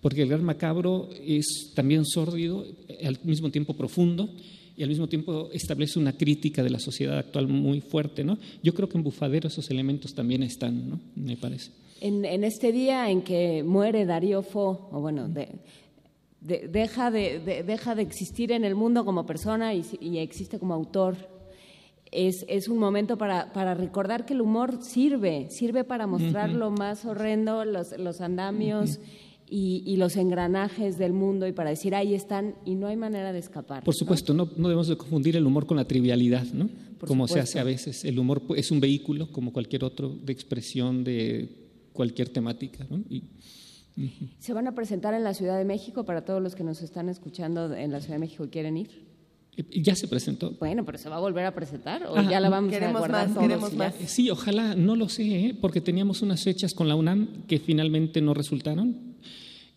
[0.00, 2.66] porque el Gran Macabro es también sórdido,
[3.04, 4.28] al mismo tiempo profundo,
[4.76, 8.24] y al mismo tiempo establece una crítica de la sociedad actual muy fuerte.
[8.24, 8.38] ¿no?
[8.62, 11.00] Yo creo que en Bufadero esos elementos también están, ¿no?
[11.14, 11.70] me parece.
[12.00, 15.28] En, este día en que muere Darío Fo, o bueno,
[16.40, 21.16] deja, de, deja de existir en el mundo como persona y, existe como autor,
[22.12, 26.70] es, es un momento para, para, recordar que el humor sirve, sirve para mostrar lo
[26.70, 28.98] más horrendo, los, los andamios.
[29.48, 33.38] Y, los engranajes del mundo y para decir ahí están y no hay manera de
[33.38, 33.84] escapar.
[33.84, 36.68] Por supuesto, no, no, debemos de confundir el humor con la trivialidad, ¿no?
[36.98, 38.04] como se hace a veces.
[38.04, 41.65] El humor es un vehículo como cualquier otro de expresión de
[41.96, 42.86] cualquier temática.
[42.88, 43.02] ¿no?
[44.38, 47.08] ¿Se van a presentar en la Ciudad de México para todos los que nos están
[47.08, 49.06] escuchando en la Ciudad de México y quieren ir?
[49.70, 50.50] Ya se presentó.
[50.58, 53.38] Bueno, pero ¿se va a volver a presentar o ya la vamos a guardar más,
[53.38, 53.94] queremos más.
[54.06, 55.58] Sí, ojalá, no lo sé, ¿eh?
[55.58, 59.16] porque teníamos unas fechas con la UNAM que finalmente no resultaron.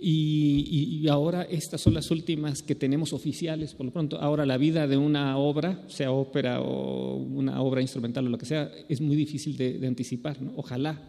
[0.02, 4.18] Y, y, ahora estas son las últimas que tenemos oficiales, por lo pronto.
[4.18, 8.46] Ahora la vida de una obra, sea ópera o una obra instrumental o lo que
[8.46, 10.41] sea, es muy difícil de, de anticipar.
[10.41, 10.54] ¿no?
[10.56, 11.02] Ojalá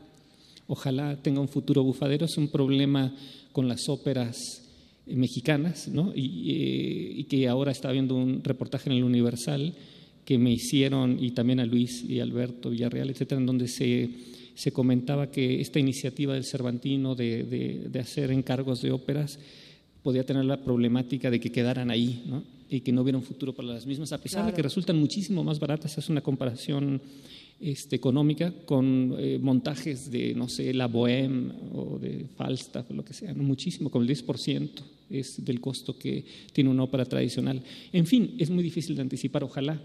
[0.70, 2.26] ojalá tenga un futuro bufadero.
[2.26, 3.12] Es un problema
[3.50, 4.62] con las óperas
[5.06, 6.12] eh, mexicanas, ¿no?
[6.14, 9.74] y, eh, que ahora está viendo un reportaje en el Universal
[10.24, 14.10] que me hicieron, y también a Luis y Alberto Villarreal, etcétera, en donde se,
[14.54, 19.40] se comentaba que esta iniciativa del Cervantino de, de, hacer encargos de óperas
[20.04, 22.44] podía tener la problemática de que quedaran ahí, ¿no?
[22.68, 25.42] y que no hubiera un futuro para las mismas, a pesar de que resultan muchísimo
[25.42, 25.98] más baratas.
[25.98, 27.02] Es una comparación
[27.60, 33.12] este, económica con eh, montajes de, no sé, la Bohème o de Falstaff, lo que
[33.12, 34.68] sea, muchísimo, con el 10%
[35.10, 37.62] es del costo que tiene una ópera tradicional.
[37.92, 39.80] En fin, es muy difícil de anticipar, ojalá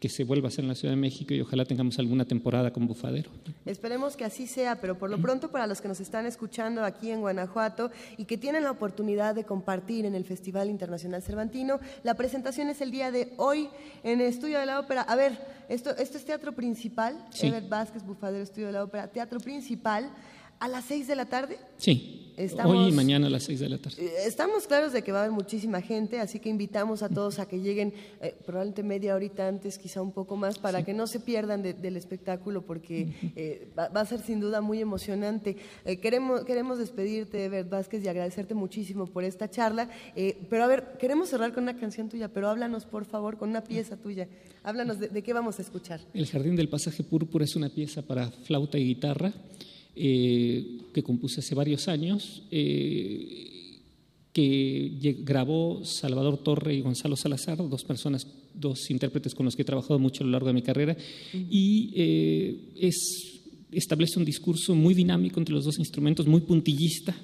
[0.00, 2.72] que se vuelva a hacer en la Ciudad de México y ojalá tengamos alguna temporada
[2.72, 3.30] con Bufadero.
[3.64, 7.10] Esperemos que así sea, pero por lo pronto para los que nos están escuchando aquí
[7.10, 12.14] en Guanajuato y que tienen la oportunidad de compartir en el Festival Internacional Cervantino, la
[12.14, 13.68] presentación es el día de hoy
[14.02, 15.02] en el Estudio de la Ópera.
[15.02, 17.52] A ver, esto, esto es teatro principal, sí.
[17.68, 20.10] Vázquez, Bufadero, Estudio de la Ópera, teatro principal
[20.58, 21.58] a las 6 de la tarde.
[21.78, 22.22] Sí.
[22.64, 23.96] Hoy y mañana a las 6 de la tarde.
[24.04, 27.38] Eh, estamos claros de que va a haber muchísima gente, así que invitamos a todos
[27.38, 31.06] a que lleguen eh, probablemente media horita antes, quizá un poco más, para que no
[31.06, 35.56] se pierdan del espectáculo, porque eh, va, a ser sin duda muy emocionante.
[36.02, 39.88] queremos, queremos despedirte, Bert Vázquez, y agradecerte muchísimo por esta charla.
[40.50, 43.64] pero a ver, queremos cerrar con una canción tuya, pero háblanos, por favor, con una
[43.64, 44.28] pieza tuya.
[44.62, 46.00] Háblanos de, de qué vamos a escuchar.
[46.12, 49.32] El Jardín del Pasaje Púrpura es una pieza para flauta y guitarra.
[49.98, 53.80] Eh, que compuse hace varios años, eh,
[54.30, 59.64] que grabó Salvador Torre y Gonzalo Salazar, dos personas, dos intérpretes con los que he
[59.64, 60.94] trabajado mucho a lo largo de mi carrera,
[61.32, 63.40] y eh, es,
[63.72, 67.16] establece un discurso muy dinámico entre los dos instrumentos, muy puntillista,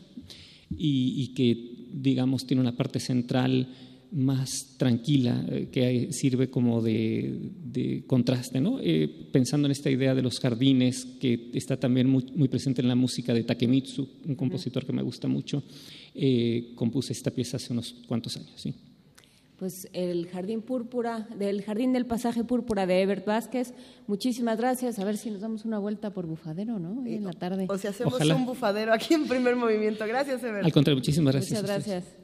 [0.71, 1.57] y, y que,
[1.93, 3.69] digamos, tiene una parte central
[4.13, 8.79] más tranquila, eh, que sirve como de, contraste, ¿no?
[8.81, 12.95] Eh, pensando en esta idea de los jardines, que está también muy, presente en la
[12.95, 15.63] música de Takemitsu, un compositor que me gusta mucho,
[16.15, 18.53] eh, compuse esta pieza hace unos cuantos años.
[18.57, 18.75] ¿sí?
[19.57, 23.73] Pues el Jardín Púrpura, del Jardín del Pasaje Púrpura de Ebert Vázquez,
[24.07, 24.99] muchísimas gracias.
[24.99, 27.07] A ver si nos damos una vuelta por bufadero, ¿no?
[27.07, 27.67] en la tarde.
[27.69, 30.07] O si hacemos un bufadero aquí en primer movimiento.
[30.07, 30.67] Gracias, Ebert.
[30.67, 31.63] Al contrario, muchísimas gracias.
[31.63, 32.22] Muchas gracias.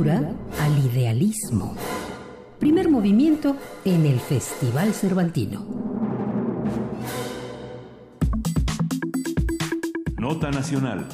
[0.00, 1.76] Al idealismo.
[2.58, 5.66] Primer movimiento en el Festival Cervantino.
[10.16, 11.06] Nota Nacional.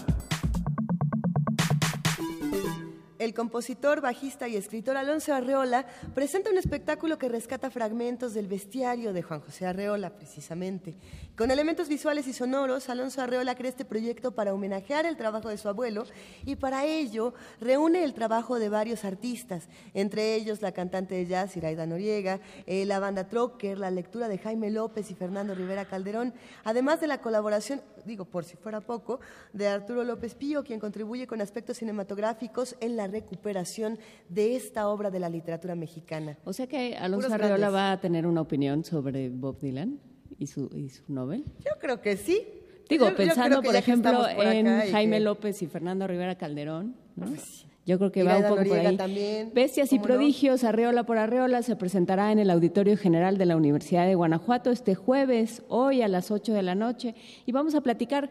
[3.39, 9.23] Compositor, bajista y escritor Alonso Arreola presenta un espectáculo que rescata fragmentos del bestiario de
[9.23, 10.97] Juan José Arreola, precisamente.
[11.37, 15.57] Con elementos visuales y sonoros, Alonso Arreola crea este proyecto para homenajear el trabajo de
[15.57, 16.03] su abuelo
[16.45, 21.57] y para ello reúne el trabajo de varios artistas, entre ellos la cantante de jazz
[21.57, 26.35] Iraida Noriega, eh, la banda Trocker, la lectura de Jaime López y Fernando Rivera Calderón,
[26.65, 29.21] además de la colaboración, digo por si fuera poco,
[29.53, 33.99] de Arturo López Pío, quien contribuye con aspectos cinematográficos en la recuperación
[34.29, 36.39] de esta obra de la literatura mexicana.
[36.45, 40.01] O sea que Alonso Arreola va a tener una opinión sobre Bob Dylan
[40.39, 41.45] y su, y su novel.
[41.59, 42.47] Yo creo que sí.
[42.89, 48.23] Digo, pensando, por ejemplo, en Jaime López y Fernando Rivera Calderón, pues Yo creo que
[48.23, 49.51] va un poco por ahí.
[49.53, 54.07] Bestias y prodigios, Arreola por Arreola, se presentará en el Auditorio General de la Universidad
[54.07, 57.15] de Guanajuato este jueves, hoy a las 8 de la noche,
[57.45, 58.31] y vamos a platicar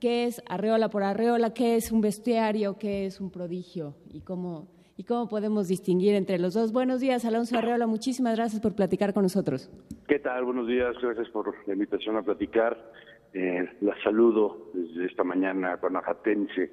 [0.00, 4.68] qué es Arreola por Arreola, qué es un bestiario, qué es un prodigio y cómo
[4.96, 6.72] y cómo podemos distinguir entre los dos.
[6.72, 9.70] Buenos días, Alonso Arreola, muchísimas gracias por platicar con nosotros.
[10.06, 10.44] ¿Qué tal?
[10.44, 12.92] Buenos días, gracias por la invitación a platicar.
[13.32, 16.70] Eh, la saludo desde esta mañana guanajatense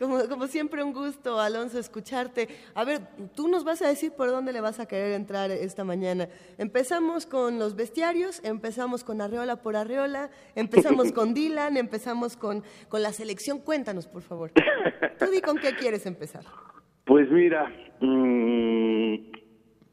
[0.00, 2.48] como, como siempre, un gusto, Alonso, escucharte.
[2.74, 3.00] A ver,
[3.36, 6.28] tú nos vas a decir por dónde le vas a querer entrar esta mañana.
[6.56, 13.02] Empezamos con los bestiarios, empezamos con Arreola por Arreola, empezamos con Dylan, empezamos con, con
[13.02, 13.60] la selección.
[13.60, 14.52] Cuéntanos, por favor.
[15.18, 16.44] Tú di con qué quieres empezar.
[17.04, 17.70] Pues mira,
[18.00, 19.16] mmm,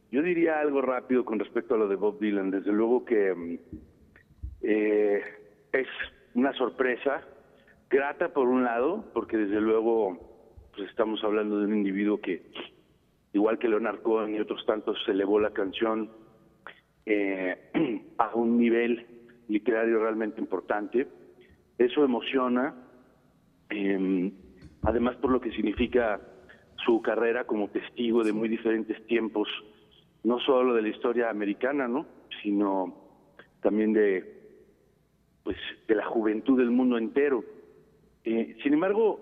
[0.09, 2.49] yo diría algo rápido con respecto a lo de Bob Dylan.
[2.49, 3.59] Desde luego que mm,
[4.61, 5.21] eh,
[5.73, 5.87] es
[6.33, 7.27] una sorpresa
[7.89, 10.17] grata por un lado, porque desde luego
[10.75, 12.51] pues estamos hablando de un individuo que,
[13.33, 16.11] igual que Leonard Cohen y otros tantos, se elevó la canción
[17.05, 17.71] eh,
[18.17, 19.05] a un nivel
[19.47, 21.07] literario realmente importante.
[21.77, 22.75] Eso emociona,
[23.69, 24.31] eh,
[24.83, 26.19] además por lo que significa
[26.85, 29.47] su carrera como testigo de muy diferentes tiempos,
[30.23, 32.05] no solo de la historia americana, ¿no?
[32.41, 32.93] sino
[33.61, 34.37] también de
[35.43, 35.57] pues
[35.87, 37.43] de la juventud del mundo entero.
[38.29, 39.21] Eh, sin embargo,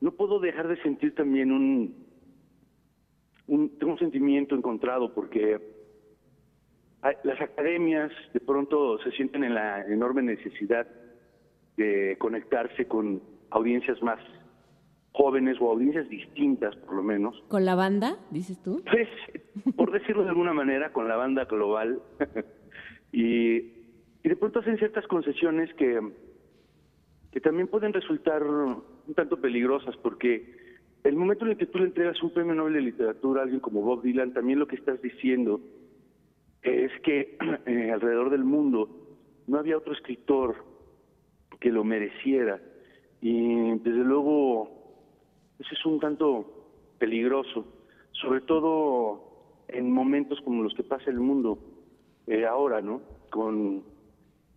[0.00, 2.04] no puedo dejar de sentir también un,
[3.46, 5.60] un, tengo un sentimiento encontrado porque
[7.22, 10.88] las academias de pronto se sienten en la enorme necesidad
[11.76, 14.18] de conectarse con audiencias más
[15.12, 17.40] jóvenes o audiencias distintas, por lo menos.
[17.46, 18.82] ¿Con la banda, dices tú?
[18.90, 19.08] Pues,
[19.76, 22.02] por decirlo de alguna manera, con la banda global.
[23.12, 23.58] y,
[24.24, 26.00] y de pronto hacen ciertas concesiones que
[27.32, 30.60] que también pueden resultar un tanto peligrosas porque
[31.04, 33.60] el momento en el que tú le entregas un premio Nobel de Literatura a alguien
[33.60, 35.60] como Bob Dylan, también lo que estás diciendo
[36.62, 38.88] es que eh, alrededor del mundo
[39.46, 40.56] no había otro escritor
[41.58, 42.60] que lo mereciera.
[43.22, 44.80] Y desde luego
[45.58, 47.66] eso es un tanto peligroso,
[48.12, 51.58] sobre todo en momentos como los que pasa el mundo
[52.26, 53.00] eh, ahora, ¿no?
[53.30, 53.84] Con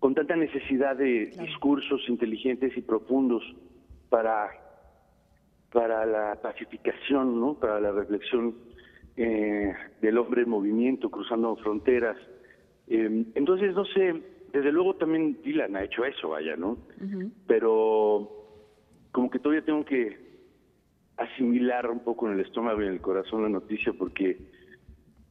[0.03, 3.41] con tanta necesidad de discursos inteligentes y profundos
[4.09, 4.49] para,
[5.71, 7.53] para la pacificación, ¿no?
[7.53, 8.53] para la reflexión
[9.15, 12.17] eh, del hombre en movimiento, cruzando fronteras.
[12.88, 14.21] Eh, entonces, no sé,
[14.51, 16.80] desde luego también Dylan ha hecho eso, vaya, ¿no?
[17.47, 18.30] Pero
[19.13, 20.17] como que todavía tengo que
[21.15, 24.38] asimilar un poco en el estómago y en el corazón la noticia porque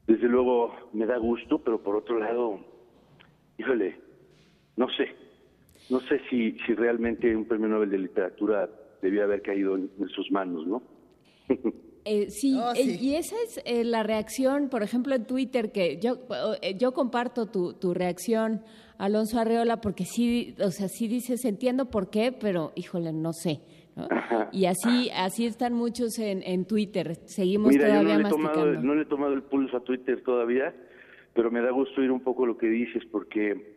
[0.07, 2.59] desde luego me da gusto, pero por otro lado,
[3.59, 4.12] híjole,
[4.77, 5.15] no sé,
[5.91, 8.69] no sé si, si realmente un premio Nobel de Literatura
[9.01, 10.83] debía haber caído en, sus manos, ¿no?
[12.05, 16.01] Eh, sí, oh, eh, y esa es eh, la reacción, por ejemplo, en Twitter, que
[16.01, 16.17] yo,
[16.77, 18.63] yo comparto tu, tu reacción,
[18.99, 23.61] Alonso Arreola, porque sí, o sea, sí dices, entiendo por qué, pero híjole, no sé.
[24.53, 27.17] Y así así están muchos en, en Twitter.
[27.27, 30.75] Seguimos todavía no tomado, no le he tomado el pulso a Twitter todavía,
[31.35, 33.72] pero me da gusto oír un poco lo que dices, porque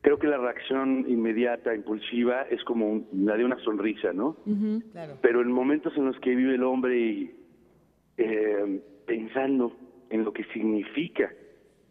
[0.00, 4.36] creo que la reacción inmediata, impulsiva, es como la de una sonrisa, ¿no?
[5.20, 7.34] Pero en momentos en los que vive el hombre
[8.16, 9.76] eh, pensando
[10.10, 11.32] en lo que significa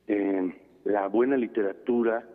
[0.08, 0.56] eh,
[0.86, 2.28] la buena literatura,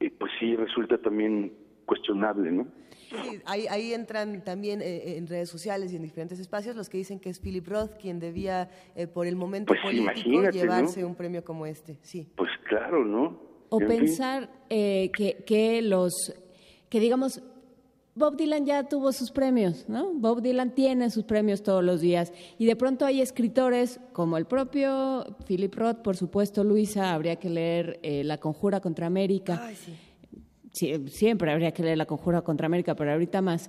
[0.00, 1.52] eh, pues sí resulta también
[1.86, 2.66] cuestionable, ¿no?
[2.90, 7.30] Sí, ahí, entran también en redes sociales y en diferentes espacios los que dicen que
[7.30, 8.68] es Philip Roth quien debía,
[9.14, 11.98] por el momento pues político, llevarse un premio como este.
[12.02, 12.28] Sí.
[12.34, 13.45] Pues claro, ¿no?
[13.68, 16.12] O pensar eh, que, que los,
[16.88, 17.42] que digamos,
[18.16, 20.14] Bob Dylan ya tuvo sus premios, ¿no?
[20.14, 24.46] Bob Dylan tiene sus premios todos los días y de pronto hay escritores como el
[24.46, 29.70] propio Philip Roth, por supuesto, Luisa, habría que leer eh, La Conjura contra América.
[30.72, 33.68] siempre habría que leer La Conjura contra América, pero ahorita más.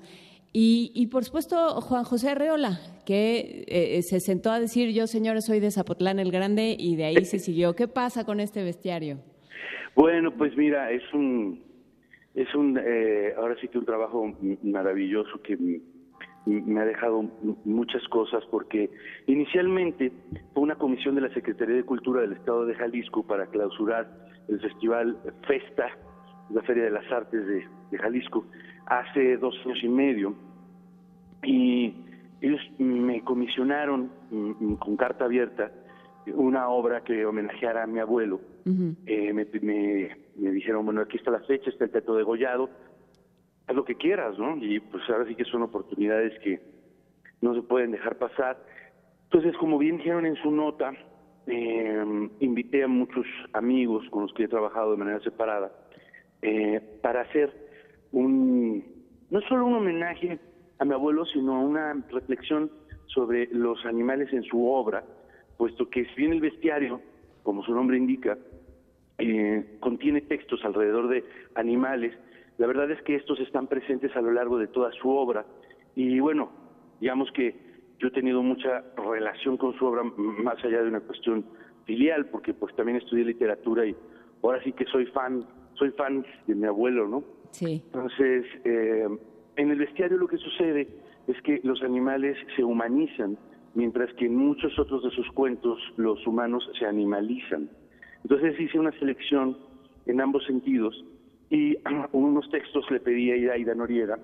[0.53, 5.43] Y, y por supuesto, Juan José Arreola, que eh, se sentó a decir, yo señores
[5.43, 7.75] soy de Zapotlán el Grande, y de ahí se siguió.
[7.75, 9.19] ¿Qué pasa con este bestiario?
[9.97, 11.59] Bueno, pues mira, es un,
[12.35, 15.57] es un, eh, ahora sí que un trabajo maravilloso que
[16.45, 17.23] me ha dejado
[17.65, 18.91] muchas cosas porque
[19.25, 20.11] inicialmente
[20.53, 24.07] fue una comisión de la Secretaría de Cultura del Estado de Jalisco para clausurar
[24.47, 25.17] el festival
[25.47, 25.87] Festa,
[26.51, 28.45] la Feria de las Artes de, de Jalisco,
[28.85, 30.35] hace dos años y medio.
[31.41, 31.95] Y
[32.41, 34.11] ellos me comisionaron
[34.77, 35.71] con carta abierta
[36.33, 38.39] una obra que homenajeara a mi abuelo.
[39.05, 42.69] Eh, me, me, dijeron, bueno, aquí está la fecha, está el teatro degollado,
[43.65, 44.57] haz lo que quieras, ¿no?
[44.57, 46.59] Y pues ahora sí que son oportunidades que
[47.41, 48.57] no se pueden dejar pasar.
[49.25, 50.93] Entonces, como bien dijeron en su nota,
[51.47, 55.71] eh, invité a muchos amigos con los que he trabajado de manera separada
[56.41, 57.53] eh, para hacer
[58.11, 58.83] un,
[59.29, 60.39] no solo un homenaje
[60.79, 62.69] a mi abuelo, sino una reflexión
[63.07, 65.03] sobre los animales en su obra,
[65.57, 67.01] puesto que si bien el bestiario,
[67.43, 68.37] como su nombre indica,
[69.17, 71.23] eh, contiene textos alrededor de
[71.55, 72.13] animales,
[72.57, 75.45] la verdad es que estos están presentes a lo largo de toda su obra
[75.95, 76.51] y bueno,
[76.99, 77.55] digamos que
[77.99, 81.45] yo he tenido mucha relación con su obra más allá de una cuestión
[81.85, 83.95] filial, porque pues también estudié literatura y
[84.43, 87.23] ahora sí que soy fan, soy fan de mi abuelo, ¿no?
[87.51, 87.81] Sí.
[87.85, 89.07] Entonces, eh,
[89.55, 90.87] en el bestiario lo que sucede
[91.27, 93.37] es que los animales se humanizan,
[93.77, 97.69] mientras que en muchos otros de sus cuentos los humanos se animalizan.
[98.23, 99.55] Entonces hice una selección
[100.07, 101.05] en ambos sentidos
[101.51, 101.77] y
[102.11, 104.17] unos textos le pedí a Iraida Noriega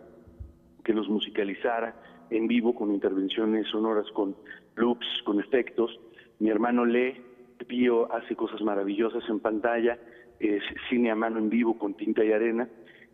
[0.83, 1.95] que los musicalizara
[2.31, 4.35] en vivo con intervenciones sonoras, con
[4.75, 5.99] loops, con efectos.
[6.39, 7.21] Mi hermano lee,
[7.67, 9.99] Pío hace cosas maravillosas en pantalla,
[10.39, 12.67] es cine a mano en vivo con tinta y arena.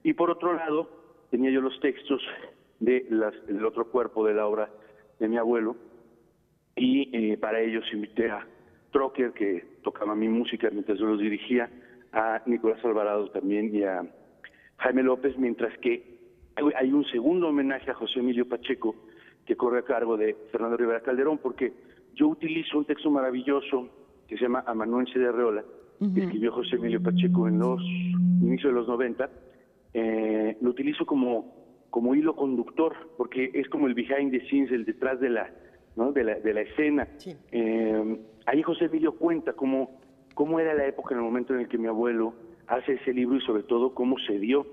[0.03, 0.90] Y por otro lado,
[1.32, 2.22] tenía yo los textos
[2.80, 4.70] de las, del otro cuerpo de la obra
[5.20, 5.89] de mi abuelo
[6.80, 8.47] y eh, para ellos invité a
[8.91, 11.69] Trocker, que tocaba mi música mientras yo los dirigía,
[12.14, 14.01] a Nicolás Alvarado también y a
[14.77, 16.18] Jaime López, mientras que
[16.76, 18.95] hay un segundo homenaje a José Emilio Pacheco
[19.45, 21.73] que corre a cargo de Fernando Rivera Calderón, porque
[22.15, 23.89] yo utilizo un texto maravilloso
[24.27, 25.64] que se llama Amanuense de Arreola,
[26.14, 27.81] que escribió José Emilio Pacheco en los
[28.41, 29.30] inicios de los 90,
[29.93, 34.85] eh, lo utilizo como, como hilo conductor, porque es como el behind the scenes, el
[34.85, 35.49] detrás de la,
[35.99, 36.11] ¿no?
[36.11, 37.07] de la, de la escena.
[37.51, 39.99] Eh, ahí José Emilio cuenta cómo,
[40.34, 42.34] cómo era la época en el momento en el que mi abuelo
[42.67, 44.65] hace ese libro y sobre todo cómo se dio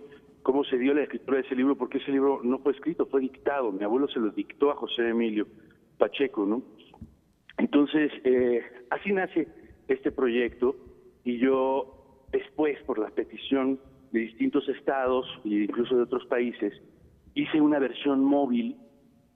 [0.43, 3.21] cómo se dio la escritura de ese libro, porque ese libro no fue escrito, fue
[3.21, 3.73] dictado.
[3.73, 5.49] Mi abuelo se lo dictó a José Emilio
[5.99, 6.63] Pacheco, ¿no?
[7.59, 9.49] Entonces, eh, así nace
[9.89, 10.77] este proyecto
[11.25, 13.81] y yo después, por la petición
[14.13, 16.73] de distintos estados e incluso de otros países,
[17.35, 18.77] hice una versión móvil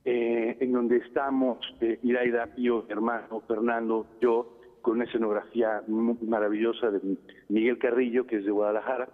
[0.04, 7.00] eh, en donde estamos eh, Iraida, Pío, hermano, Fernando, yo, con una escenografía maravillosa de
[7.48, 9.08] Miguel Carrillo, que es de Guadalajara,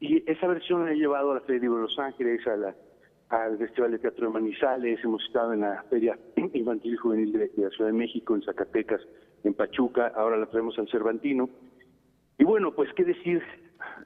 [0.00, 2.74] y esa versión la he llevado a la Feria de Los Ángeles, a la,
[3.28, 6.18] al Festival de Teatro de Manizales, hemos estado en la Feria
[6.52, 9.00] Infantil y Juvenil de, la Ciudad de México, en Zacatecas,
[9.44, 11.50] en Pachuca, ahora la traemos al Cervantino.
[12.38, 13.42] Y bueno, pues qué decir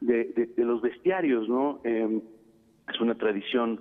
[0.00, 1.80] de, los bestiarios, ¿no?
[1.84, 2.20] Em,
[2.92, 3.80] es una tradición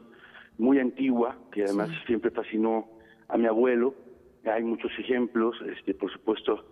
[0.57, 2.87] muy antigua que además siempre fascinó
[3.27, 3.93] a mi abuelo.
[4.45, 6.65] Hay muchos ejemplos, este, por supuesto,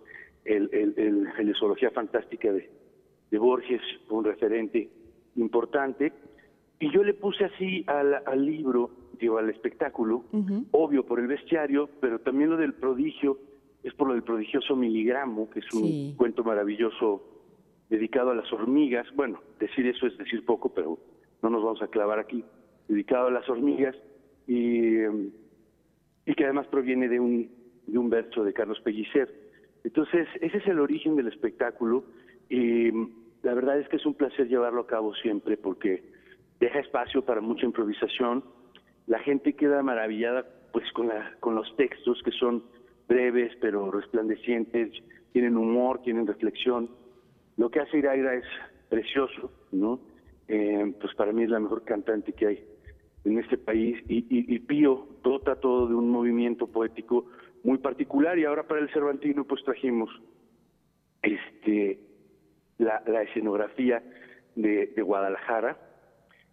[0.44, 2.70] el, el, el, zoología fantástica de,
[3.30, 4.88] de Borges, un referente
[5.36, 6.12] importante.
[6.78, 10.24] Y yo le puse así al, al libro, digo, al espectáculo,
[10.72, 13.38] obvio por el bestiario, pero también lo del prodigio,
[13.82, 17.22] es por lo del prodigioso miligramo, que es un cuento maravilloso
[17.88, 19.06] dedicado a las hormigas.
[19.14, 20.98] Bueno, decir eso es decir poco, pero
[21.42, 22.44] no nos vamos a clavar aquí.
[22.88, 23.96] Dedicado a las hormigas
[24.46, 24.98] y,
[26.24, 27.50] y que además proviene de un,
[27.86, 29.32] de un verso de Carlos Pellicer.
[29.84, 32.04] Entonces, ese es el origen del espectáculo.
[32.48, 32.90] Y
[33.42, 36.04] la verdad es que es un placer llevarlo a cabo siempre porque
[36.60, 38.44] deja espacio para mucha improvisación.
[39.06, 42.64] La gente queda maravillada pues con, la, con los textos que son
[43.08, 44.92] breves pero resplandecientes,
[45.32, 46.90] tienen humor, tienen reflexión.
[47.56, 48.44] Lo que hace Iraira es
[48.88, 50.00] precioso, ¿no?
[50.48, 52.64] Eh, pues para mí es la mejor cantante que hay
[53.26, 57.26] en este país y, y, y Pío dota todo de un movimiento poético
[57.64, 60.10] muy particular y ahora para el Cervantino pues trajimos
[61.22, 61.98] este
[62.78, 64.02] la, escenografía
[64.54, 65.78] de, Guadalajara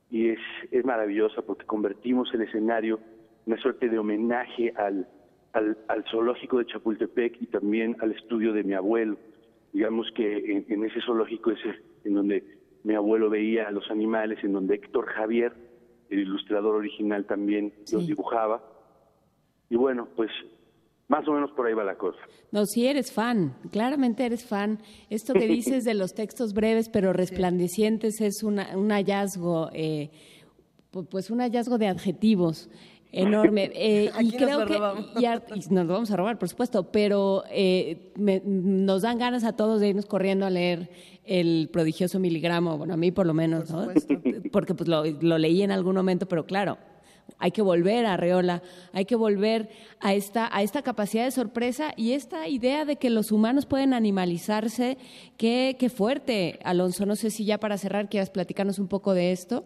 [0.09, 0.39] y es,
[0.71, 2.99] es maravillosa porque convertimos el escenario
[3.45, 5.07] en una suerte de homenaje al,
[5.53, 9.17] al, zoológico de Chapultepec y también al estudio de mi abuelo.
[9.71, 11.59] Digamos que en, ese zoológico es
[12.03, 12.43] en donde
[12.83, 15.53] mi abuelo veía a los animales, en donde Héctor Javier,
[16.13, 18.63] el ilustrador original, también los dibujaba.
[19.69, 20.29] Y bueno, pues
[21.07, 22.19] más o menos por ahí va la cosa.
[22.51, 24.79] No, si eres fan, claramente eres fan.
[25.09, 30.11] Esto que dices de los textos breves pero resplandecientes es una, un hallazgo, eh,
[31.09, 32.69] pues un hallazgo de adjetivos
[33.13, 33.71] enorme.
[33.85, 38.11] Eh, y creo que y, nos lo vamos a robar, por supuesto, pero eh,
[38.45, 40.89] nos dan ganas a todos de irnos corriendo a leer
[41.25, 43.87] el prodigioso miligramo, bueno, a mí por lo menos, ¿no?
[44.51, 46.77] Porque pues lo, lo leí en algún momento, pero claro,
[47.39, 48.61] hay que volver a Reola,
[48.91, 49.69] hay que volver
[49.99, 53.93] a esta, a esta capacidad de sorpresa y esta idea de que los humanos pueden
[53.93, 54.97] animalizarse.
[55.37, 57.05] Qué, qué fuerte, Alonso.
[57.05, 59.65] No sé si ya para cerrar quieras platicarnos un poco de esto.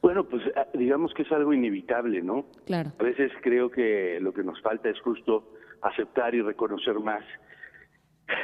[0.00, 2.46] Bueno, pues ah, digamos que es algo inevitable, ¿no?
[2.66, 2.92] Claro.
[2.98, 5.52] A veces creo que lo que nos falta es justo
[5.82, 7.24] aceptar y reconocer más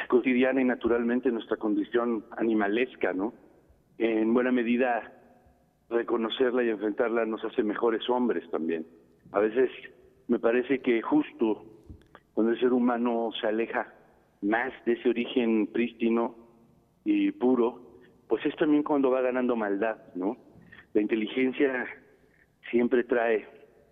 [0.08, 3.34] cotidiana y naturalmente nuestra condición animalesca, ¿no?
[3.98, 5.12] En buena medida
[5.90, 8.86] reconocerla y enfrentarla nos hace mejores hombres también.
[9.32, 9.70] A veces
[10.28, 11.64] me parece que justo
[12.32, 13.92] cuando el ser humano se aleja
[14.42, 16.34] más de ese origen prístino
[17.04, 17.98] y puro,
[18.28, 20.36] pues es también cuando va ganando maldad, ¿no?
[20.94, 21.86] La inteligencia
[22.70, 23.46] siempre trae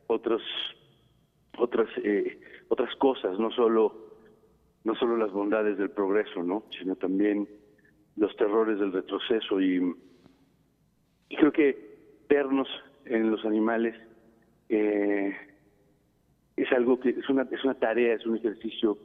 [0.07, 0.43] otros,
[1.59, 4.17] otras, eh, otras cosas, no solo,
[4.85, 6.65] no solo las bondades del progreso, ¿no?
[6.71, 7.49] Sino también
[8.17, 9.95] los terrores del retroceso y,
[11.29, 11.93] y creo que
[12.29, 12.69] vernos
[13.05, 13.97] en los animales
[14.69, 15.35] eh,
[16.57, 18.97] es algo que es una es una tarea, es un ejercicio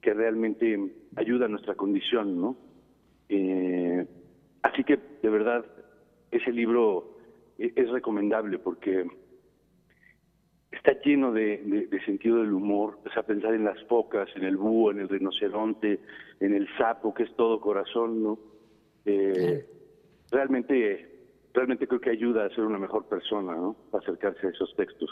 [0.00, 0.78] que realmente
[1.16, 2.56] ayuda a nuestra condición, ¿no?
[3.28, 4.06] Eh,
[4.62, 5.64] así que de verdad
[6.30, 7.11] ese libro
[7.58, 9.06] es recomendable porque
[10.72, 14.90] está lleno de, sentido del humor, o sea, pensar en las focas, en el búho,
[14.90, 16.00] en el rinoceronte,
[16.40, 18.38] en el sapo, que es todo corazón, ¿no?
[19.04, 19.66] Eh,
[20.30, 23.76] realmente, realmente creo que ayuda a ser una mejor persona, ¿no?
[23.92, 25.10] Acercarse a esos textos.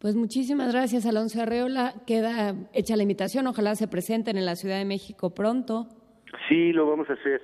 [0.00, 1.94] Pues muchísimas gracias, Alonso Arreola.
[2.06, 3.46] Queda hecha la invitación.
[3.46, 5.86] Ojalá se presenten en la Ciudad de México pronto.
[6.48, 7.40] Sí, lo vamos a hacer.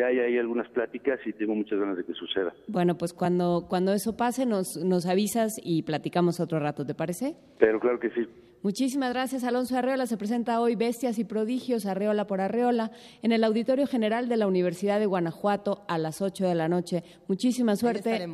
[0.00, 2.54] Ya hay, hay algunas pláticas y tengo muchas ganas de que suceda.
[2.68, 7.36] Bueno, pues cuando, cuando eso pase nos, nos avisas y platicamos otro rato, ¿te parece?
[7.58, 8.26] Pero claro que sí.
[8.62, 10.06] Muchísimas gracias, Alonso Arreola.
[10.06, 14.46] Se presenta hoy Bestias y Prodigios, Arreola por Arreola, en el Auditorio General de la
[14.46, 17.02] Universidad de Guanajuato a las 8 de la noche.
[17.28, 18.26] Muchísima suerte.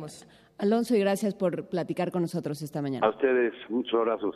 [0.57, 3.05] Alonso, y gracias por platicar con nosotros esta mañana.
[3.05, 4.35] A ustedes, muchos abrazos.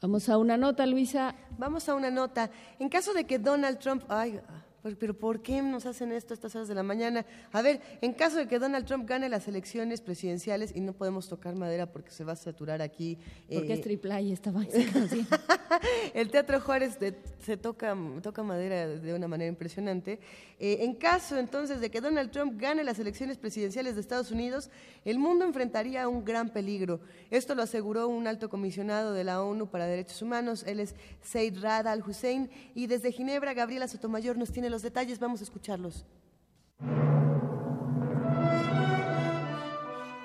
[0.00, 1.34] Vamos a una nota, Luisa.
[1.58, 2.50] Vamos a una nota.
[2.78, 4.04] En caso de que Donald Trump...
[4.08, 4.40] Ay,
[4.82, 7.24] pues, pero ¿por qué nos hacen esto a estas horas de la mañana?
[7.52, 11.28] A ver, en caso de que Donald Trump gane las elecciones presidenciales y no podemos
[11.28, 13.16] tocar madera porque se va a saturar aquí.
[13.48, 14.62] Porque es eh, triple y estaba
[16.14, 16.98] El Teatro Juárez
[17.38, 20.18] se toca, toca madera de una manera impresionante.
[20.58, 24.70] Eh, en caso entonces de que Donald Trump gane las elecciones presidenciales de Estados Unidos,
[25.04, 27.00] el mundo enfrentaría un gran peligro.
[27.30, 30.64] Esto lo aseguró un alto comisionado de la ONU para Derechos Humanos.
[30.66, 35.40] Él es Said Rad al-Hussein y desde Ginebra, Gabriela Sotomayor nos tiene los detalles, vamos
[35.40, 36.04] a escucharlos.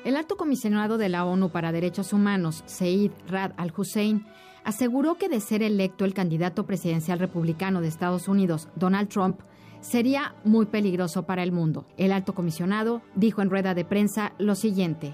[0.03, 4.25] El alto comisionado de la ONU para Derechos Humanos, Said Rad al-Hussein,
[4.63, 9.41] aseguró que de ser electo el candidato presidencial republicano de Estados Unidos, Donald Trump,
[9.81, 11.85] sería muy peligroso para el mundo.
[11.97, 15.13] El alto comisionado dijo en rueda de prensa lo siguiente.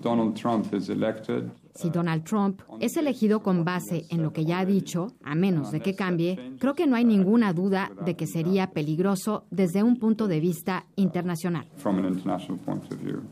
[0.00, 1.50] Donald Trump is elected,
[1.80, 5.72] si Donald Trump es elegido con base en lo que ya ha dicho, a menos
[5.72, 9.96] de que cambie, creo que no hay ninguna duda de que sería peligroso desde un
[9.96, 11.66] punto de vista internacional.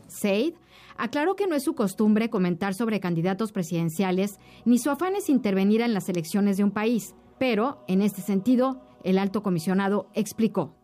[0.07, 0.53] Said
[0.97, 5.81] aclaró que no es su costumbre comentar sobre candidatos presidenciales ni su afán es intervenir
[5.81, 10.75] en las elecciones de un país, pero en este sentido, el alto comisionado explicó.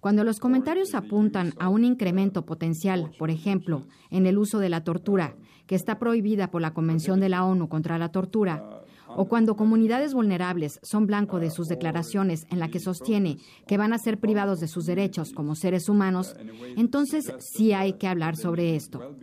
[0.00, 4.84] Cuando los comentarios apuntan a un incremento potencial, por ejemplo, en el uso de la
[4.84, 5.34] tortura,
[5.66, 10.14] que está prohibida por la Convención de la ONU contra la Tortura, o cuando comunidades
[10.14, 14.60] vulnerables son blanco de sus declaraciones en la que sostiene que van a ser privados
[14.60, 16.36] de sus derechos como seres humanos,
[16.76, 19.16] entonces sí hay que hablar sobre esto.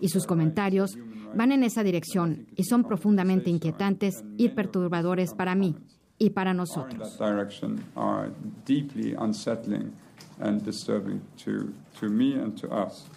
[0.00, 0.98] Y sus comentarios
[1.34, 5.74] van en esa dirección y son profundamente inquietantes y perturbadores para mí
[6.18, 7.18] y para nosotros.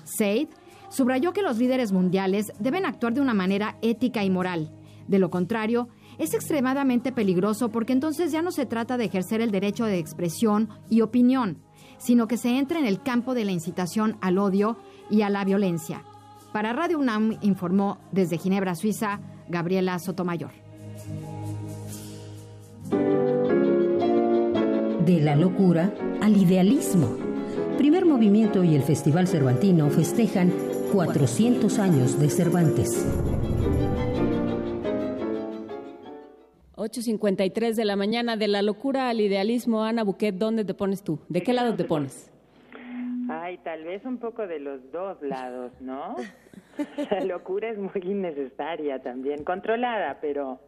[0.04, 0.50] Said
[0.90, 4.72] subrayó que los líderes mundiales deben actuar de una manera ética y moral.
[5.08, 9.52] De lo contrario, es extremadamente peligroso porque entonces ya no se trata de ejercer el
[9.52, 11.60] derecho de expresión y opinión,
[11.98, 14.78] sino que se entra en el campo de la incitación al odio
[15.10, 16.04] y a la violencia.
[16.52, 19.20] Para Radio UNAM informó desde Ginebra, Suiza,
[19.50, 20.52] Gabriela Sotomayor.
[25.08, 27.18] De la locura al idealismo.
[27.78, 30.52] Primer Movimiento y el Festival Cervantino festejan
[30.92, 33.08] 400 años de Cervantes.
[36.76, 41.20] 8.53 de la mañana, de la locura al idealismo, Ana Buquet, ¿dónde te pones tú?
[41.30, 42.30] ¿De qué lado te pones?
[43.30, 46.18] Ay, tal vez un poco de los dos lados, ¿no?
[47.12, 50.60] La locura es muy innecesaria también, controlada, pero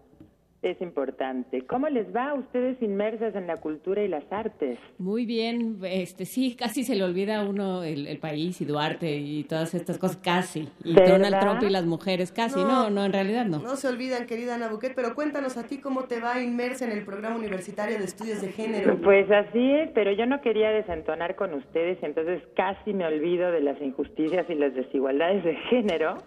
[0.61, 1.65] es importante.
[1.65, 4.77] ¿Cómo les va a ustedes inmersas en la cultura y las artes?
[4.97, 9.45] Muy bien, este sí, casi se le olvida a uno el, país y Duarte y
[9.45, 10.67] todas estas cosas, casi.
[10.83, 12.59] Y Donald Trump y las mujeres, casi.
[12.59, 13.59] No, no, en realidad no.
[13.59, 16.91] No se olvidan, querida Ana Buquet, pero cuéntanos a ti cómo te va inmersa en
[16.91, 18.99] el programa universitario de estudios de género.
[19.01, 23.61] Pues así es, pero yo no quería desentonar con ustedes, entonces casi me olvido de
[23.61, 26.17] las injusticias y las desigualdades de género.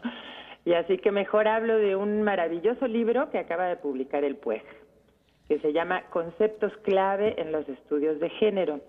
[0.65, 4.63] Y así que mejor hablo de un maravilloso libro que acaba de publicar el PUEG,
[5.49, 8.81] que se llama Conceptos clave en los estudios de género.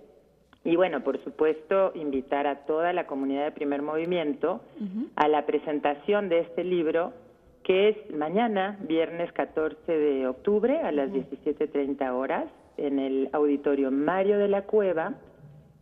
[0.64, 4.62] Y bueno, por supuesto, invitar a toda la comunidad de primer movimiento
[5.16, 7.12] a la presentación de este libro,
[7.64, 12.46] que es mañana, viernes 14 de octubre, a las 17.30 horas,
[12.78, 15.16] en el auditorio Mario de la Cueva,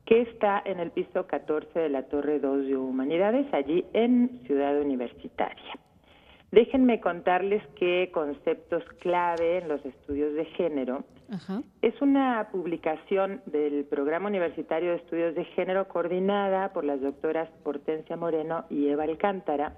[0.05, 4.79] que está en el piso 14 de la Torre 2 de Humanidades, allí en Ciudad
[4.79, 5.73] Universitaria.
[6.51, 11.05] Déjenme contarles qué conceptos clave en los estudios de género.
[11.81, 18.17] Es una publicación del Programa Universitario de Estudios de Género coordinada por las doctoras Hortensia
[18.17, 19.77] Moreno y Eva Alcántara,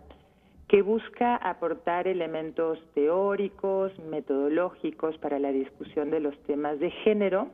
[0.68, 7.50] que busca aportar elementos teóricos, metodológicos para la discusión de los temas de género,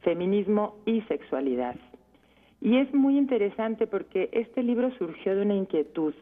[0.00, 1.76] feminismo y sexualidad.
[2.64, 6.14] Y es muy interesante porque este libro surgió de una inquietud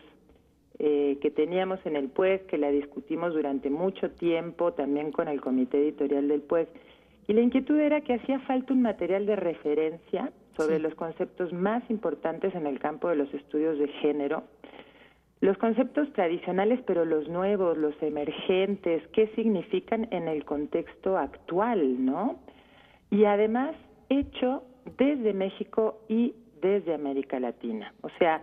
[0.80, 5.40] eh, que teníamos en el PUES, que la discutimos durante mucho tiempo también con el
[5.40, 6.66] comité editorial del PUES.
[7.28, 11.88] Y la inquietud era que hacía falta un material de referencia sobre los conceptos más
[11.88, 14.42] importantes en el campo de los estudios de género,
[15.40, 22.40] los conceptos tradicionales, pero los nuevos, los emergentes, qué significan en el contexto actual, ¿no?
[23.12, 23.76] Y además
[24.08, 24.64] hecho
[24.96, 27.92] desde México y desde América Latina.
[28.02, 28.42] O sea,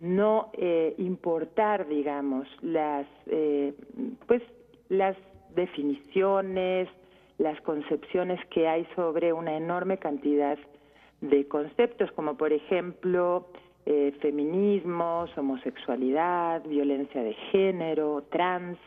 [0.00, 3.74] no eh, importar, digamos, las, eh,
[4.26, 4.42] pues,
[4.88, 5.16] las
[5.54, 6.88] definiciones,
[7.38, 10.58] las concepciones que hay sobre una enorme cantidad
[11.20, 13.48] de conceptos, como por ejemplo
[13.86, 18.78] eh, feminismos, homosexualidad, violencia de género, trans,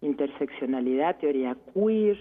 [0.00, 2.18] interseccionalidad, teoría queer,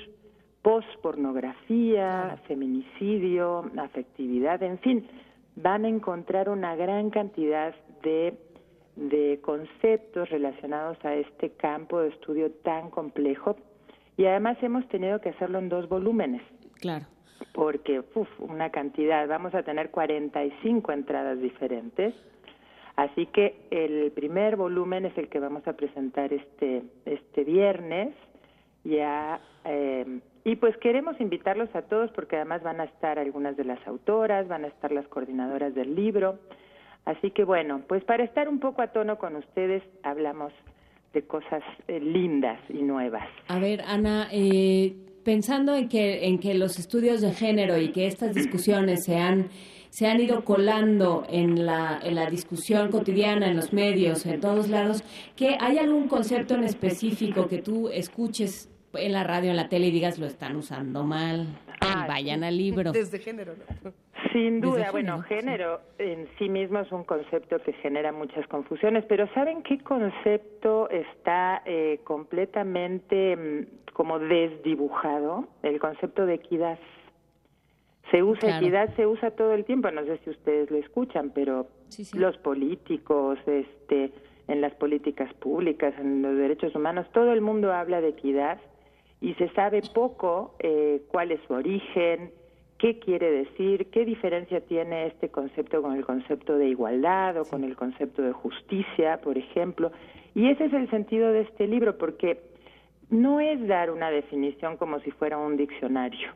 [0.64, 5.07] pospornografía, feminicidio, afectividad, en fin,
[5.56, 8.34] van a encontrar una gran cantidad de,
[8.95, 13.57] de conceptos relacionados a este campo de estudio tan complejo
[14.18, 16.41] y además hemos tenido que hacerlo en dos volúmenes.
[16.80, 17.06] Claro.
[17.53, 22.14] Porque, uf, una cantidad, vamos a tener 45 entradas diferentes.
[22.95, 28.15] Así que el primer volumen es el que vamos a presentar este, este viernes.
[28.84, 33.64] Ya, eh, y pues queremos invitarlos a todos porque además van a estar algunas de
[33.64, 36.40] las autoras, van a estar las coordinadoras del libro.
[37.06, 40.52] Así que bueno, pues para estar un poco a tono con ustedes, hablamos
[41.14, 43.28] de cosas eh, lindas y nuevas.
[43.48, 48.07] A ver, Ana, eh, pensando en que, en que los estudios de género y que
[48.07, 49.49] estas discusiones se han,
[49.90, 54.70] se han ido colando en la, en la discusión cotidiana, en los medios, en todos
[54.70, 55.03] lados,
[55.36, 59.88] que hay algún concepto en específico que tú escuches en la radio, en la tele
[59.88, 61.48] y digas lo están usando mal
[61.82, 62.91] y vayan al libro.
[62.91, 63.53] Desde género,
[63.84, 63.91] ¿no?
[64.32, 69.28] Sin duda, bueno, género en sí mismo es un concepto que genera muchas confusiones, pero
[69.34, 75.48] ¿saben qué concepto está eh, completamente mm, como desdibujado?
[75.61, 76.80] El concepto de equidad.
[78.10, 81.68] Se usa equidad, se usa todo el tiempo, no sé si ustedes lo escuchan, pero
[82.14, 84.11] los políticos, este,
[84.48, 88.60] en las políticas públicas, en los derechos humanos, todo el mundo habla de equidad
[89.24, 92.32] y se sabe poco eh, cuál es su origen,
[92.78, 97.64] qué quiere decir, qué diferencia tiene este concepto con el concepto de igualdad o con
[97.64, 99.94] el concepto de justicia, por ejemplo.
[100.36, 102.41] Y ese es el sentido de este libro, porque
[103.10, 106.32] no es dar una definición como si fuera un diccionario,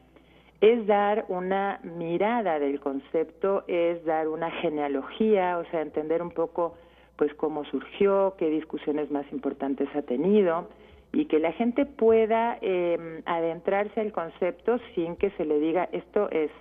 [0.61, 6.77] es dar una mirada del concepto, es dar una genealogía, o sea, entender un poco
[7.17, 10.69] pues cómo surgió, qué discusiones más importantes ha tenido,
[11.13, 16.29] y que la gente pueda eh, adentrarse al concepto sin que se le diga esto
[16.31, 16.51] es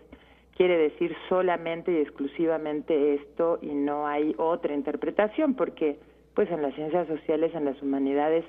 [0.56, 5.98] quiere decir solamente y exclusivamente esto y no hay otra interpretación porque
[6.34, 8.44] pues en las ciencias sociales en las humanidades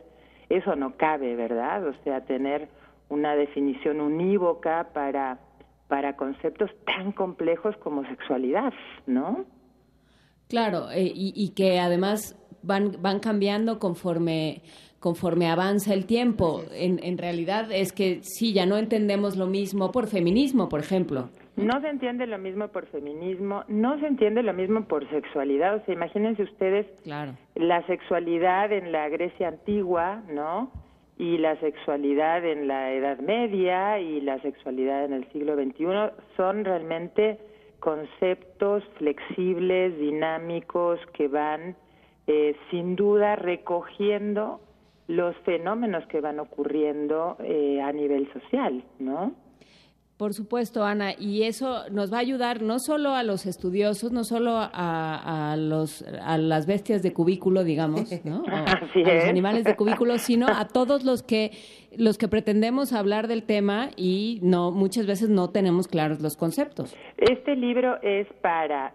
[0.50, 2.70] eso no cabe verdad o sea tener
[3.10, 5.40] una definición unívoca para
[5.88, 8.74] para conceptos tan complejos como sexualidad
[9.06, 9.46] no
[10.48, 14.62] claro eh, y, y que además van van cambiando conforme
[15.00, 16.64] conforme avanza el tiempo.
[16.72, 21.30] En, en realidad es que sí, ya no entendemos lo mismo por feminismo, por ejemplo.
[21.56, 25.76] No se entiende lo mismo por feminismo, no se entiende lo mismo por sexualidad.
[25.76, 27.34] O sea, imagínense ustedes claro.
[27.56, 30.72] la sexualidad en la Grecia antigua, ¿no?
[31.18, 35.86] Y la sexualidad en la Edad Media y la sexualidad en el siglo XXI
[36.36, 37.40] son realmente
[37.80, 41.76] conceptos flexibles, dinámicos, que van
[42.28, 44.60] eh, sin duda recogiendo
[45.08, 49.34] los fenómenos que van ocurriendo eh, a nivel social, ¿no?
[50.18, 54.24] Por supuesto, Ana, y eso nos va a ayudar no solo a los estudiosos, no
[54.24, 58.44] solo a, los, a las bestias de cubículo, digamos, ¿no?
[58.52, 61.52] a los animales de cubículo, sino a todos los que
[61.96, 66.96] los que pretendemos hablar del tema y no muchas veces no tenemos claros los conceptos.
[67.18, 68.94] Este libro es para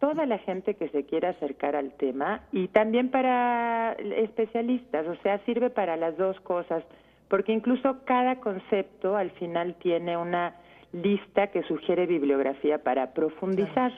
[0.00, 5.38] toda la gente que se quiera acercar al tema y también para especialistas, o sea,
[5.44, 6.82] sirve para las dos cosas,
[7.28, 10.56] porque incluso cada concepto al final tiene una
[10.92, 13.92] lista que sugiere bibliografía para profundizar.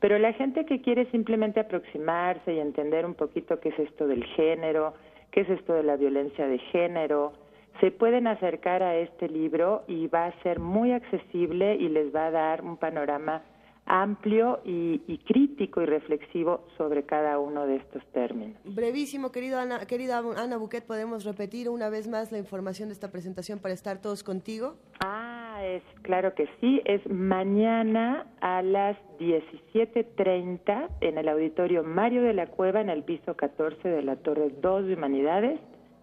[0.00, 4.24] Pero la gente que quiere simplemente aproximarse y entender un poquito qué es esto del
[4.24, 4.94] género,
[5.30, 7.32] qué es esto de la violencia de género,
[7.80, 12.26] se pueden acercar a este libro y va a ser muy accesible y les va
[12.26, 13.42] a dar un panorama
[13.88, 18.56] amplio y, crítico y reflexivo sobre cada uno de estos términos.
[18.64, 23.10] Brevísimo, querido Ana, querida Ana Buquet, ¿podemos repetir una vez más la información de esta
[23.10, 24.76] presentación para estar todos contigo?
[25.00, 32.34] Ah, es claro que sí, es mañana a las 17.30 en el auditorio Mario de
[32.34, 35.60] la Cueva en el piso 14 de la Torre 2 de Humanidades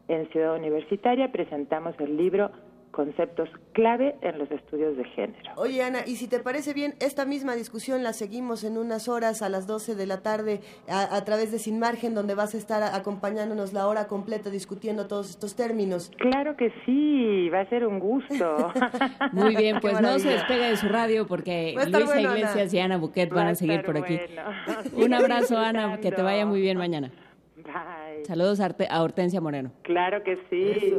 [0.07, 1.31] en Ciudad Universitaria.
[1.31, 2.51] Presentamos el libro
[2.95, 5.51] conceptos clave en los estudios de género.
[5.57, 9.41] Oye, Ana, y si te parece bien, esta misma discusión la seguimos en unas horas
[9.41, 12.81] a las 12 de la tarde a, través de Sin Margen, donde vas a estar
[12.83, 16.09] acompañándonos la hora completa discutiendo todos estos términos.
[16.17, 18.71] Claro que sí, va a ser un gusto.
[19.33, 23.29] Muy bien, pues no se despegue de su radio porque Luisa Iglesias y Ana Buquet
[23.29, 24.17] van a, seguir por aquí.
[24.95, 27.11] Un abrazo, Ana, que te vaya muy bien mañana.
[27.57, 28.23] Bye.
[28.25, 29.71] Saludos a, Hortensia Moreno.
[29.83, 30.95] Claro que sí.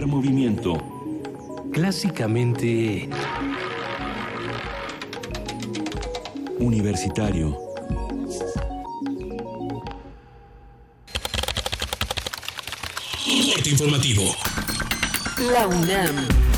[0.00, 0.78] Primer movimiento.
[1.72, 3.06] Clásicamente...
[6.58, 7.58] Universitario.
[13.66, 14.22] informativo.
[15.52, 16.49] La UNAM.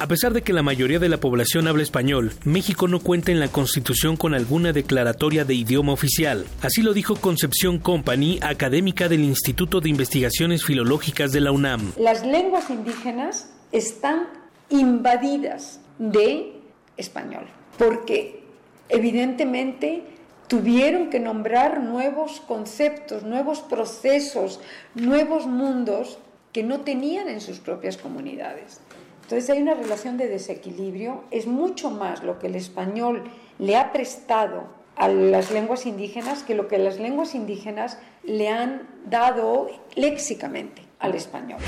[0.00, 3.40] A pesar de que la mayoría de la población habla español, México no cuenta en
[3.40, 6.46] la Constitución con alguna declaratoria de idioma oficial.
[6.62, 11.94] Así lo dijo Concepción Company, académica del Instituto de Investigaciones Filológicas de la UNAM.
[11.98, 14.28] Las lenguas indígenas están
[14.70, 16.52] invadidas de
[16.96, 17.46] español,
[17.76, 18.44] porque
[18.88, 20.04] evidentemente
[20.46, 24.60] tuvieron que nombrar nuevos conceptos, nuevos procesos,
[24.94, 26.18] nuevos mundos
[26.52, 28.80] que no tenían en sus propias comunidades.
[29.28, 33.24] Entonces hay una relación de desequilibrio, es mucho más lo que el español
[33.58, 38.88] le ha prestado a las lenguas indígenas que lo que las lenguas indígenas le han
[39.04, 41.60] dado léxicamente al español.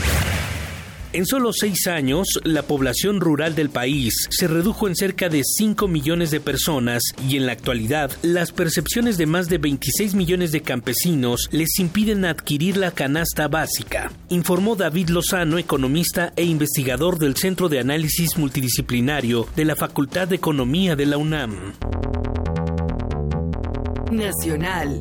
[1.13, 5.89] En solo seis años, la población rural del país se redujo en cerca de 5
[5.89, 10.63] millones de personas y en la actualidad las percepciones de más de 26 millones de
[10.63, 17.69] campesinos les impiden adquirir la canasta básica, informó David Lozano, economista e investigador del Centro
[17.69, 21.73] de Análisis Multidisciplinario de la Facultad de Economía de la UNAM.
[24.13, 25.01] Nacional.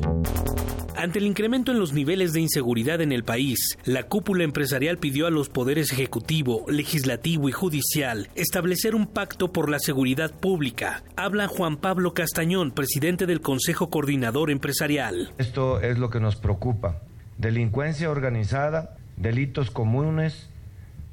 [0.96, 5.26] Ante el incremento en los niveles de inseguridad en el país, la cúpula empresarial pidió
[5.26, 11.02] a los poderes ejecutivo, legislativo y judicial establecer un pacto por la seguridad pública.
[11.16, 15.32] Habla Juan Pablo Castañón, presidente del Consejo Coordinador Empresarial.
[15.38, 17.00] Esto es lo que nos preocupa.
[17.38, 20.50] Delincuencia organizada, delitos comunes,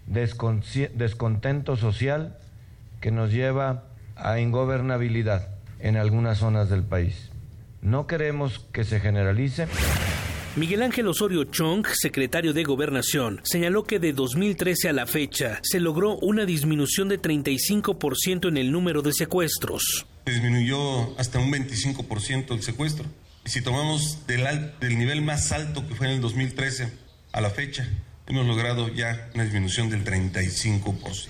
[0.07, 2.37] descontento social
[2.99, 3.85] que nos lleva
[4.15, 5.49] a ingobernabilidad
[5.79, 7.31] en algunas zonas del país.
[7.81, 9.67] No queremos que se generalice.
[10.57, 15.79] Miguel Ángel Osorio Chong, secretario de Gobernación, señaló que de 2013 a la fecha se
[15.79, 20.07] logró una disminución de 35% en el número de secuestros.
[20.25, 23.05] Disminuyó hasta un 25% el secuestro.
[23.45, 26.91] Y si tomamos del, del nivel más alto que fue en el 2013
[27.33, 27.87] a la fecha,
[28.25, 31.27] hemos logrado ya una disminución del 35%.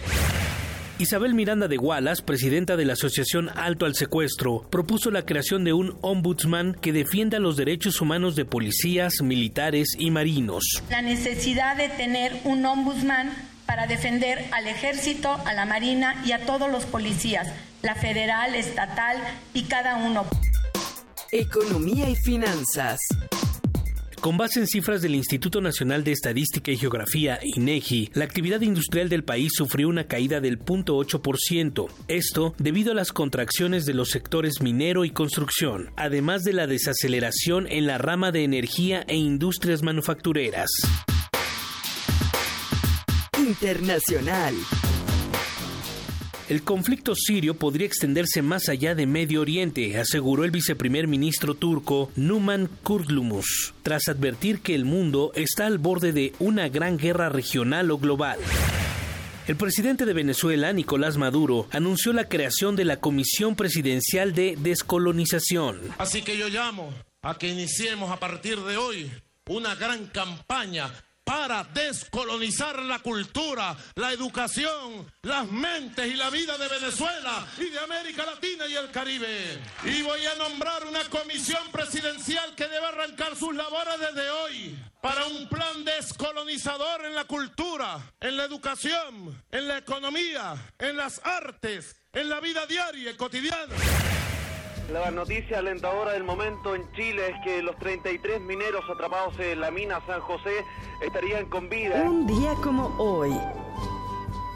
[1.00, 5.72] Isabel Miranda de Wallace, presidenta de la Asociación Alto al Secuestro, propuso la creación de
[5.72, 10.64] un ombudsman que defienda los derechos humanos de policías, militares y marinos.
[10.90, 13.32] La necesidad de tener un ombudsman
[13.68, 17.48] para defender al ejército, a la marina y a todos los policías,
[17.84, 19.18] la federal, estatal
[19.54, 20.26] y cada uno.
[21.32, 23.00] Economía y finanzas.
[24.22, 29.10] Con base en cifras del Instituto Nacional de Estadística y Geografía, INEGI, la actividad industrial
[29.10, 31.88] del país sufrió una caída del 0.8%.
[32.08, 37.68] Esto debido a las contracciones de los sectores minero y construcción, además de la desaceleración
[37.70, 40.70] en la rama de energía e industrias manufactureras.
[43.38, 44.56] Internacional.
[46.50, 52.10] El conflicto sirio podría extenderse más allá de Medio Oriente, aseguró el viceprimer ministro turco
[52.16, 57.92] Numan Kurtulmus, tras advertir que el mundo está al borde de una gran guerra regional
[57.92, 58.40] o global.
[59.46, 65.82] El presidente de Venezuela, Nicolás Maduro, anunció la creación de la Comisión Presidencial de Descolonización.
[65.98, 66.94] Así que yo llamo
[67.24, 69.12] a que iniciemos a partir de hoy
[69.50, 70.94] una gran campaña
[71.28, 77.80] para descolonizar la cultura, la educación, las mentes y la vida de Venezuela y de
[77.80, 79.60] América Latina y el Caribe.
[79.84, 85.26] Y voy a nombrar una comisión presidencial que debe arrancar sus labores desde hoy para
[85.26, 91.98] un plan descolonizador en la cultura, en la educación, en la economía, en las artes,
[92.14, 93.76] en la vida diaria y cotidiana.
[94.92, 99.70] La noticia alentadora del momento en Chile es que los 33 mineros atrapados en la
[99.70, 100.64] mina San José
[101.02, 102.04] estarían con vida.
[102.04, 103.32] Un día como hoy.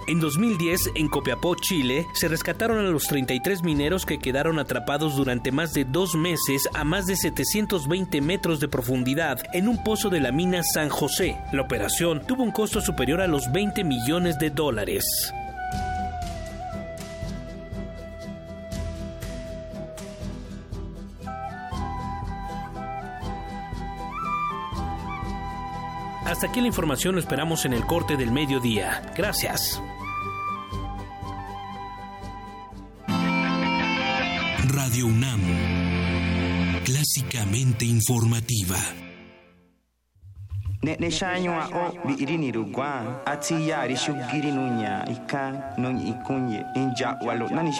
[0.07, 5.51] En 2010, en Copiapó, Chile, se rescataron a los 33 mineros que quedaron atrapados durante
[5.51, 10.21] más de dos meses a más de 720 metros de profundidad en un pozo de
[10.21, 11.37] la mina San José.
[11.51, 15.05] La operación tuvo un costo superior a los 20 millones de dólares.
[26.41, 29.13] Hasta aquí la información, lo esperamos en el corte del mediodía.
[29.15, 29.79] Gracias.
[34.73, 35.39] Radio UNAM,
[36.83, 38.77] clásicamente informativa.
[40.81, 47.19] Ne'ne shanywa o bi irini rugwa ati ya rishu giri nunya ika nun ikunye inja
[47.23, 47.71] walo nani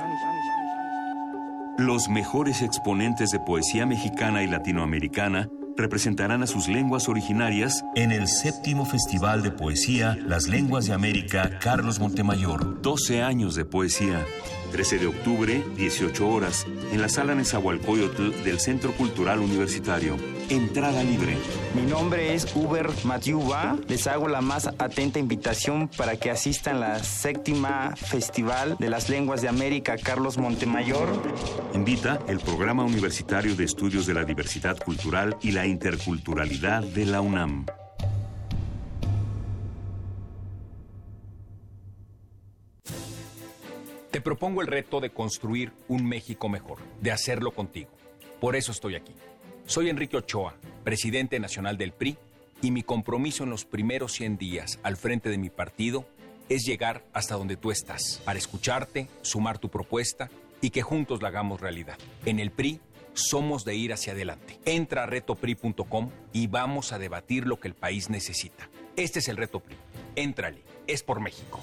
[1.80, 8.28] Los mejores exponentes de poesía mexicana y latinoamericana representarán a sus lenguas originarias en el
[8.28, 12.82] séptimo Festival de Poesía Las Lenguas de América Carlos Montemayor.
[12.82, 14.26] 12 años de poesía.
[14.72, 20.18] 13 de octubre, 18 horas, en la sala Nezahualcóyotl del Centro Cultural Universitario.
[20.50, 21.38] Entrada libre.
[21.76, 23.78] Mi nombre es Uber Matiuba.
[23.88, 29.10] Les hago la más atenta invitación para que asistan a la séptima Festival de las
[29.10, 31.08] Lenguas de América Carlos Montemayor.
[31.74, 37.22] Invita el Programa Universitario de Estudios de la Diversidad Cultural y la Interculturalidad de la
[37.22, 37.66] UNAM.
[44.12, 47.92] Te propongo el reto de construir un México mejor, de hacerlo contigo.
[48.42, 49.14] Por eso estoy aquí.
[49.66, 52.18] Soy Enrique Ochoa, presidente nacional del PRI,
[52.62, 56.06] y mi compromiso en los primeros 100 días al frente de mi partido
[56.50, 60.30] es llegar hasta donde tú estás, para escucharte, sumar tu propuesta
[60.60, 61.98] y que juntos la hagamos realidad.
[62.26, 62.82] En el PRI
[63.14, 64.60] somos de ir hacia adelante.
[64.66, 68.70] Entra a retopri.com y vamos a debatir lo que el país necesita.
[68.98, 69.78] Este es el reto PRI.
[70.18, 71.62] Éntrale, es por México.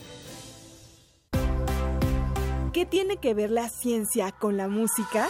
[2.79, 5.29] ¿Qué tiene que ver la ciencia con la música?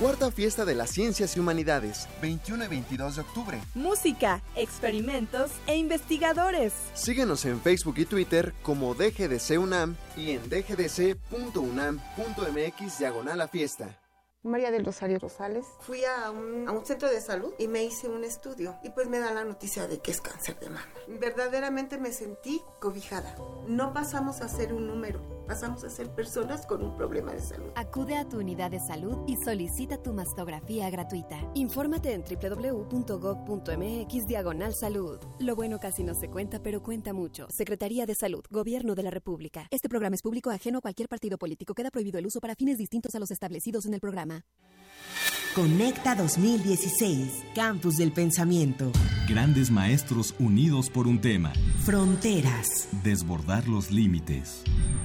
[0.00, 3.60] Cuarta Fiesta de las Ciencias y Humanidades, 21 y 22 de octubre.
[3.74, 6.72] Música, experimentos e investigadores.
[6.94, 11.18] Síguenos en Facebook y Twitter como DGDC UNAM y en dgdc.unam.mx
[12.98, 14.01] diagonal a fiesta.
[14.44, 15.64] María del Rosario Rosales.
[15.80, 19.08] Fui a un, a un, centro de salud y me hice un estudio y pues
[19.08, 20.84] me da la noticia de que es cáncer de mama.
[21.06, 23.36] Verdaderamente me sentí cobijada.
[23.68, 27.70] No pasamos a ser un número, pasamos a ser personas con un problema de salud.
[27.76, 31.38] Acude a tu unidad de salud y solicita tu mastografía gratuita.
[31.54, 35.20] Infórmate en www.gov.mx diagonal salud.
[35.38, 37.46] Lo bueno casi no se cuenta, pero cuenta mucho.
[37.48, 39.68] Secretaría de Salud, Gobierno de la República.
[39.70, 41.74] Este programa es público ajeno a cualquier partido político.
[41.74, 44.31] Queda prohibido el uso para fines distintos a los establecidos en el programa.
[45.54, 48.90] Conecta 2016, Campus del Pensamiento.
[49.28, 51.52] Grandes maestros unidos por un tema.
[51.84, 52.88] Fronteras.
[53.02, 54.64] Desbordar los límites.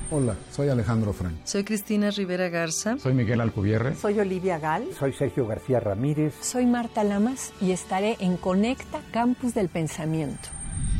[0.09, 1.35] Hola, soy Alejandro Frank.
[1.43, 2.97] Soy Cristina Rivera Garza.
[2.97, 3.95] Soy Miguel Alcubierre.
[3.95, 4.85] Soy Olivia Gal.
[4.97, 6.33] Soy Sergio García Ramírez.
[6.39, 10.47] Soy Marta Lamas y estaré en Conecta Campus del Pensamiento.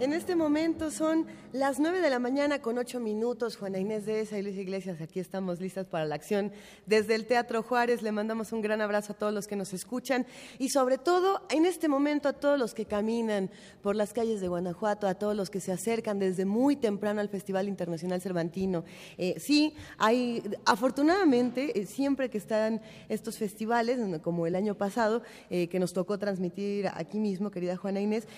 [0.00, 3.56] En este momento son las 9 de la mañana con 8 minutos.
[3.56, 6.52] Juana Inés de esa y Luis Iglesias, aquí estamos listas para la acción.
[6.86, 10.24] Desde el Teatro Juárez le mandamos un gran abrazo a todos los que nos escuchan
[10.60, 13.50] y sobre todo en este momento a todos los que caminan
[13.82, 17.28] por las calles de Guanajuato, a todos los que se acercan desde muy temprano al
[17.28, 18.84] Festival Internacional Cervantino.
[19.16, 25.66] Eh, sí, hay, afortunadamente, eh, siempre que están estos festivales, como el año pasado, eh,
[25.66, 28.28] que nos tocó transmitir aquí mismo, querida Juana Inés,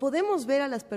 [0.00, 0.95] podemos ver a las personas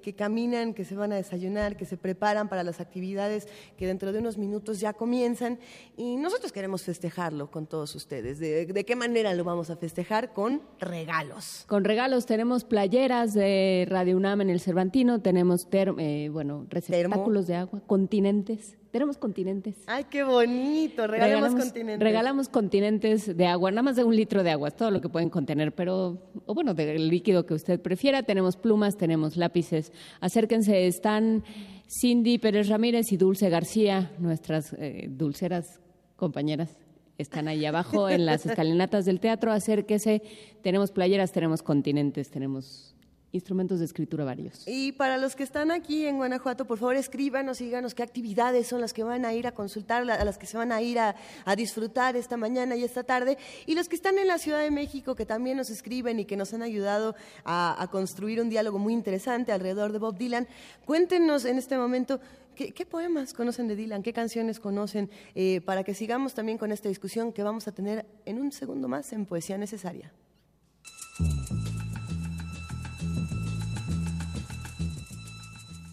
[0.00, 4.12] que caminan que se van a desayunar, que se preparan para las actividades que dentro
[4.12, 5.58] de unos minutos ya comienzan.
[5.96, 8.38] Y nosotros queremos festejarlo con todos ustedes.
[8.38, 10.32] ¿De, qué manera lo vamos a festejar?
[10.32, 11.64] Con regalos.
[11.66, 17.56] Con regalos tenemos playeras de Radio UNAM en el Cervantino, tenemos eh, bueno, receptáculos de
[17.56, 19.74] agua, continentes tenemos continentes.
[19.86, 21.06] Ay, qué bonito.
[21.06, 22.06] Regalamos, continentes.
[22.06, 25.08] Regalamos continentes de agua, nada más de un litro de agua, es todo lo que
[25.08, 28.22] pueden contener, pero, o bueno, del líquido que usted prefiera.
[28.22, 29.92] Tenemos plumas, tenemos lápices.
[30.20, 31.42] Acérquense, están
[31.88, 35.80] Cindy Pérez Ramírez y Dulce García, nuestras eh, dulceras
[36.16, 36.76] compañeras.
[37.16, 39.52] Están ahí abajo en las escalinatas del teatro.
[39.52, 40.22] Acérquese.
[40.62, 42.94] Tenemos playeras, tenemos continentes, tenemos
[43.32, 44.62] instrumentos de escritura varios.
[44.66, 48.66] Y para los que están aquí en Guanajuato, por favor escríbanos y díganos qué actividades
[48.66, 50.98] son las que van a ir a consultar, a las que se van a ir
[50.98, 51.14] a,
[51.56, 53.38] disfrutar esta mañana y esta tarde.
[53.66, 56.36] Y los que están en la Ciudad de México, que también nos escriben y que
[56.36, 57.14] nos han ayudado
[57.44, 60.46] a, construir un diálogo muy interesante alrededor de Bob Dylan,
[60.84, 62.20] cuéntenos en este momento
[62.54, 64.02] ¿Qué, poemas conocen de Dylan?
[64.02, 65.10] ¿Qué canciones conocen?
[65.34, 68.88] Eh, para que sigamos también con esta discusión que vamos a tener en un segundo
[68.88, 70.12] más en Poesía Necesaria.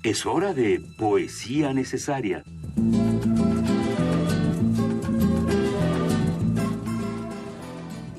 [0.09, 2.43] Es hora de poesía necesaria.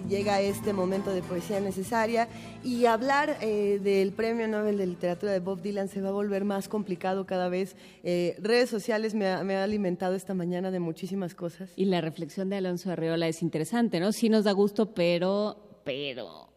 [0.09, 2.29] Llega este momento de poesía necesaria
[2.63, 6.45] y hablar eh, del Premio Nobel de Literatura de Bob Dylan se va a volver
[6.45, 7.75] más complicado cada vez.
[8.05, 11.73] Eh, redes sociales me ha, me ha, alimentado esta mañana de muchísimas cosas.
[11.75, 14.13] Y la reflexión de Alonso Arreola es interesante, ¿no?
[14.13, 16.53] Sí nos da gusto, pero, pero,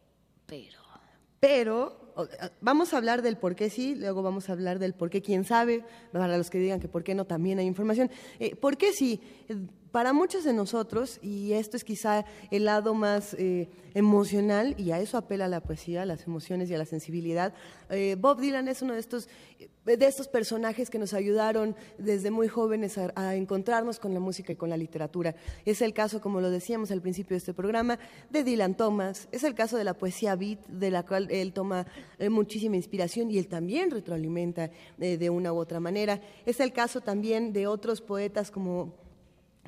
[0.45, 0.83] pero.
[1.39, 2.02] Pero
[2.61, 5.45] vamos a hablar del por qué sí, luego vamos a hablar del por qué quién
[5.45, 8.09] sabe, para los que digan que por qué no también hay información.
[8.39, 9.21] Eh, ¿Por qué sí?
[9.93, 14.99] Para muchos de nosotros, y esto es quizá el lado más eh, emocional, y a
[14.99, 17.53] eso apela la poesía, a las emociones y a la sensibilidad,
[17.91, 19.29] eh, Bob Dylan es uno de estos,
[19.85, 24.55] de estos personajes que nos ayudaron desde muy jóvenes a, encontrarnos con la música y
[24.55, 25.35] con la literatura.
[25.63, 27.99] Es el caso, como lo decíamos al principio de este programa,
[28.31, 31.85] de Dylan Thomas, es el caso de la poesía beat, de la cual él toma
[32.17, 36.19] eh, muchísima inspiración y él también retroalimenta de una u otra manera.
[36.47, 39.02] Es el caso también de otros poetas como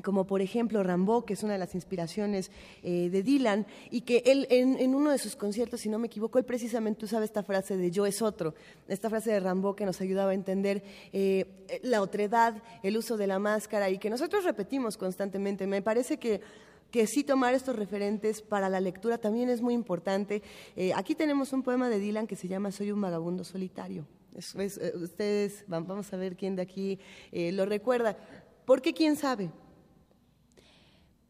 [0.04, 2.52] como por ejemplo Rambo, que es una de las inspiraciones
[2.84, 6.38] eh, de Dylan, y que él en, uno de sus conciertos, si no me equivoco,
[6.38, 8.56] él precisamente usaba esta frase de yo es otro,
[8.88, 13.28] esta frase de Rambo que nos ayudaba a entender eh, la otredad, el uso de
[13.28, 15.68] la máscara, y que nosotros repetimos constantemente.
[15.68, 16.42] Me parece que
[16.92, 20.42] que sí tomar estos referentes para la lectura también es muy importante.
[20.78, 24.08] Eh, aquí tenemos un poema de Dylan que se llama Soy un vagabundo solitario.
[24.34, 27.00] ustedes, vamos a ver quién de aquí
[27.34, 28.16] lo recuerda.
[28.66, 29.52] ¿Por qué quién sabe?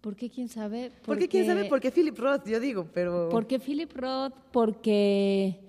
[0.06, 0.92] ¿Por qué quién sabe?
[1.04, 1.66] ¿Por qué quién sabe?
[1.66, 3.28] Porque Philip Roth, yo digo, pero...
[3.32, 5.60] Porque Philip Roth, porque...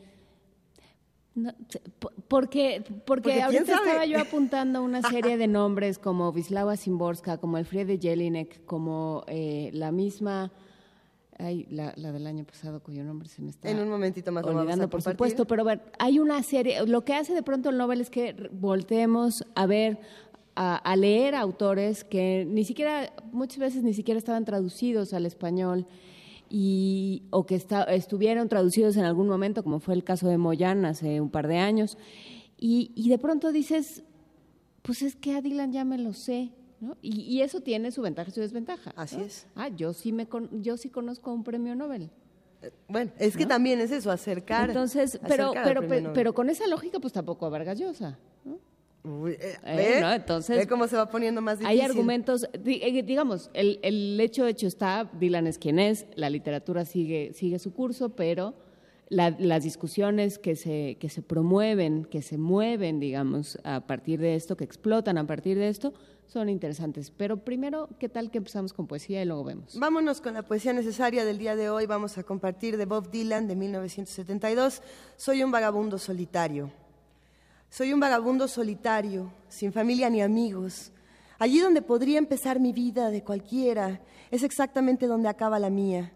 [2.29, 7.99] porque, porque, ahorita estaba yo apuntando una serie de nombres como Vislava Simborska, como Alfred
[7.99, 10.53] Jelinek, como eh, la misma,
[11.39, 14.91] ay, la, del año pasado cuyo nombre se me está en un momentito más olvidando,
[14.91, 18.11] por supuesto, pero ver, hay una serie, lo que hace de pronto el Nobel es
[18.11, 19.99] que volteemos a ver
[20.57, 25.87] a, leer autores que ni siquiera, muchas veces ni siquiera estaban traducidos al español
[26.49, 31.21] y, o que estuvieron traducidos en algún momento, como fue el caso de Moyan hace
[31.21, 31.99] un par de años,
[32.59, 34.03] y, de pronto dices,
[34.81, 36.97] pues es que a Dylan ya me lo sé, ¿no?
[37.03, 38.93] Y, eso tiene su ventaja y su desventaja.
[38.97, 39.47] Así es.
[39.55, 42.11] Ah, yo sí, me yo sí conozco un premio Nobel.
[42.63, 44.71] Eh, bueno, es que también es eso, acercar.
[44.71, 48.19] Entonces, pero, pero, pero, con esa lógica, pues tampoco a Vargas Llosa.
[49.07, 49.29] ¿No?
[49.29, 51.81] Eh, eh, Entonces, ¿Ve cómo se va poniendo más difícil?
[51.81, 56.85] Hay argumentos, eh, digamos, el, el hecho hecho está, Dylan es quien es, la literatura
[56.85, 58.55] sigue, sigue su curso, pero
[59.09, 64.57] las discusiones que se, que se promueven, que se mueven, digamos, a partir de esto,
[64.57, 65.95] que explotan a partir de esto,
[66.27, 67.13] son interesantes.
[67.17, 69.79] Pero primero, ¿qué tal que empezamos con poesía y luego vemos?
[69.79, 71.87] Vámonos con la poesía necesaria del día de hoy.
[71.87, 74.83] Vamos a compartir de Bob Dylan de 1972,
[75.17, 76.71] Soy un vagabundo solitario.
[77.77, 80.93] Soy un vagabundo solitario, sin familia ni amigos.
[81.39, 84.01] Allí donde podría empezar mi vida de cualquiera,
[84.31, 86.15] es exactamente donde acaba la mía.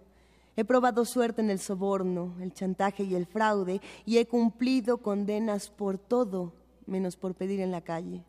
[0.56, 5.68] He probado suerte en el soborno, el chantaje y el fraude, y he cumplido condenas
[5.68, 6.54] por todo,
[6.86, 8.24] menos por pedir en la calle.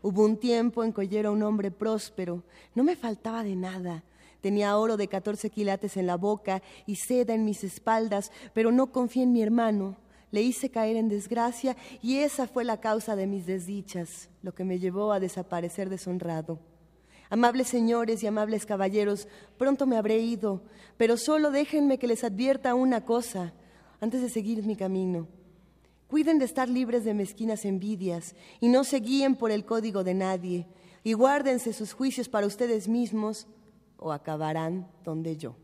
[0.00, 4.04] Hubo un tiempo en que era un hombre próspero, no me faltaba de nada.
[4.40, 8.90] Tenía oro de 14 quilates en la boca y seda en mis espaldas, pero no
[8.90, 9.98] confié en mi hermano.
[10.34, 14.64] Le hice caer en desgracia y esa fue la causa de mis desdichas, lo que
[14.64, 16.58] me llevó a desaparecer deshonrado.
[17.30, 19.28] Amables señores y amables caballeros,
[19.58, 20.64] pronto me habré ido,
[20.96, 23.52] pero solo déjenme que les advierta una cosa
[24.00, 25.28] antes de seguir mi camino.
[26.08, 30.14] Cuiden de estar libres de mezquinas envidias y no se guíen por el código de
[30.14, 30.66] nadie
[31.04, 33.46] y guárdense sus juicios para ustedes mismos
[33.98, 35.54] o acabarán donde yo.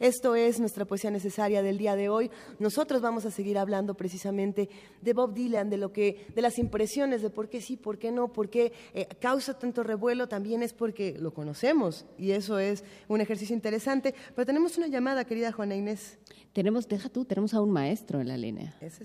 [0.00, 2.30] Esto es nuestra poesía necesaria del día de hoy.
[2.58, 4.70] Nosotros vamos a seguir hablando precisamente
[5.02, 8.10] de Bob Dylan, de lo que, de las impresiones, de por qué sí, por qué
[8.10, 10.26] no, por qué eh, causa tanto revuelo.
[10.26, 14.14] También es porque lo conocemos y eso es un ejercicio interesante.
[14.34, 16.18] Pero tenemos una llamada, querida Juana Inés.
[16.54, 18.74] Tenemos, deja tú, tenemos a un maestro en la línea.
[18.80, 19.04] Eso,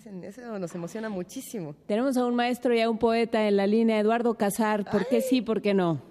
[0.58, 1.76] nos emociona muchísimo.
[1.88, 4.90] Tenemos a un maestro y a un poeta en la línea, Eduardo Casar.
[4.90, 6.02] ¿Por qué sí, por qué no?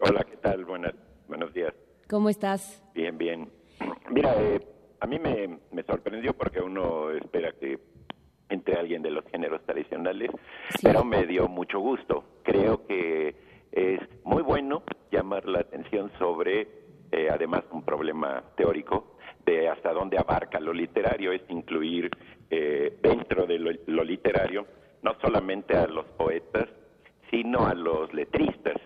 [0.00, 0.64] Hola, ¿qué tal?
[0.64, 1.72] buenos días.
[2.08, 2.82] ¿Cómo estás?
[2.94, 3.48] Bien, bien.
[4.10, 4.60] Mira, eh,
[5.00, 7.78] a mí me, sorprendió porque uno espera que
[8.48, 10.30] entre alguien de los géneros tradicionales,
[10.82, 12.24] pero me dio mucho gusto.
[12.42, 13.34] Creo que
[13.72, 16.68] es muy bueno llamar la atención sobre,
[17.10, 22.10] eh, además, un problema teórico de hasta dónde abarca lo literario, es incluir
[22.50, 24.66] eh, dentro de lo, literario
[25.02, 26.68] no solamente a los poetas,
[27.30, 28.76] sino a los letristas.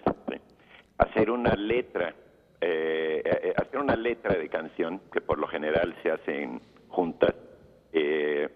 [0.99, 2.15] Hacer una letra
[2.61, 7.35] eh, eh, hacer una letra de canción, que por lo general se hacen juntas,
[7.93, 8.49] eh,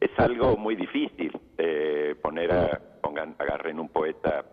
[0.00, 1.32] es algo muy difícil.
[1.56, 4.44] Eh, poner a, pongan, agarren un poeta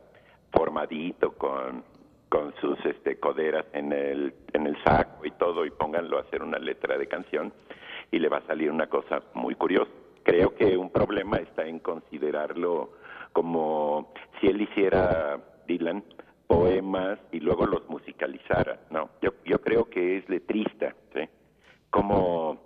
[0.51, 1.83] formadito con,
[2.29, 6.41] con sus este, coderas en el, en el saco y todo y pónganlo a hacer
[6.41, 7.53] una letra de canción
[8.11, 9.91] y le va a salir una cosa muy curiosa.
[10.23, 12.93] Creo que un problema está en considerarlo
[13.33, 16.03] como si él hiciera Dylan
[16.47, 19.09] poemas y luego los musicalizara, ¿no?
[19.21, 21.21] Yo, yo creo que es letrista, ¿sí?
[21.89, 22.57] Como,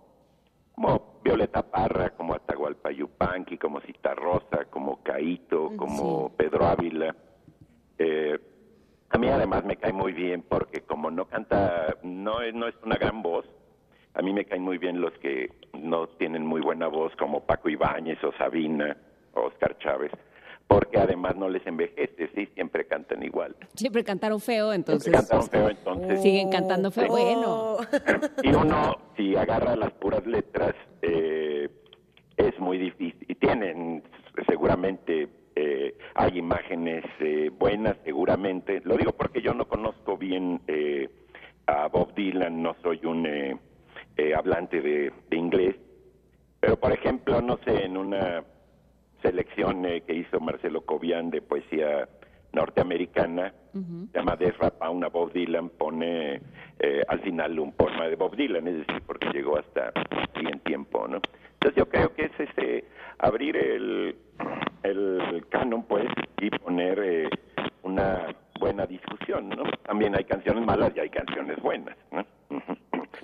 [0.73, 7.15] como Violeta Parra, como Atahualpa Yupanqui, como Cita Rosa, como Caito, como Pedro Ávila.
[7.97, 8.39] Eh,
[9.09, 12.75] a mí además me cae muy bien porque como no canta, no es, no es
[12.83, 13.45] una gran voz,
[14.13, 17.69] a mí me caen muy bien los que no tienen muy buena voz como Paco
[17.69, 18.97] Ibáñez o Sabina
[19.33, 20.11] o Oscar Chávez
[20.69, 23.55] porque además no les envejece, sí, siempre cantan igual.
[23.73, 25.11] Siempre cantaron feo, entonces.
[25.11, 26.21] Siempre cantaron feo, entonces.
[26.21, 27.77] Siguen cantando feo, bueno.
[28.43, 31.69] Y uno, si agarra las puras letras, eh,
[32.37, 33.25] es muy difícil.
[33.27, 34.03] Y tienen,
[34.47, 38.79] seguramente, eh, hay imágenes eh, buenas, seguramente.
[38.85, 40.61] Lo digo porque yo no conozco bien
[41.65, 43.27] a Bob Dylan, no soy un
[44.37, 45.75] hablante de inglés.
[46.59, 48.43] Pero, por ejemplo, no sé, en una
[49.21, 52.07] selección eh, que hizo Marcelo Cobian de poesía
[52.51, 56.41] norteamericana, se llama Desrapa, una Bob Dylan, pone
[56.79, 59.91] eh, al final un poema de Bob Dylan, es decir, porque llegó hasta
[60.39, 61.21] bien tiempo, ¿no?
[61.53, 62.85] Entonces yo creo que es este
[63.19, 64.15] abrir el,
[64.83, 66.07] el canon, pues,
[66.41, 67.29] y poner eh,
[67.83, 69.63] una buena discusión, ¿no?
[69.85, 72.25] También hay canciones malas y hay canciones buenas, ¿no?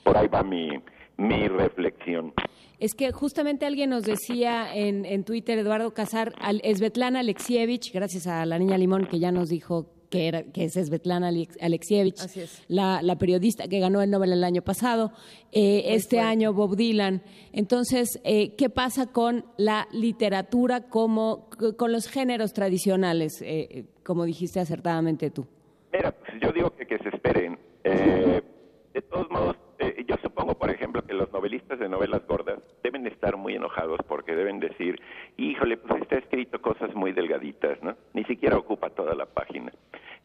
[0.03, 0.69] Por ahí va mi,
[1.17, 2.33] mi reflexión.
[2.79, 8.27] Es que justamente alguien nos decía en, en Twitter, Eduardo Casar, al, Svetlana Alexievich, gracias
[8.27, 11.31] a la niña Limón que ya nos dijo que, era, que es Svetlana
[11.61, 12.19] Alexievich,
[12.67, 15.11] La, la, periodista que ganó el Nobel el año pasado,
[15.51, 17.21] eh, este año Bob Dylan.
[17.53, 24.59] Entonces, eh, ¿qué pasa con la literatura como con los géneros tradicionales, eh, como dijiste
[24.59, 25.47] acertadamente tú?
[25.93, 27.57] Mira, pues, yo digo que, que se esperen.
[27.83, 29.55] de todos modos,
[29.87, 33.99] eh, yo supongo, por ejemplo, que los novelistas de novelas gordas deben estar muy enojados
[34.07, 34.99] porque deben decir,
[35.37, 37.95] híjole, pues está escrito cosas muy delgaditas, ¿no?
[38.13, 39.71] Ni siquiera ocupa toda la página.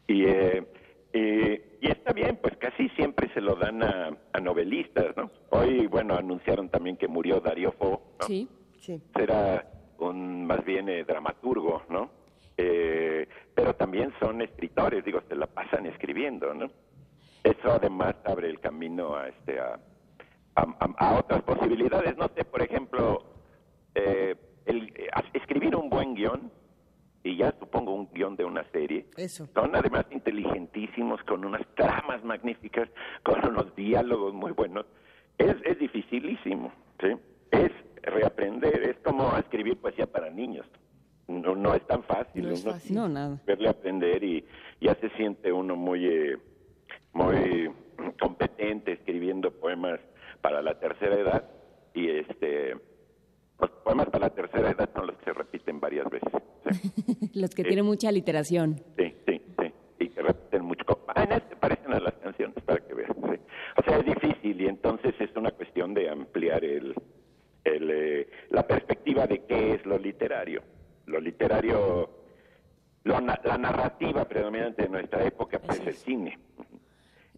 [0.07, 0.65] Y, eh,
[1.13, 5.29] y está bien, pues casi siempre se lo dan a, novelistas, ¿no?
[5.49, 8.25] Hoy, bueno, anunciaron también que murió Darío Fo, ¿no?
[8.25, 8.47] Sí,
[8.79, 8.99] sí.
[9.15, 9.65] Era
[9.99, 12.19] un más bien eh, dramaturgo, ¿no?
[13.55, 16.69] pero también son escritores, digo, se la pasan escribiendo, ¿no?
[17.43, 19.79] Eso además abre el camino a este a,
[20.55, 23.23] a, otras posibilidades no sé por ejemplo
[23.95, 24.93] eh, el,
[25.33, 26.51] escribir un buen guion
[27.23, 29.47] y ya supongo un guion de una serie eso.
[29.53, 32.89] son además inteligentísimos con unas tramas magníficas
[33.23, 34.85] con unos diálogos muy buenos
[35.37, 37.15] es, es dificilísimo ¿sí?
[37.51, 37.71] es
[38.03, 40.65] reaprender es como escribir poesía para niños
[41.27, 42.95] no, no es tan fácil, no es fácil.
[42.95, 43.39] no, nada.
[43.45, 44.45] verle aprender y
[44.81, 46.37] ya se siente uno muy eh,
[47.13, 47.71] muy
[48.19, 49.99] competente escribiendo poemas
[50.41, 51.49] para la tercera edad
[51.93, 52.75] y este
[53.59, 56.31] los poemas para la tercera edad son los que se repiten varias veces.
[57.35, 58.81] los que tienen mucha literación.
[58.97, 60.83] Sí, sí, sí, y que repiten mucho.
[61.07, 63.11] Ah, en este parecen a las canciones para que veas.
[63.11, 66.95] O sea, es difícil y entonces es una cuestión de ampliar el,
[67.63, 70.63] el eh, la perspectiva de qué es lo literario.
[71.05, 72.09] Lo literario,
[73.03, 76.39] lo, la narrativa predominante de nuestra época pues es el cine.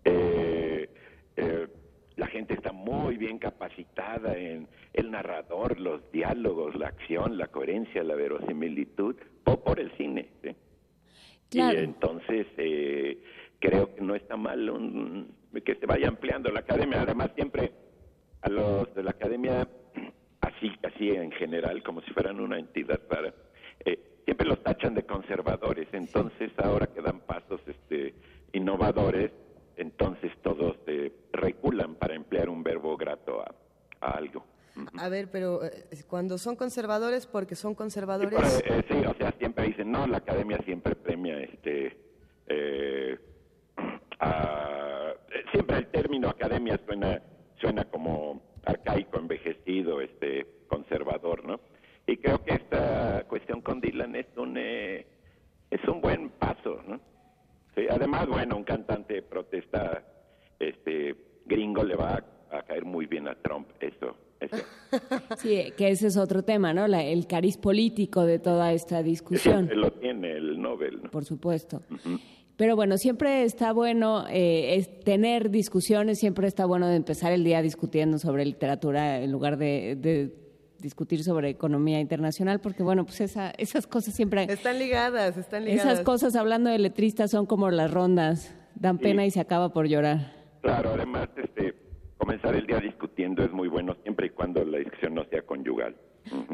[0.06, 0.90] Eh,
[1.36, 1.68] eh,
[2.16, 8.04] la gente está muy bien capacitada en el narrador, los diálogos, la acción, la coherencia,
[8.04, 9.16] la verosimilitud,
[9.46, 10.30] o por el cine.
[11.52, 13.22] Y entonces eh,
[13.60, 15.28] creo que no está mal
[15.64, 17.02] que se vaya ampliando la academia.
[17.02, 17.72] Además, siempre
[18.42, 19.68] a los de la academia,
[20.42, 23.34] así, así en general, como si fueran una entidad para,
[23.86, 25.88] eh, siempre los tachan de conservadores.
[25.94, 28.14] Entonces, ahora que dan pasos este,
[28.52, 29.32] innovadores,
[29.78, 33.54] entonces todos eh, reculan para emplear un verbo grato a,
[34.00, 34.46] algo.
[34.98, 38.40] A ver, pero eh, cuando son conservadores, porque son conservadores.
[38.42, 41.98] Sí, eh, sí, o sea, siempre dicen, no, la academia siempre premia este.
[45.52, 47.22] siempre el término academia suena,
[47.60, 51.60] suena como arcaico, envejecido, este, conservador, ¿no?
[52.08, 57.00] Y creo que esta cuestión con Dylan es un, es un buen paso, ¿no?
[57.76, 60.04] Sí, además, bueno, un cantante protesta
[60.60, 64.16] este gringo le va a, caer muy bien a Trump, eso.
[64.40, 64.58] Eso.
[65.38, 66.86] Sí, que ese es otro tema, ¿no?
[66.86, 69.70] el cariz político de toda esta discusión.
[69.74, 71.02] lo tiene el Nobel.
[71.12, 71.82] Por supuesto.
[72.56, 77.64] Pero bueno, siempre está bueno eh, tener discusiones, siempre está bueno de empezar el día
[77.64, 80.43] discutiendo sobre literatura en lugar de
[80.84, 84.44] discutir sobre economía internacional, porque bueno, pues esa, esas cosas siempre...
[84.44, 85.86] Están ligadas, están ligadas.
[85.86, 89.88] Esas cosas, hablando de letristas, son como las rondas, dan pena y se acaba por
[89.88, 90.34] llorar.
[90.62, 91.74] Claro, además, este,
[92.18, 95.96] comenzar el día discutiendo es muy bueno, siempre y cuando la discusión no sea conyugal.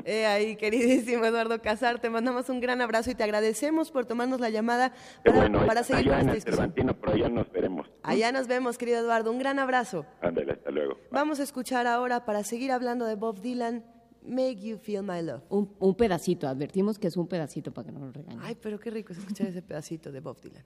[0.04, 4.40] Eh, ahí, queridísimo Eduardo Casar, te mandamos un gran abrazo y te agradecemos por tomarnos
[4.40, 4.94] la llamada
[5.24, 7.88] para, bueno, para seguir allá en el Cervantino, pero allá nos veremos.
[8.02, 9.32] Allá nos vemos, querido Eduardo.
[9.32, 10.08] Un gran abrazo.
[10.22, 10.98] Ándale, hasta luego.
[11.12, 13.86] Vamos a escuchar ahora, para seguir hablando de Bob Dylan,
[14.30, 15.42] Make You Feel My Love.
[15.50, 18.40] Un, un, pedacito, advertimos que es un pedacito para que no lo regañen.
[18.42, 20.64] Ay, pero qué rico es escuchar ese pedacito de Bob Dylan.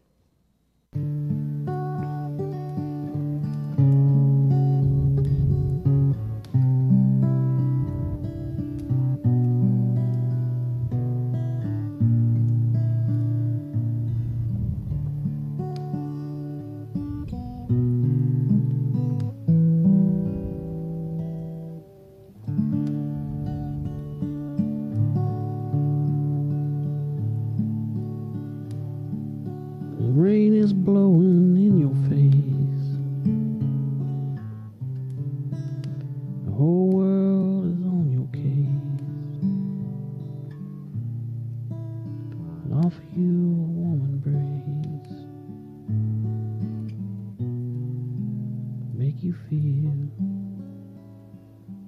[49.50, 49.94] feel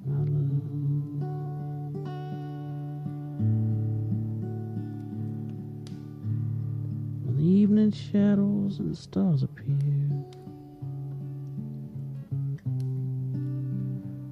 [0.06, 0.62] my love?
[7.24, 9.78] When the evening shadows and the stars appear,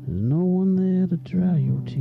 [0.06, 2.00] there's no one there to dry your tears.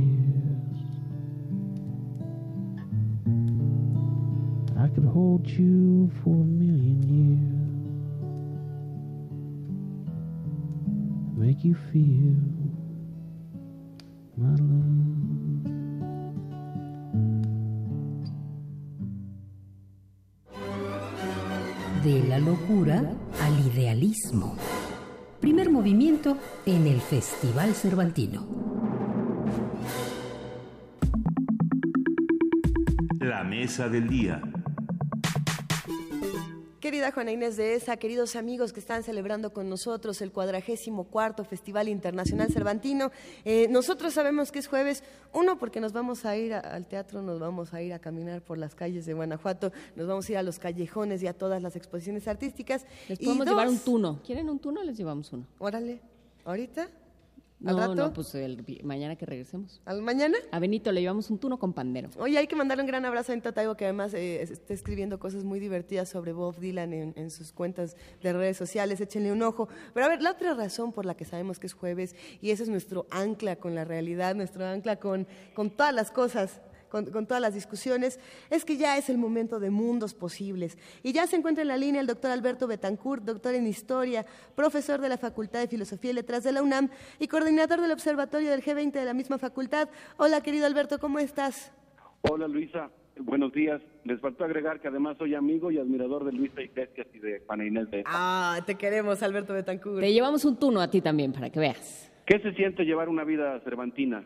[4.77, 6.72] I could hold you for a minute.
[11.63, 12.35] Make you feel
[14.37, 14.89] my love.
[22.03, 23.01] de la locura
[23.41, 24.57] al idealismo.
[25.39, 28.45] Primer movimiento en el Festival Cervantino.
[33.21, 34.41] La mesa del día.
[37.03, 41.43] Querida Juana Inés de ESA, queridos amigos que están celebrando con nosotros el cuadragésimo cuarto
[41.43, 43.11] Festival Internacional Cervantino,
[43.43, 47.41] eh, nosotros sabemos que es jueves, uno porque nos vamos a ir al teatro, nos
[47.41, 50.43] vamos a ir a caminar por las calles de Guanajuato, nos vamos a ir a
[50.43, 52.85] los callejones y a todas las exposiciones artísticas.
[53.09, 54.21] Les podemos llevar un tuno.
[54.25, 54.81] ¿Quieren un tuno?
[54.81, 55.45] Les llevamos uno.
[55.59, 55.99] Órale,
[56.45, 56.87] ¿ahorita?
[57.63, 59.81] No, no, pues el, mañana que regresemos.
[59.85, 60.37] ¿Al mañana?
[60.51, 62.09] A Benito le llevamos un tuno con pandero.
[62.17, 65.45] Oye, hay que mandarle un gran abrazo a Taibo, que además eh, está escribiendo cosas
[65.45, 68.99] muy divertidas sobre Bob Dylan en, sus cuentas de redes sociales.
[68.99, 69.69] Échenle un ojo.
[69.93, 72.63] Pero a ver, la otra razón por la que sabemos que es jueves, y ese
[72.63, 76.59] es nuestro ancla con la realidad, nuestro ancla con, con todas las cosas
[76.93, 78.19] con, todas las discusiones,
[78.51, 80.77] es que ya es el momento de mundos posibles.
[81.01, 85.01] Y ya se encuentra en la línea el doctor Alberto Betancourt, doctor en Historia, profesor
[85.01, 86.89] de la Facultad de Filosofía y Letras de la UNAM
[87.19, 89.89] y coordinador del Observatorio del G20 de la misma facultad.
[90.17, 91.73] Hola, querido Alberto, ¿cómo estás?
[92.21, 92.91] Hola, Luisa.
[93.17, 93.81] Buenos días.
[94.03, 97.65] Les faltó agregar que además soy amigo y admirador de Luisa Iglesias y de Juana
[97.65, 98.03] Inés de...
[98.05, 99.99] Ah, te queremos, Alberto Betancourt.
[99.99, 102.11] Te llevamos un tuno a ti también, para que veas.
[102.25, 104.23] ¿Qué se siente llevar una vida cervantina?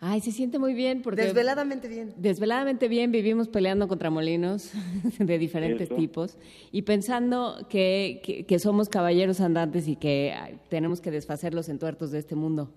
[0.00, 1.22] Ay, se siente muy bien porque...
[1.22, 2.12] Desveladamente bien.
[2.16, 4.72] Desveladamente bien, vivimos peleando contra molinos
[5.18, 6.38] de diferentes tipos
[6.70, 10.34] y pensando que, que, somos caballeros andantes y que
[10.68, 12.70] tenemos que desfacer los entuertos de este mundo.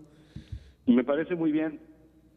[0.86, 1.80] Me parece muy bien.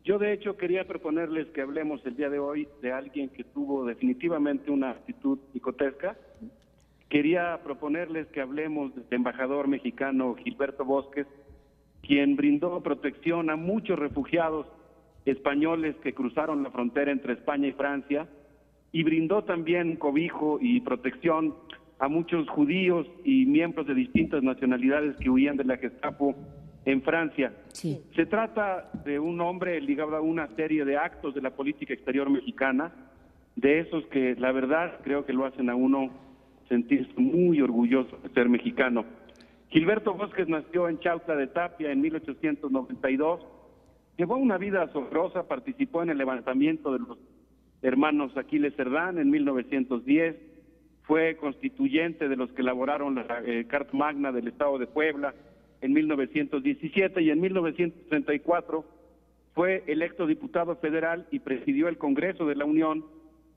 [0.05, 3.85] Yo de hecho quería proponerles que hablemos el día de hoy de alguien que tuvo
[3.85, 6.17] definitivamente una actitud psicotesca.
[7.09, 11.27] Quería proponerles que hablemos del embajador mexicano Gilberto Bosques,
[12.03, 14.67] quien brindó protección a muchos refugiados
[15.25, 18.27] españoles que cruzaron la frontera entre España y Francia
[18.91, 21.55] y brindó también cobijo y protección
[21.99, 26.35] a muchos judíos y miembros de distintas nacionalidades que huían de la Gestapo
[26.85, 27.53] en Francia.
[27.73, 32.29] Se trata de un hombre ligado a una serie de actos de la política exterior
[32.29, 32.93] mexicana,
[33.55, 36.11] de esos que la verdad creo que lo hacen a uno
[36.69, 39.05] sentirse muy orgulloso de ser mexicano.
[39.73, 43.41] Gilberto Bosques nació en Chautla de Tapia en 1892,
[44.19, 47.19] llevó una vida asombrosa, participó en el levantamiento de los
[47.81, 50.37] hermanos Aquiles Cerdán en 1910,
[51.05, 55.35] fue constituyente de los que elaboraron la eh, Carta Magna del Estado de Puebla,
[55.81, 58.85] en 1917 y en 1934
[59.55, 63.07] fue electo diputado federal y presidió el Congreso de la Unión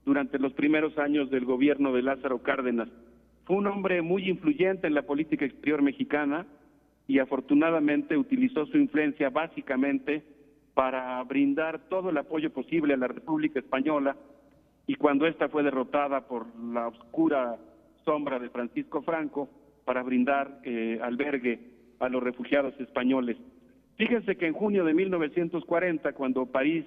[0.06, 2.88] durante los primeros años del gobierno de Lázaro Cárdenas.
[3.46, 6.46] Fue un hombre muy influyente en la política exterior mexicana
[7.06, 10.24] y afortunadamente utilizó su influencia básicamente
[10.74, 14.16] para brindar todo el apoyo posible a la República Española
[14.86, 17.56] y cuando ésta fue derrotada por la oscura
[18.04, 19.48] sombra de Francisco Franco,
[19.84, 21.60] para brindar eh, albergue
[22.00, 23.36] a los refugiados españoles.
[23.96, 26.84] Fíjense que en junio de 1940, cuando París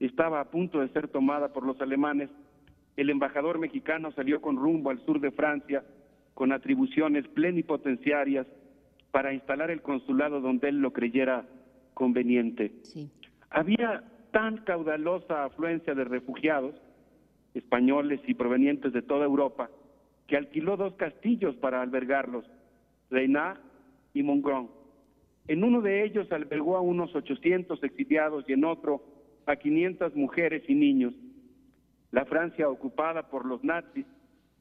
[0.00, 2.30] estaba a punto de ser tomada por los alemanes,
[3.00, 5.82] el embajador mexicano salió con rumbo al sur de Francia
[6.34, 8.46] con atribuciones plenipotenciarias
[9.10, 11.46] para instalar el consulado donde él lo creyera
[11.94, 12.72] conveniente.
[13.48, 16.74] Había tan caudalosa afluencia de refugiados
[17.54, 19.70] españoles y provenientes de toda Europa
[20.26, 22.44] que alquiló dos castillos para albergarlos,
[23.10, 23.58] Reynard
[24.14, 24.68] y Mongrón.
[25.48, 29.02] En uno de ellos albergó a unos 800 exiliados y en otro
[29.46, 31.14] a 500 mujeres y niños.
[32.12, 34.06] La Francia ocupada por los nazis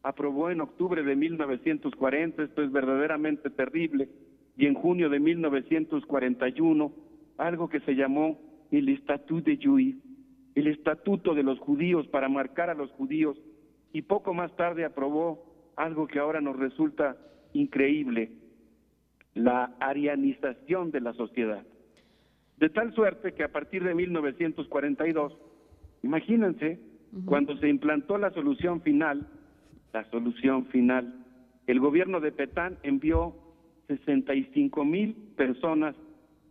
[0.03, 4.10] aprobó en octubre de 1940, esto es verdaderamente terrible,
[4.56, 6.92] y en junio de 1941
[7.38, 8.40] algo que se llamó
[8.72, 9.95] el Estatut de Juif,
[10.56, 13.38] el Estatuto de los Judíos para marcar a los judíos,
[13.94, 17.18] y poco más tarde aprobó algo que ahora nos resulta
[17.53, 18.32] increíble,
[19.34, 21.64] la arianización de la sociedad.
[22.58, 25.38] De tal suerte que a partir de 1942,
[26.03, 26.80] imagínense,
[27.25, 29.27] cuando se implantó la solución final,
[29.93, 31.25] la solución final,
[31.67, 33.35] el gobierno de Petán envió
[33.88, 35.95] 65 mil personas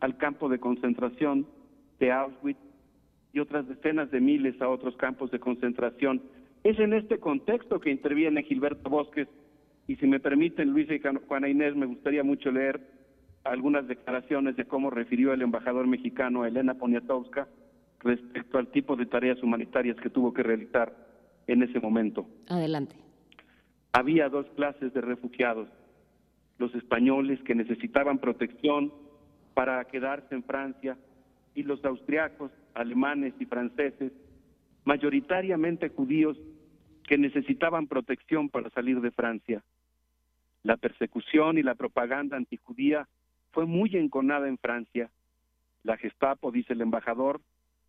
[0.00, 1.46] al campo de concentración
[2.00, 2.58] de Auschwitz
[3.32, 6.22] y otras decenas de miles a otros campos de concentración.
[6.64, 9.28] Es en este contexto que interviene Gilberto Bosques
[9.86, 12.80] y si me permiten, Luisa y Juana Inés, me gustaría mucho leer
[13.44, 17.48] algunas declaraciones de cómo refirió el embajador mexicano Elena Poniatowska
[18.00, 20.94] respecto al tipo de tareas humanitarias que tuvo que realizar
[21.46, 22.26] en ese momento.
[22.48, 22.96] Adelante.
[23.92, 25.68] Había dos clases de refugiados,
[26.58, 28.92] los españoles que necesitaban protección
[29.54, 30.96] para quedarse en Francia
[31.54, 34.12] y los austriacos, alemanes y franceses,
[34.84, 36.36] mayoritariamente judíos,
[37.08, 39.64] que necesitaban protección para salir de Francia.
[40.62, 43.08] La persecución y la propaganda antijudía
[43.52, 45.10] fue muy enconada en Francia.
[45.82, 47.40] La Gestapo, dice el embajador,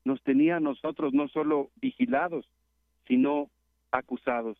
[0.05, 2.45] nos tenía a nosotros no solo vigilados,
[3.07, 3.49] sino
[3.91, 4.57] acusados.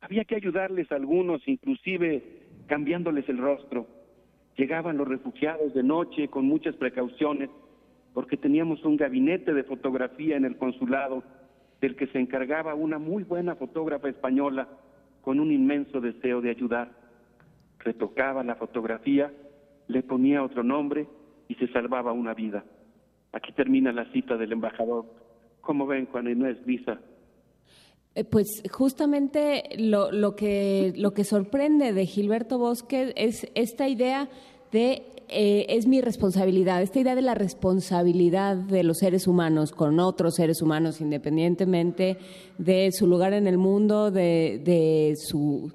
[0.00, 2.22] Había que ayudarles a algunos, inclusive
[2.66, 3.86] cambiándoles el rostro.
[4.56, 7.50] Llegaban los refugiados de noche con muchas precauciones,
[8.14, 11.22] porque teníamos un gabinete de fotografía en el consulado
[11.80, 14.68] del que se encargaba una muy buena fotógrafa española
[15.22, 17.00] con un inmenso deseo de ayudar
[17.80, 19.32] retocaba la fotografía,
[19.88, 21.08] le ponía otro nombre
[21.48, 22.64] y se salvaba una vida.
[23.32, 25.04] Aquí termina la cita del embajador.
[25.60, 27.00] ¿Cómo ven, Juan Inés Visa?
[28.14, 34.28] Eh, pues justamente lo, lo, que, lo que sorprende de Gilberto Bosque es esta idea
[34.72, 40.00] de eh, es mi responsabilidad, esta idea de la responsabilidad de los seres humanos con
[40.00, 42.18] otros seres humanos, independientemente
[42.58, 45.72] de su lugar en el mundo, de, de su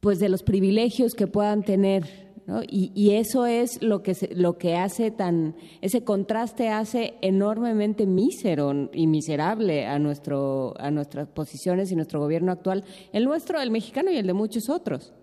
[0.00, 2.29] pues de los privilegios que puedan tener
[2.68, 9.06] y, eso es lo que, lo que hace tan, ese contraste hace enormemente mísero y
[9.06, 14.16] miserable a, nuestro, a nuestras posiciones y nuestro gobierno actual, el nuestro, el mexicano y
[14.16, 15.14] el de muchos otros.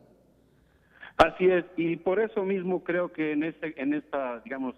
[1.17, 4.75] Así es, y por eso mismo creo que en, este, en esta, digamos,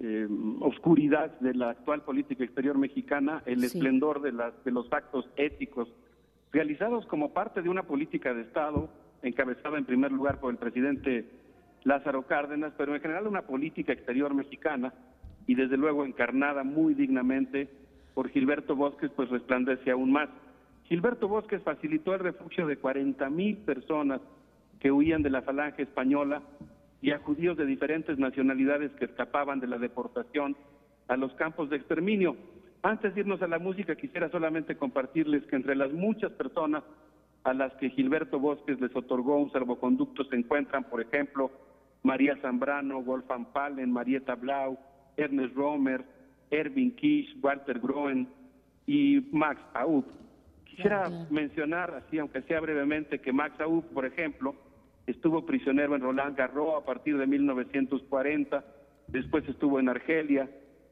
[0.00, 0.28] eh,
[0.60, 5.88] oscuridad de la actual política exterior mexicana, el esplendor de, las, de los actos éticos
[6.52, 8.90] realizados como parte de una política de Estado,
[9.28, 11.28] encabezada en primer lugar por el presidente
[11.84, 14.92] Lázaro Cárdenas, pero en general una política exterior mexicana
[15.46, 17.68] y desde luego encarnada muy dignamente
[18.14, 20.28] por Gilberto Bosques, pues resplandece aún más.
[20.84, 24.20] Gilberto Bosques facilitó el refugio de 40 mil personas
[24.80, 26.42] que huían de la falange española
[27.02, 30.56] y a judíos de diferentes nacionalidades que escapaban de la deportación
[31.08, 32.36] a los campos de exterminio.
[32.82, 36.82] Antes de irnos a la música, quisiera solamente compartirles que entre las muchas personas
[37.46, 41.52] a las que Gilberto Bosques les otorgó un salvoconducto se encuentran, por ejemplo,
[42.02, 44.76] María Zambrano, Wolfgang Palen, Marietta Blau,
[45.16, 46.04] Ernest Romer,
[46.50, 48.28] Erwin Kish, Walter Groen
[48.84, 50.04] y Max Aub.
[50.64, 54.56] Quisiera mencionar, así aunque sea brevemente, que Max Aub, por ejemplo,
[55.06, 58.64] estuvo prisionero en Roland Garros a partir de 1940,
[59.06, 60.50] después estuvo en Argelia,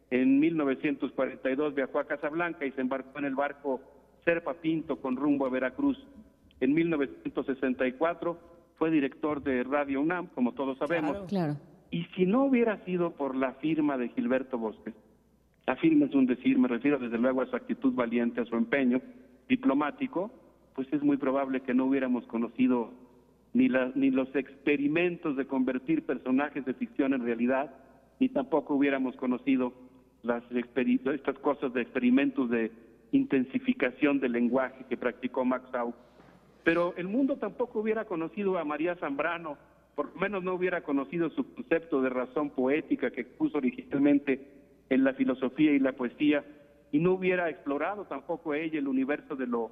[0.08, 3.80] en 1942 viajó a Casablanca y se embarcó en el barco
[4.24, 5.98] Serpa Pinto con rumbo a Veracruz.
[6.64, 8.38] En 1964
[8.78, 11.26] fue director de Radio UNAM, como todos sabemos.
[11.28, 11.56] Claro,
[11.90, 14.94] Y si no hubiera sido por la firma de Gilberto Bosque,
[15.66, 18.56] la firma es un decir, me refiero desde luego a su actitud valiente, a su
[18.56, 19.02] empeño
[19.46, 20.30] diplomático,
[20.74, 22.94] pues es muy probable que no hubiéramos conocido
[23.52, 27.74] ni, ni los experimentos de convertir personajes de ficción en realidad,
[28.20, 29.74] ni tampoco hubiéramos conocido
[30.22, 32.72] las estas cosas de experimentos de
[33.12, 35.94] intensificación del lenguaje que practicó Max Au
[36.64, 39.58] pero el mundo tampoco hubiera conocido a María Zambrano,
[39.94, 44.48] por lo menos no hubiera conocido su concepto de razón poética que puso originalmente
[44.88, 46.44] en la filosofía y la poesía,
[46.90, 49.70] y no hubiera explorado tampoco ella el universo de lo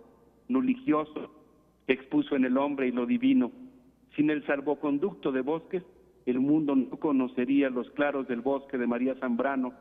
[0.49, 1.31] religioso
[1.87, 3.51] que expuso en el hombre y lo divino.
[4.15, 5.83] Sin el salvoconducto de bosques,
[6.27, 9.73] el mundo no conocería los claros del bosque de María Zambrano,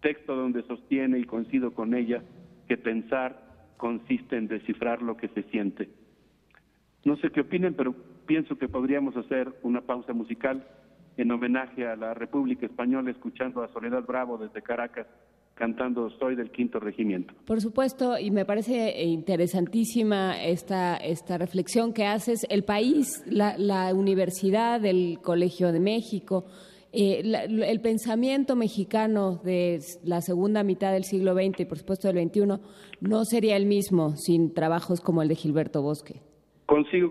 [0.00, 2.22] texto donde sostiene, y coincido con ella,
[2.68, 5.99] que pensar consiste en descifrar lo que se siente.
[7.04, 7.94] No sé qué opinen, pero
[8.26, 10.66] pienso que podríamos hacer una pausa musical
[11.16, 15.06] en homenaje a la República Española, escuchando a Soledad Bravo desde Caracas
[15.60, 17.34] cantando Soy del Quinto Regimiento.
[17.44, 22.46] Por supuesto, y me parece interesantísima esta, esta reflexión que haces.
[22.48, 26.46] El país, la, universidad, el Colegio de México,
[26.92, 32.26] eh, el pensamiento mexicano de la segunda mitad del siglo XX y por supuesto del
[32.26, 32.46] XXI
[33.02, 36.22] no sería el mismo sin trabajos como el de Gilberto Bosque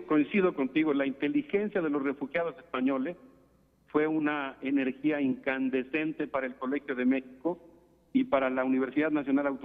[0.06, 3.16] coincido contigo, la inteligencia de los refugiados españoles
[3.88, 7.58] fue una energía incandescente para el Colegio de México
[8.14, 9.58] y para la Universidad Nacional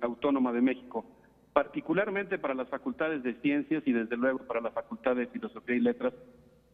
[0.00, 1.04] Autónoma de México,
[1.52, 5.80] particularmente para las facultades de ciencias y desde luego para la Facultad de Filosofía y
[5.80, 6.14] Letras,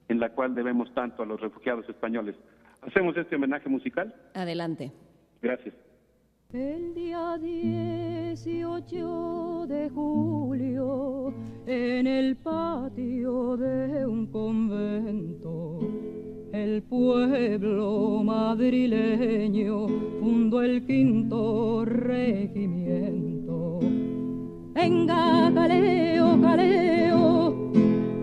[0.09, 2.35] en la cual debemos tanto a los refugiados españoles.
[2.81, 4.15] ¿Hacemos este homenaje musical?
[4.35, 4.91] Adelante.
[5.43, 5.75] Gracias.
[6.53, 11.35] El día 18 de julio,
[11.67, 15.81] en el patio de un convento,
[16.53, 19.89] el pueblo madrileño
[20.21, 23.81] fundó el quinto regimiento.
[24.75, 27.73] Venga, caleo, caleo,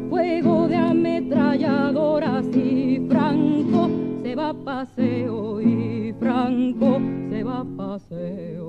[0.09, 8.67] fuego de ametralladoras y Franco se va a paseo y Franco se va a paseo.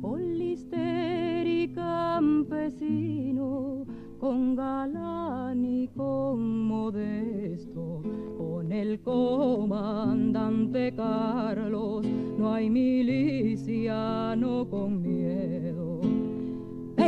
[0.00, 3.86] Con lister y campesino,
[4.18, 8.02] con galán y con modesto,
[8.36, 12.04] con el comandante Carlos,
[12.38, 15.97] no hay miliciano con miedo.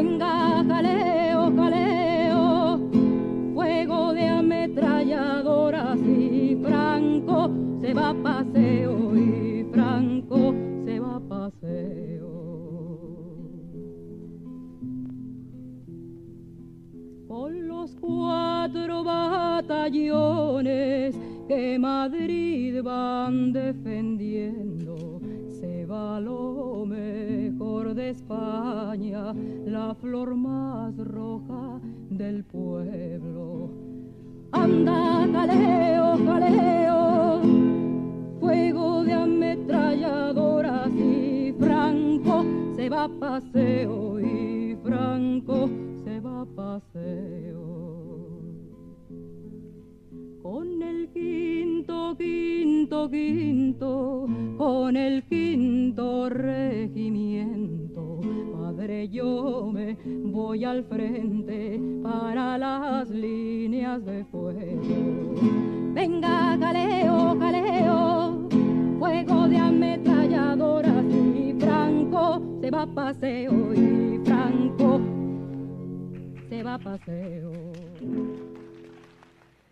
[0.03, 2.81] Venga, jaleo, jaleo,
[3.53, 7.51] fuego de ametralladoras y Franco
[7.83, 10.55] se va a paseo y Franco
[10.87, 12.31] se va a paseo.
[17.29, 19.55] Con los cuatro batallones
[21.47, 24.80] que Madrid van defendiendo,
[25.91, 29.35] se va lo mejor de España,
[29.67, 33.71] la flor más roja del pueblo.
[34.53, 37.41] Anda, caleo, caleo,
[38.39, 42.45] fuego de ametralladoras y Franco
[42.77, 45.69] se va a paseo y Franco
[46.05, 47.60] se va a paseo
[50.91, 58.21] el quinto, quinto, quinto, con el quinto regimiento.
[58.53, 65.35] Padre, yo me voy al frente para las líneas de fuego.
[65.95, 68.49] Venga, caleo, caleo,
[68.99, 75.01] fuego de ametralladoras y Franco se va a paseo y Franco
[76.49, 77.53] se va a paseo.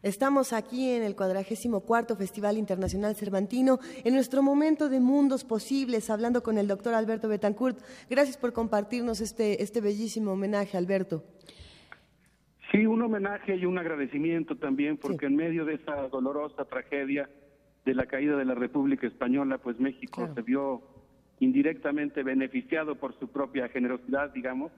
[0.09, 6.09] Estamos aquí en el cuadragésimo cuarto Festival Internacional Cervantino, en nuestro momento de mundos posibles,
[6.09, 7.79] hablando con el doctor Alberto Betancourt.
[8.09, 11.25] Gracias por compartirnos este, este bellísimo homenaje, Alberto.
[12.73, 17.29] Sí, un homenaje y un agradecimiento también, porque en medio de esa dolorosa tragedia
[17.85, 20.81] de la caída de la República Española, pues México se vio
[21.39, 24.73] indirectamente beneficiado por su propia generosidad, digamos,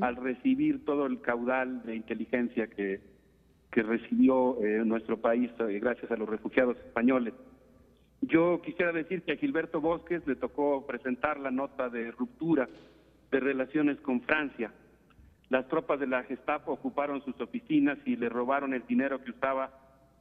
[0.00, 3.09] al recibir todo el caudal de inteligencia que
[3.70, 7.34] que recibió eh, nuestro país eh, gracias a los refugiados españoles.
[8.22, 12.68] Yo quisiera decir que a Gilberto Bosques le tocó presentar la nota de ruptura
[13.30, 14.72] de relaciones con Francia.
[15.48, 19.70] Las tropas de la Gestapo ocuparon sus oficinas y le robaron el dinero que usaba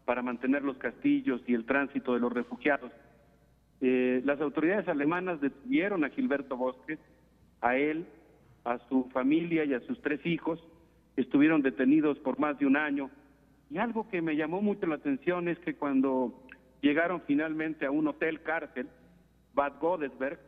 [0.06, 2.92] para mantener los castillos y el tránsito de los refugiados.
[3.82, 7.00] Eh, las autoridades alemanas detuvieron a Gilberto Bosques,
[7.62, 8.06] a él,
[8.64, 10.64] a su familia y a sus tres hijos.
[11.16, 13.10] Estuvieron detenidos por más de un año
[13.70, 16.34] y algo que me llamó mucho la atención es que cuando
[16.82, 18.88] llegaron finalmente a un hotel cárcel,
[19.54, 20.40] Bad Godesberg,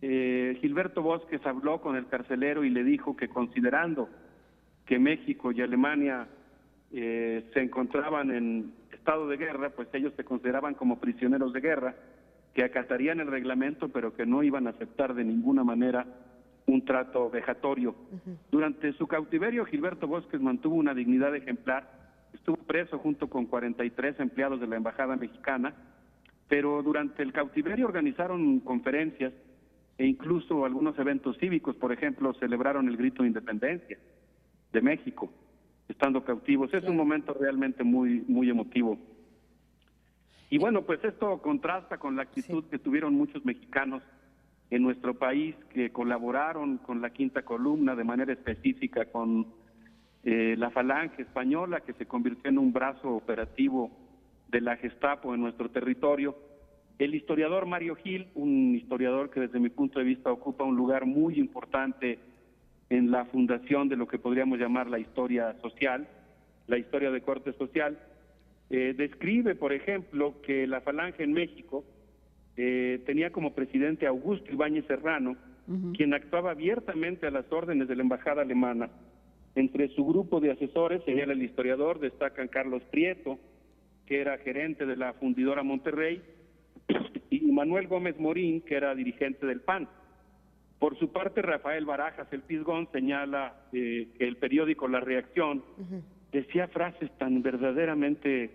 [0.00, 4.08] eh, Gilberto Bosques habló con el carcelero y le dijo que considerando
[4.86, 6.28] que México y Alemania
[6.92, 11.94] eh, se encontraban en estado de guerra, pues ellos se consideraban como prisioneros de guerra,
[12.54, 16.06] que acatarían el reglamento, pero que no iban a aceptar de ninguna manera
[16.66, 17.94] un trato vejatorio.
[18.50, 21.97] Durante su cautiverio, Gilberto Bosques mantuvo una dignidad ejemplar
[22.38, 25.74] estuvo preso junto con 43 empleados de la Embajada Mexicana,
[26.48, 29.32] pero durante el cautiverio organizaron conferencias
[29.98, 33.98] e incluso algunos eventos cívicos, por ejemplo, celebraron el grito de independencia
[34.72, 35.30] de México,
[35.88, 36.72] estando cautivos.
[36.72, 38.98] Es un momento realmente muy, muy emotivo.
[40.50, 44.02] Y bueno, pues esto contrasta con la actitud que tuvieron muchos mexicanos
[44.70, 49.46] en nuestro país que colaboraron con la quinta columna de manera específica con
[50.30, 53.90] eh, la falange española que se convirtió en un brazo operativo
[54.48, 56.36] de la Gestapo en nuestro territorio.
[56.98, 61.06] El historiador Mario Gil, un historiador que desde mi punto de vista ocupa un lugar
[61.06, 62.18] muy importante
[62.90, 66.06] en la fundación de lo que podríamos llamar la historia social,
[66.66, 67.98] la historia de corte social,
[68.68, 71.86] eh, describe, por ejemplo, que la falange en México
[72.58, 75.38] eh, tenía como presidente Augusto Ibáñez Serrano,
[75.96, 78.90] quien actuaba abiertamente a las órdenes de la embajada alemana
[79.58, 83.40] entre su grupo de asesores, señala el historiador, destacan Carlos Prieto,
[84.06, 86.22] que era gerente de la fundidora Monterrey,
[87.28, 89.88] y Manuel Gómez Morín, que era dirigente del PAN.
[90.78, 95.64] Por su parte, Rafael Barajas, el Pizgón, señala eh, que el periódico La Reacción
[96.30, 98.52] decía frases tan verdaderamente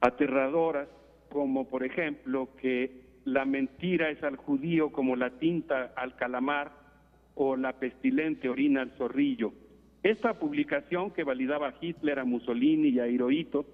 [0.00, 0.88] aterradoras
[1.28, 6.72] como, por ejemplo, que la mentira es al judío como la tinta al calamar
[7.34, 9.52] o la pestilente orina al zorrillo.
[10.06, 13.66] Esta publicación que validaba a Hitler, a Mussolini y a Hirohito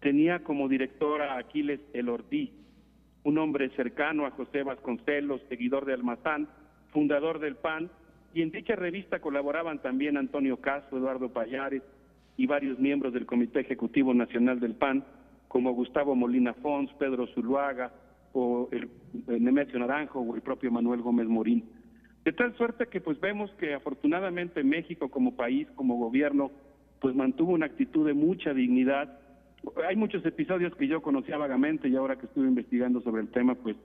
[0.00, 2.52] tenía como directora a Aquiles Elordí,
[3.24, 6.46] un hombre cercano a José Vasconcelos, seguidor de Almazán,
[6.92, 7.90] fundador del PAN,
[8.34, 11.82] y en dicha revista colaboraban también Antonio Castro, Eduardo Payares
[12.36, 15.06] y varios miembros del Comité Ejecutivo Nacional del PAN,
[15.48, 17.90] como Gustavo Molina Fons, Pedro Zuluaga,
[18.34, 18.90] o el,
[19.26, 21.64] Nemesio Naranjo o el propio Manuel Gómez Morín.
[22.24, 26.50] De tal suerte que pues vemos que afortunadamente México como país, como gobierno,
[27.00, 29.18] pues mantuvo una actitud de mucha dignidad.
[29.88, 33.54] Hay muchos episodios que yo conocía vagamente y ahora que estuve investigando sobre el tema,
[33.54, 33.76] pues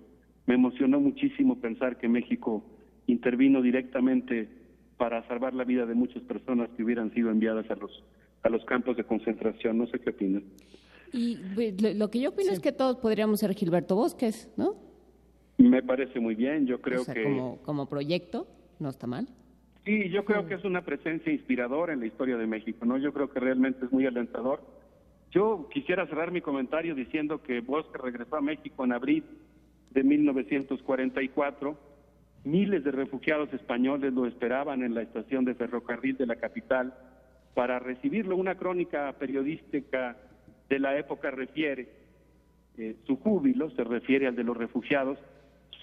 [0.46, 2.64] me emocionó muchísimo pensar que México
[3.08, 4.50] intervino directamente
[4.98, 8.04] para salvar la vida de muchas personas que hubieran sido enviadas a los
[8.44, 9.78] a los campos de concentración.
[9.78, 10.44] No sé qué opinan.
[11.14, 14.76] Y pues, lo que yo opino es que todos podríamos ser Gilberto Bosques, ¿no?
[15.58, 17.24] Me parece muy bien, yo creo que...
[17.24, 18.48] Como, como proyecto,
[18.80, 19.28] no está mal.
[19.86, 22.98] Sí, yo creo que es una presencia inspiradora en la historia de México, ¿no?
[22.98, 24.62] Yo creo que realmente es muy alentador.
[25.32, 29.24] Yo quisiera cerrar mi comentario diciendo que Bosque regresó a México en abril
[29.92, 31.78] de 1944
[32.44, 36.94] Miles de refugiados españoles lo esperaban en la estación de ferrocarril de la capital
[37.54, 38.36] para recibirlo.
[38.36, 40.18] Una crónica periodística
[40.68, 41.88] de la época refiere,
[42.78, 45.18] eh, su júbilo se refiere al de los refugiados,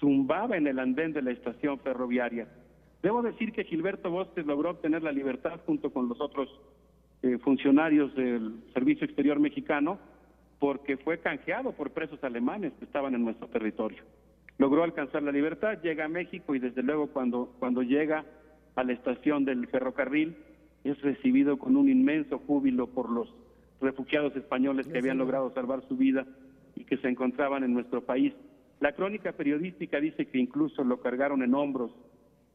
[0.01, 2.47] zumbaba en el andén de la estación ferroviaria.
[3.01, 6.49] Debo decir que Gilberto Bosques logró obtener la libertad junto con los otros
[7.21, 9.99] eh, funcionarios del Servicio Exterior Mexicano
[10.59, 14.03] porque fue canjeado por presos alemanes que estaban en nuestro territorio.
[14.57, 18.25] Logró alcanzar la libertad, llega a México y desde luego cuando, cuando llega
[18.75, 20.35] a la estación del ferrocarril
[20.83, 23.33] es recibido con un inmenso júbilo por los
[23.79, 26.25] refugiados españoles que habían logrado salvar su vida
[26.75, 28.33] y que se encontraban en nuestro país.
[28.81, 31.91] La crónica periodística dice que incluso lo cargaron en hombros.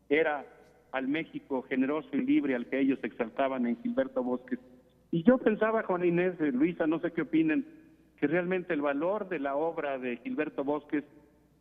[0.08, 0.44] Era
[0.90, 4.58] al México generoso y libre al que ellos exaltaban en Gilberto Bosques.
[5.12, 7.64] Y yo pensaba, Juan Inés, eh, Luisa, no sé qué opinen,
[8.16, 11.04] que realmente el valor de la obra de Gilberto Bosques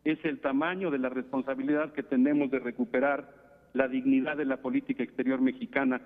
[0.02, 3.32] es el tamaño de la responsabilidad que tenemos de recuperar
[3.72, 6.00] la dignidad de la política exterior mexicana.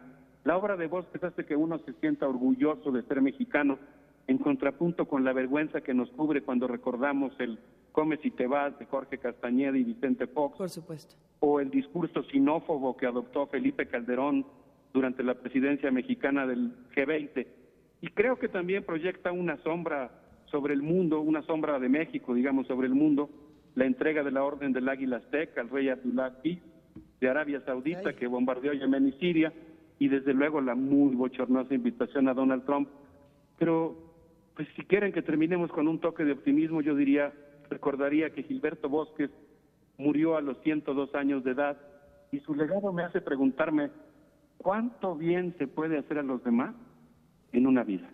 [0.44, 3.78] La obra de Bosques hace que uno se sienta orgulloso de ser mexicano,
[4.26, 7.58] en contrapunto con la vergüenza que nos cubre cuando recordamos el
[7.92, 10.58] Come si te vas de Jorge Castañeda y Vicente Fox.
[10.58, 11.16] Por supuesto.
[11.40, 14.46] O el discurso sinófobo que adoptó Felipe Calderón
[14.92, 17.46] durante la presidencia mexicana del G20.
[18.02, 20.10] Y creo que también proyecta una sombra
[20.46, 23.30] sobre el mundo, una sombra de México, digamos, sobre el mundo,
[23.74, 28.26] la entrega de la Orden del Águila Azteca al rey Abdullah de Arabia Saudita, que
[28.26, 29.52] bombardeó Yemen y Siria,
[29.98, 32.88] y desde luego la muy bochornosa invitación a Donald Trump.
[33.58, 33.96] Pero,
[34.56, 37.32] pues si quieren que terminemos con un toque de optimismo, yo diría,
[37.70, 39.30] recordaría que Gilberto Bosques
[39.96, 41.78] murió a los 102 años de edad
[42.32, 43.90] y su legado me hace preguntarme,
[44.58, 46.74] ¿cuánto bien se puede hacer a los demás
[47.52, 48.08] en una vida?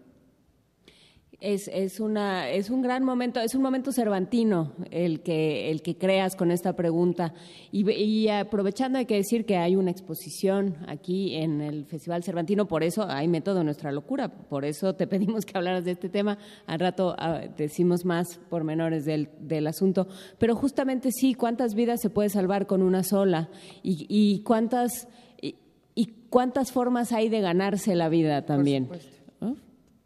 [1.38, 5.98] Es, es, una, es un gran momento, es un momento cervantino el que, el que
[5.98, 7.34] creas con esta pregunta.
[7.70, 12.82] Y, aprovechando hay que decir que hay una exposición aquí en el Festival Cervantino, por
[12.82, 16.38] eso hay método nuestra locura, por eso te pedimos que hablaras de este tema.
[16.66, 20.08] Al rato ah, decimos más pormenores del, del asunto.
[20.38, 23.50] Pero justamente sí, ¿cuántas vidas se puede salvar con una sola?
[23.82, 25.06] Y, y cuántas,
[25.42, 28.88] y, cuántas formas hay de ganarse la vida también.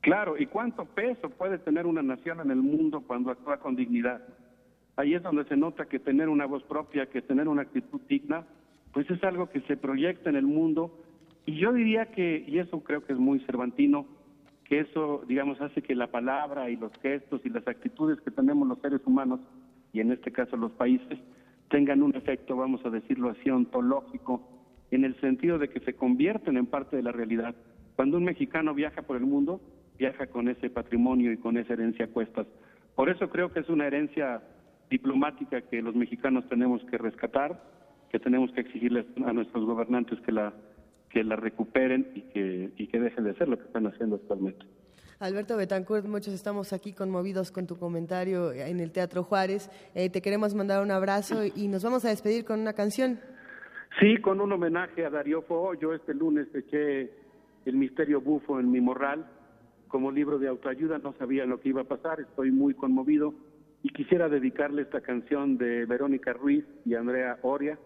[0.01, 4.23] Claro, ¿y cuánto peso puede tener una nación en el mundo cuando actúa con dignidad?
[4.97, 8.47] Ahí es donde se nota que tener una voz propia, que tener una actitud digna,
[8.93, 10.99] pues es algo que se proyecta en el mundo.
[11.45, 14.07] Y yo diría que, y eso creo que es muy cervantino,
[14.65, 18.67] que eso, digamos, hace que la palabra y los gestos y las actitudes que tenemos
[18.67, 19.41] los seres humanos,
[19.93, 21.19] y en este caso los países,
[21.69, 24.43] tengan un efecto, vamos a decirlo así, ontológico,
[24.91, 27.55] en el sentido de que se convierten en parte de la realidad.
[27.97, 29.61] Cuando un mexicano viaja por el mundo,
[30.01, 32.47] viaja con ese patrimonio y con esa herencia a cuestas.
[32.95, 34.43] Por eso creo que es una herencia
[34.89, 37.63] diplomática que los mexicanos tenemos que rescatar,
[38.11, 40.53] que tenemos que exigirles a nuestros gobernantes que la
[41.11, 44.65] que la recuperen y que, y que dejen de hacer lo que están haciendo actualmente.
[45.19, 49.69] Alberto Betancourt, muchos estamos aquí conmovidos con tu comentario en el Teatro Juárez.
[49.97, 53.19] Eh, te queremos mandar un abrazo y nos vamos a despedir con una canción.
[53.99, 55.75] Sí, con un homenaje a Darío Fo.
[55.75, 57.11] Yo este lunes eché
[57.67, 59.27] El Misterio Bufo en mi morral
[59.91, 63.35] como libro de autoayuda, no sabía lo que iba a pasar, estoy muy conmovido
[63.83, 67.79] y quisiera dedicarle esta canción de Verónica Ruiz y Andrea Oria,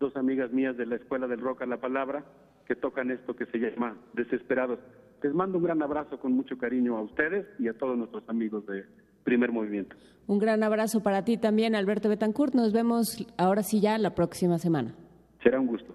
[0.00, 2.24] dos amigas mías de la Escuela del Rock a la Palabra,
[2.66, 4.78] que tocan esto que se llama Desesperados.
[5.22, 8.64] Les mando un gran abrazo con mucho cariño a ustedes y a todos nuestros amigos
[8.66, 8.84] de
[9.24, 9.96] Primer Movimiento.
[10.26, 12.54] Un gran abrazo para ti también, Alberto Betancourt.
[12.54, 14.94] Nos vemos ahora sí ya la próxima semana.
[15.42, 15.94] Será un gusto.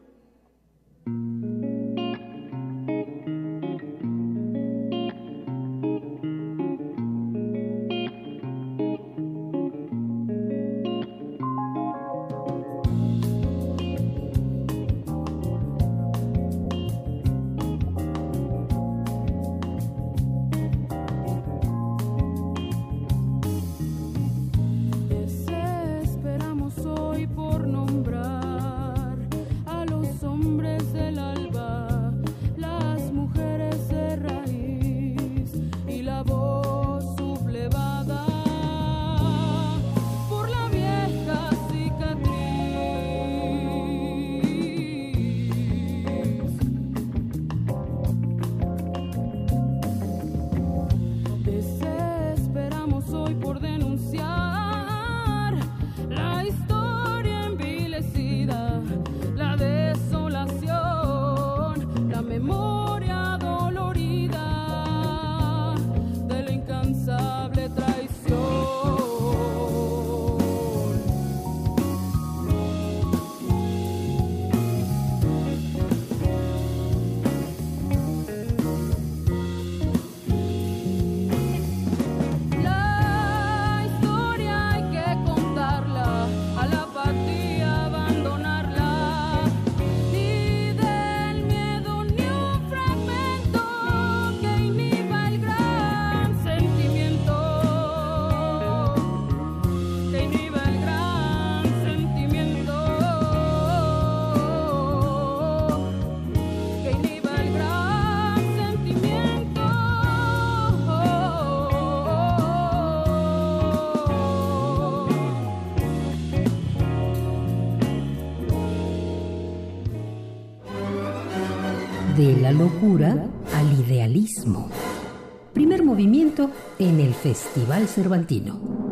[126.80, 128.84] En el Festival Cervantino.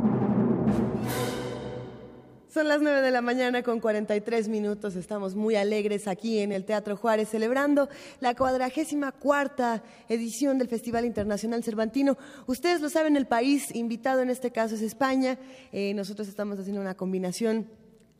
[2.53, 4.97] Son las 9 de la mañana con 43 minutos.
[4.97, 7.87] Estamos muy alegres aquí en el Teatro Juárez celebrando
[8.19, 12.17] la cuadragésima cuarta edición del Festival Internacional Cervantino.
[12.47, 15.39] Ustedes lo saben, el país invitado en este caso es España.
[15.71, 17.67] Eh, nosotros estamos haciendo una combinación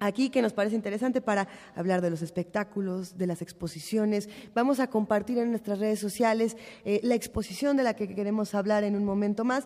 [0.02, 4.28] aquí que nos parece interesante para hablar de los espectáculos, de las exposiciones.
[4.54, 8.84] Vamos a compartir en nuestras redes sociales eh, la exposición de la que queremos hablar
[8.84, 9.66] en un momento más.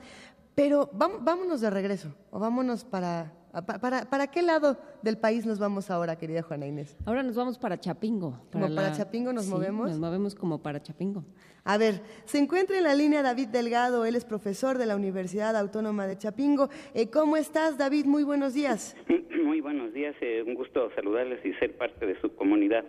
[0.54, 5.90] Pero vámonos de regreso o vámonos para Ah, ¿Para, qué lado del país nos vamos
[5.90, 6.98] ahora, querida Juana Inés?
[7.06, 8.38] Ahora nos vamos para Chapingo.
[8.52, 9.92] Para para Chapingo nos movemos?
[9.92, 11.24] Nos movemos como para Chapingo.
[11.64, 15.56] A ver, se encuentra en la línea David Delgado, él es profesor de la Universidad
[15.56, 16.68] Autónoma de Chapingo.
[16.94, 18.06] Eh, ¿Cómo estás, David?
[18.08, 18.94] Muy buenos días.
[19.46, 22.84] Muy buenos días, eh, un gusto saludarles y ser parte de su comunidad.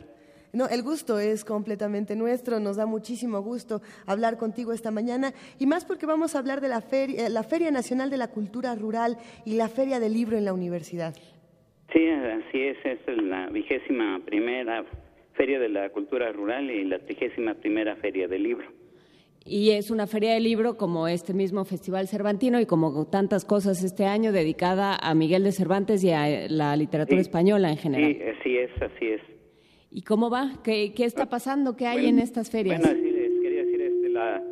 [0.53, 5.67] No, el gusto es completamente nuestro, nos da muchísimo gusto hablar contigo esta mañana y
[5.67, 9.17] más porque vamos a hablar de la Feria, la Feria Nacional de la Cultura Rural
[9.45, 11.15] y la Feria del Libro en la universidad.
[11.93, 14.85] Sí, así es, es la vigésima primera
[15.35, 18.67] Feria de la Cultura Rural y la trigésima primera Feria del Libro.
[19.49, 23.85] Y es una feria del libro como este mismo Festival Cervantino y como tantas cosas
[23.85, 28.13] este año dedicada a Miguel de Cervantes y a la literatura española en general.
[28.13, 29.36] Sí, así es, así es.
[29.97, 30.51] ¿Y cómo va?
[30.63, 31.75] ¿Qué, qué está pasando?
[31.75, 32.83] ¿Qué hay en estas ferias?
[32.83, 33.01] Bueno,
[33.41, 34.43] quería decir, este, la,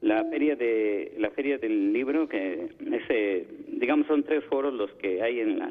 [0.00, 5.22] la feria de la feria del libro que ese, digamos son tres foros los que
[5.22, 5.70] hay en las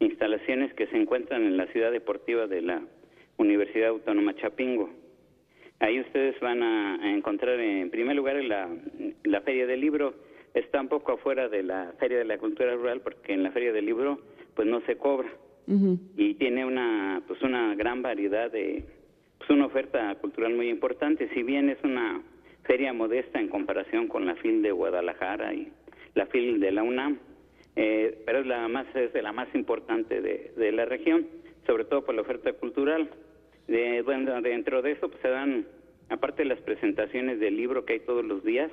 [0.00, 2.82] instalaciones que se encuentran en la ciudad deportiva de la
[3.38, 4.90] Universidad Autónoma Chapingo.
[5.78, 8.68] Ahí ustedes van a encontrar en primer lugar la,
[9.24, 10.12] la feria del libro
[10.52, 13.72] está un poco afuera de la feria de la cultura rural porque en la feria
[13.72, 14.18] del libro
[14.54, 15.30] pues no se cobra
[16.16, 18.84] y tiene una pues una gran variedad de
[19.36, 21.28] pues una oferta cultural muy importante.
[21.34, 22.22] Si bien es una
[22.64, 25.70] feria modesta en comparación con la FIL de Guadalajara y
[26.14, 27.18] la FIL de la UNAM
[27.76, 31.26] eh, pero es la más es de la más importante de, de la región
[31.66, 33.10] sobre todo por la oferta cultural.
[33.66, 35.66] De, bueno, dentro de eso pues se dan
[36.08, 38.70] aparte de las presentaciones del libro que hay todos los días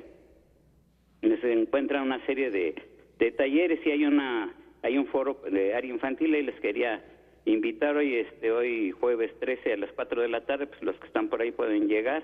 [1.41, 2.75] se encuentra una serie de,
[3.19, 4.53] de talleres y hay una
[4.85, 7.03] hay un foro de área infantil y les quería
[7.45, 11.07] invitar hoy, este, hoy jueves 13 a las 4 de la tarde, pues los que
[11.07, 12.23] están por ahí pueden llegar.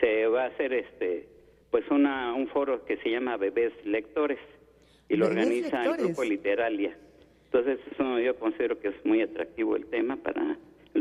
[0.00, 1.28] Se va a hacer este,
[1.70, 4.40] pues una, un foro que se llama Bebés Lectores
[5.08, 6.96] y lo organiza el grupo Literalia.
[7.44, 10.56] Entonces, eso yo considero que es muy atractivo el tema para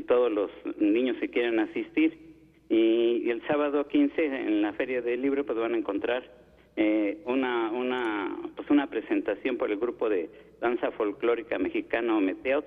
[0.08, 2.18] todos los niños que quieren asistir.
[2.70, 6.24] Y, y el sábado 15 en la Feria del Libro pues van a encontrar
[6.76, 10.30] eh, una, una, pues una presentación por el grupo de
[10.60, 12.66] danza folclórica mexicana Ometeot,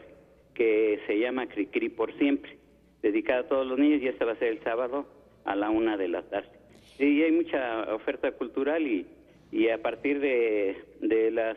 [0.55, 2.57] que se llama Cricri por siempre,
[3.03, 5.07] dedicada a todos los niños y esta va a ser el sábado
[5.45, 6.51] a la una de la tarde.
[6.99, 9.07] Y hay mucha oferta cultural y,
[9.51, 11.57] y a partir de, de las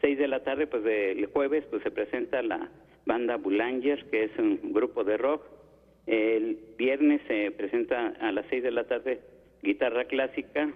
[0.00, 2.70] seis de la tarde, pues del jueves, pues se presenta la
[3.06, 5.44] banda Boulanger, que es un grupo de rock.
[6.06, 9.20] El viernes se presenta a las seis de la tarde
[9.62, 10.72] guitarra clásica,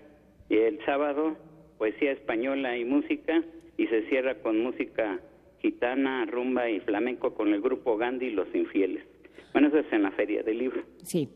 [0.51, 1.37] y el sábado
[1.79, 3.43] poesía española y música
[3.77, 5.21] y se cierra con música
[5.61, 9.05] gitana, rumba y flamenco con el grupo Gandhi y Los Infieles.
[9.53, 10.83] Bueno, eso es en la Feria del Libro.
[11.03, 11.29] Sí.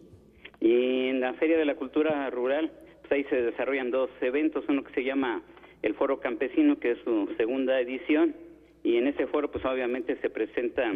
[0.61, 4.85] Y en la Feria de la Cultura Rural, pues ahí se desarrollan dos eventos, uno
[4.85, 5.43] que se llama
[5.83, 8.35] el Foro Campesino, que es su segunda edición,
[8.83, 10.93] y en ese foro pues obviamente se presenta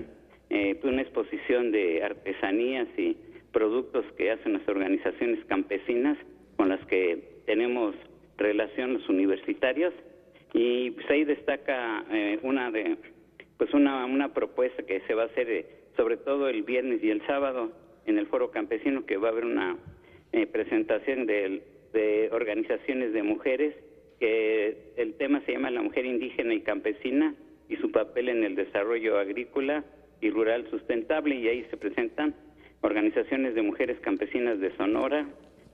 [0.51, 3.17] eh, pues, una exposición de artesanías y
[3.53, 6.17] productos que hacen las organizaciones campesinas
[6.57, 7.95] con las que tenemos
[8.39, 9.93] relaciones universitarias
[10.53, 12.97] y pues ahí destaca eh, una de
[13.57, 15.67] pues una, una propuesta que se va a hacer eh,
[15.97, 17.73] sobre todo el viernes y el sábado
[18.07, 19.77] en el foro campesino que va a haber una
[20.33, 23.75] eh, presentación de, de organizaciones de mujeres
[24.19, 27.35] que el tema se llama la mujer indígena y campesina
[27.69, 29.85] y su papel en el desarrollo agrícola
[30.21, 31.35] y rural sustentable.
[31.35, 32.35] Y ahí se presentan
[32.83, 35.27] organizaciones de mujeres campesinas de Sonora,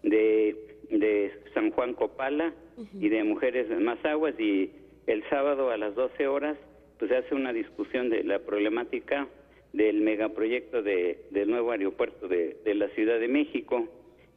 [0.02, 0.56] de
[0.90, 2.52] de San Juan Copala
[2.98, 4.70] y de Mujeres Más Aguas y
[5.06, 6.56] el sábado a las 12 horas
[6.98, 9.28] pues se hace una discusión de la problemática
[9.72, 13.86] del megaproyecto de, del nuevo aeropuerto de, de la Ciudad de México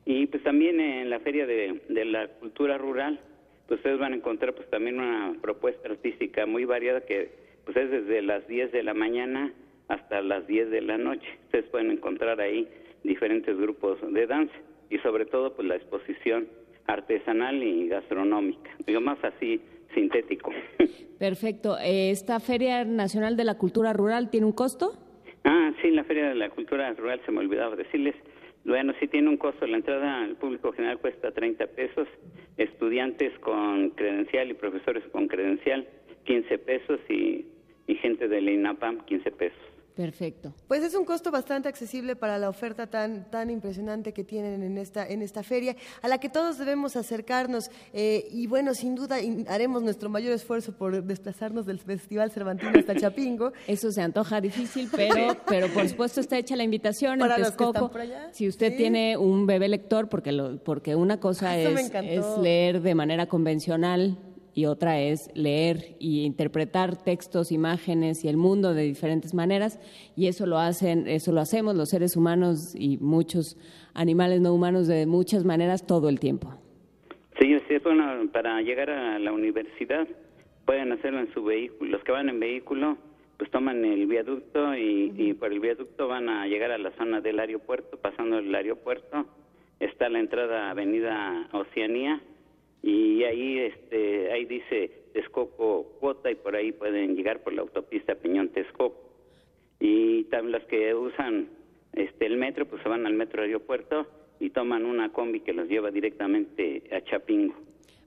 [0.05, 3.19] y pues también en la Feria de, de la Cultura Rural
[3.67, 7.29] pues ustedes van a encontrar pues también una propuesta artística muy variada que
[7.65, 9.53] pues es desde las 10 de la mañana
[9.87, 11.27] hasta las 10 de la noche.
[11.45, 12.67] Ustedes pueden encontrar ahí
[13.03, 14.53] diferentes grupos de danza
[14.91, 16.47] y sobre todo pues la exposición
[16.85, 19.61] artesanal y gastronómica, digamos así
[19.93, 20.51] sintético.
[21.19, 21.77] Perfecto.
[21.79, 24.93] Eh, ¿Esta Feria Nacional de la Cultura Rural tiene un costo?
[25.43, 28.15] Ah, sí, la Feria de la Cultura Rural se me olvidaba decirles,
[28.63, 29.65] Bueno, sí tiene un costo.
[29.65, 32.07] La entrada al público general cuesta 30 pesos.
[32.57, 35.87] Estudiantes con credencial y profesores con credencial,
[36.25, 36.99] 15 pesos.
[37.09, 37.45] Y,
[37.87, 39.59] y gente del INAPAM, 15 pesos.
[39.95, 40.53] Perfecto.
[40.67, 44.77] Pues es un costo bastante accesible para la oferta tan, tan impresionante que tienen en
[44.77, 47.69] esta, en esta feria, a la que todos debemos acercarnos.
[47.93, 52.95] Eh, y bueno, sin duda haremos nuestro mayor esfuerzo por desplazarnos del Festival Cervantino hasta
[52.99, 53.51] Chapingo.
[53.67, 57.91] Eso se antoja difícil, pero, pero por supuesto está hecha la invitación para en Texcoco.
[58.31, 62.95] Si usted tiene un bebé lector, porque, lo, porque una cosa es, es leer de
[62.95, 64.17] manera convencional
[64.53, 69.79] y otra es leer y interpretar textos, imágenes y el mundo de diferentes maneras
[70.15, 73.57] y eso lo hacen, eso lo hacemos los seres humanos y muchos
[73.93, 76.53] animales no humanos de muchas maneras todo el tiempo.
[77.39, 80.07] Sí, bueno para llegar a la universidad
[80.65, 81.91] pueden hacerlo en su vehículo.
[81.91, 82.97] Los que van en vehículo
[83.37, 87.21] pues toman el viaducto y, y por el viaducto van a llegar a la zona
[87.21, 89.25] del aeropuerto, pasando el aeropuerto
[89.79, 92.21] está la entrada a Avenida Oceanía
[92.83, 98.15] y ahí este ahí dice Texcoco cuota y por ahí pueden llegar por la autopista
[98.15, 99.09] Peñón Texcoco.
[99.79, 101.49] Y también los que usan
[101.93, 104.07] este el metro pues se van al metro aeropuerto
[104.39, 107.55] y toman una combi que los lleva directamente a Chapingo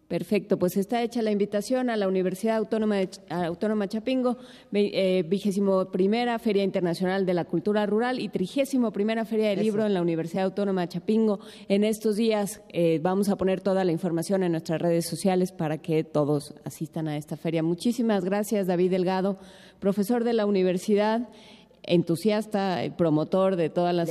[0.08, 4.36] Perfecto, pues está hecha la invitación a la Universidad Autónoma de Autónoma Chapingo,
[4.72, 9.86] eh, vigésimo primera Feria Internacional de la Cultura Rural y trigésimo primera Feria del Libro
[9.86, 11.40] en la Universidad Autónoma de Chapingo.
[11.68, 15.78] En estos días eh, vamos a poner toda la información en nuestras redes sociales para
[15.78, 17.62] que todos asistan a esta feria.
[17.62, 19.38] Muchísimas gracias, David Delgado,
[19.80, 21.28] profesor de la universidad
[21.86, 24.10] entusiasta, promotor de todas las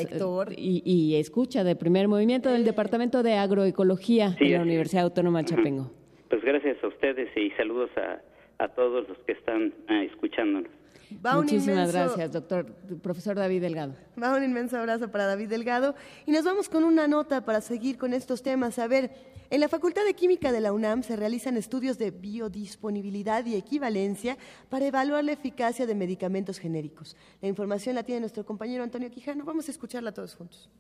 [0.58, 5.92] y, escucha de primer movimiento del Departamento de Agroecología de la Universidad Autónoma de Chapingo.
[6.34, 7.92] Pues gracias a ustedes y saludos
[8.58, 10.72] a, todos los que están ah, escuchándonos.
[11.36, 12.66] Muchísimas gracias, doctor,
[13.04, 13.94] profesor David Delgado.
[14.22, 15.94] Va un inmenso abrazo para David Delgado
[16.26, 18.80] y nos vamos con una nota para seguir con estos temas.
[18.80, 19.12] A ver,
[19.54, 24.36] en la Facultad de Química de la UNAM se realizan estudios de biodisponibilidad y equivalencia
[24.68, 27.16] para evaluar la eficacia de medicamentos genéricos.
[27.40, 29.46] La información la tiene nuestro compañero Antonio Quijano.
[29.46, 30.72] Vamos a escucharla todos juntos.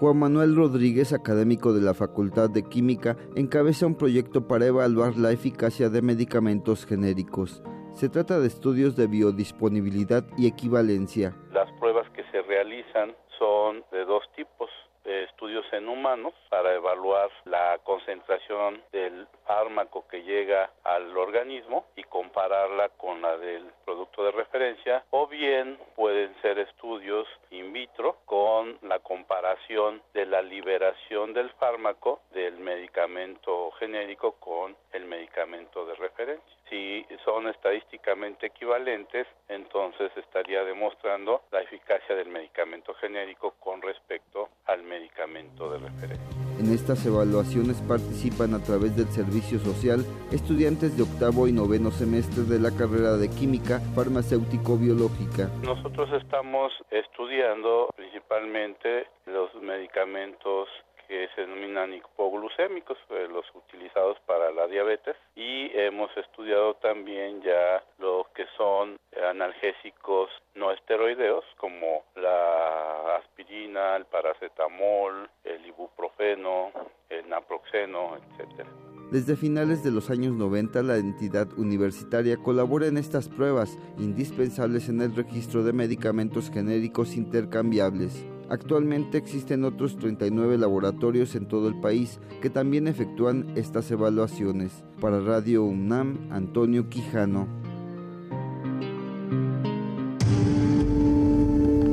[0.00, 5.30] Juan Manuel Rodríguez, académico de la Facultad de Química, encabeza un proyecto para evaluar la
[5.30, 7.62] eficacia de medicamentos genéricos.
[7.92, 11.36] Se trata de estudios de biodisponibilidad y equivalencia.
[11.52, 14.68] Las pruebas que se realizan son de dos tipos
[15.06, 22.88] estudios en humanos para evaluar la concentración del fármaco que llega al organismo y compararla
[22.90, 28.98] con la del producto de referencia o bien pueden ser estudios in vitro con la
[28.98, 36.56] comparación de la liberación del fármaco del medicamento genérico con el medicamento de referencia.
[36.68, 44.82] Si son estadísticamente equivalentes, entonces estaría demostrando la eficacia del medicamento genérico con respecto al
[44.82, 46.36] medicamento de referencia.
[46.58, 50.00] En estas evaluaciones participan a través del servicio social
[50.32, 55.50] estudiantes de octavo y noveno semestre de la carrera de química farmacéutico-biológica.
[55.62, 60.68] Nosotros estamos estudiando principalmente los medicamentos
[61.08, 67.82] que se denominan hipoglucémicos, eh, los utilizados para la diabetes, y hemos estudiado también ya
[67.98, 76.72] lo que son analgésicos no esteroideos, como la aspirina, el paracetamol, el ibuprofeno,
[77.08, 78.68] el naproxeno, etcétera.
[79.10, 85.00] Desde finales de los años 90, la entidad universitaria colabora en estas pruebas, indispensables en
[85.00, 88.26] el registro de medicamentos genéricos intercambiables.
[88.48, 94.84] Actualmente existen otros 39 laboratorios en todo el país que también efectúan estas evaluaciones.
[95.00, 97.48] Para Radio UNAM, Antonio Quijano.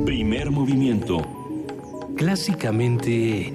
[0.05, 1.21] Primer movimiento.
[2.15, 3.53] Clásicamente...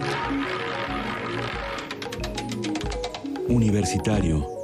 [3.49, 4.58] Universitario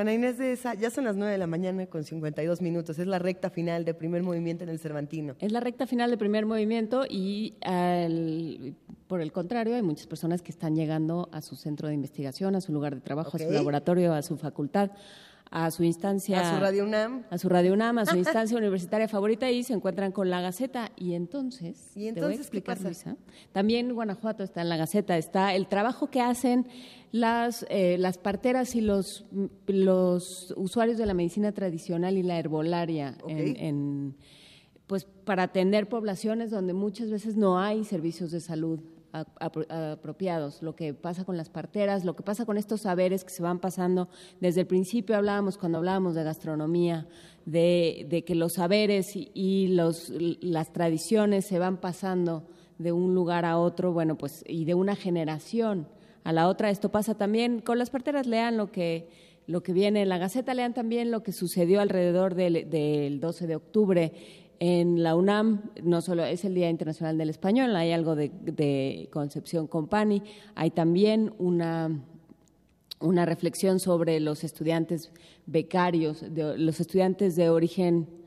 [0.00, 2.98] Juana Inés de esa, ya son las 9 de la mañana con 52 minutos.
[2.98, 5.36] Es la recta final de primer movimiento en el Cervantino.
[5.40, 7.54] Es la recta final de primer movimiento y
[9.08, 12.62] por el contrario hay muchas personas que están llegando a su centro de investigación, a
[12.62, 14.90] su lugar de trabajo, a su laboratorio, a su facultad
[15.50, 16.40] a su instancia.
[16.40, 17.24] A su Radio UNAM.
[17.28, 20.92] A su Radio UNAM, a su instancia universitaria favorita y se encuentran con la Gaceta.
[20.96, 23.16] Y entonces, ¿Y entonces te voy a explicar, Luisa.
[23.52, 26.68] También Guanajuato está en la Gaceta, está el trabajo que hacen
[27.10, 29.26] las, eh, las parteras y los,
[29.66, 34.14] los usuarios de la medicina tradicional y la herbolaria en,
[34.86, 38.80] pues para atender poblaciones donde muchas veces no hay servicios de salud
[39.12, 43.42] apropiados, lo que pasa con las parteras, lo que pasa con estos saberes que se
[43.42, 44.08] van pasando.
[44.40, 47.06] Desde el principio hablábamos, cuando hablábamos de gastronomía,
[47.44, 52.44] de, que los saberes y, los, las tradiciones se van pasando
[52.78, 55.88] de un lugar a otro, bueno, pues, y de una generación
[56.24, 56.70] a la otra.
[56.70, 59.08] Esto pasa también con las parteras, lean lo que,
[59.46, 63.46] lo que viene en la Gaceta, lean también lo que sucedió alrededor del, del 12
[63.46, 64.12] de octubre
[64.60, 69.66] en la UNAM no solo es el Día Internacional del Español, hay algo de, Concepción
[69.66, 70.22] Company,
[70.54, 71.98] hay también una,
[73.00, 75.10] una reflexión sobre los estudiantes
[75.46, 78.19] becarios, de, los estudiantes de origen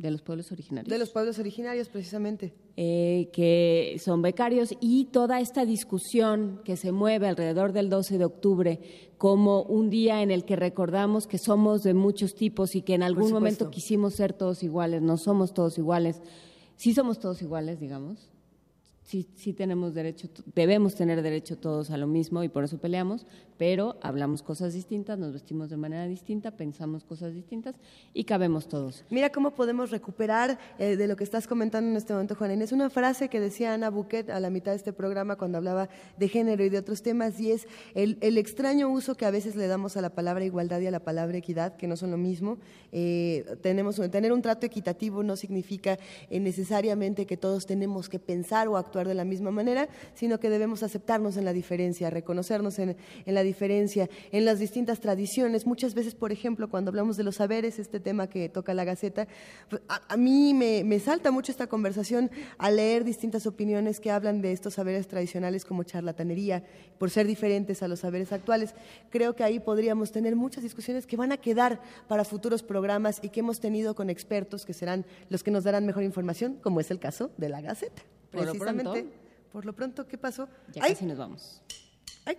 [0.00, 0.90] de los pueblos originarios.
[0.90, 2.54] De los pueblos originarios, precisamente.
[2.76, 8.24] Eh, que son becarios y toda esta discusión que se mueve alrededor del 12 de
[8.24, 8.80] octubre
[9.18, 13.02] como un día en el que recordamos que somos de muchos tipos y que en
[13.02, 16.22] algún momento quisimos ser todos iguales, no somos todos iguales,
[16.76, 18.29] sí somos todos iguales, digamos,
[19.10, 23.26] sí, sí tenemos derecho, debemos tener derecho todos a lo mismo y por eso peleamos,
[23.58, 27.74] pero hablamos cosas distintas, nos vestimos de manera distinta, pensamos cosas distintas
[28.14, 29.04] y cabemos todos.
[29.10, 32.70] Mira cómo podemos recuperar eh, de lo que estás comentando en este momento, Juan Inés,
[32.70, 36.28] una frase que decía Ana Buquet a la mitad de este programa cuando hablaba de
[36.28, 39.96] género y de otros temas y es el, extraño uso que a veces le damos
[39.96, 42.58] a la palabra igualdad y a la palabra equidad, que no son lo mismo.
[42.92, 45.98] Eh, tenemos, tener un trato equitativo no significa
[46.30, 50.50] eh, necesariamente que todos tenemos que pensar o actuar de la misma manera, sino que
[50.50, 52.96] debemos aceptarnos en la diferencia, reconocernos en,
[53.26, 55.66] la diferencia, en las distintas tradiciones.
[55.66, 59.26] Muchas veces, por ejemplo, cuando hablamos de los saberes, este tema que toca la Gaceta,
[59.88, 64.74] a, mí me, salta mucho esta conversación al leer distintas opiniones que hablan de estos
[64.74, 66.64] saberes tradicionales como charlatanería,
[66.98, 68.74] por ser diferentes a los saberes actuales.
[69.10, 73.30] Creo que ahí podríamos tener muchas discusiones que van a quedar para futuros programas y
[73.30, 76.90] que hemos tenido con expertos que serán los que nos darán mejor información, como es
[76.90, 78.02] el caso de la Gaceta.
[78.30, 79.06] Precisamente,
[79.52, 80.48] por lo pronto, ¿qué pasó?
[80.72, 81.60] Ya casi nos vamos.
[82.24, 82.36] Ay.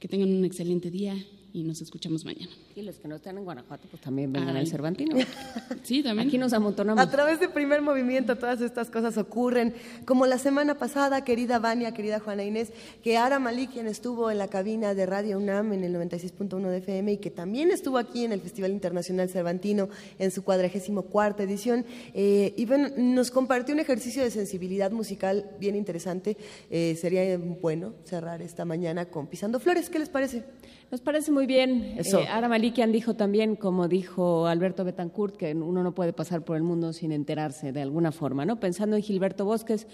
[0.00, 1.14] Que tengan un excelente día
[1.56, 2.52] y nos escuchamos mañana.
[2.74, 5.16] Y los que no están en Guanajuato, pues también vengan al Cervantino.
[5.82, 6.28] sí, también.
[6.28, 7.02] Aquí nos amontonamos.
[7.02, 9.74] A través de primer movimiento todas estas cosas ocurren.
[10.04, 14.36] Como la semana pasada, querida Vania, querida Juana Inés, que Ara Malik, quien estuvo en
[14.36, 18.26] la cabina de Radio UNAM en el 96.1 de FM y que también estuvo aquí
[18.26, 22.66] en el Festival Internacional Cervantino en su cuadragésimo cuarta edición, eh, y
[23.00, 26.36] nos compartió un ejercicio de sensibilidad musical bien interesante.
[26.70, 29.88] Eh, sería bueno cerrar esta mañana con Pisando Flores.
[29.88, 30.44] ¿Qué les parece?
[30.90, 31.94] Nos parece muy bien.
[31.98, 32.20] Eso.
[32.20, 36.56] Eh, Ara Malikian dijo también, como dijo Alberto Betancourt, que uno no puede pasar por
[36.56, 38.60] el mundo sin enterarse de alguna forma, ¿no?
[38.60, 39.88] Pensando en Gilberto Bosques,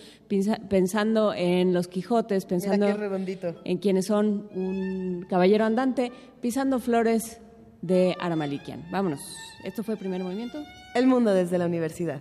[0.68, 2.86] pensando en los Quijotes, pensando
[3.64, 6.12] en quienes son un caballero andante,
[6.42, 7.40] pisando flores
[7.80, 8.84] de Ara Malikian.
[8.90, 9.20] Vámonos.
[9.64, 10.62] Esto fue el primer movimiento.
[10.94, 12.20] El mundo desde la universidad.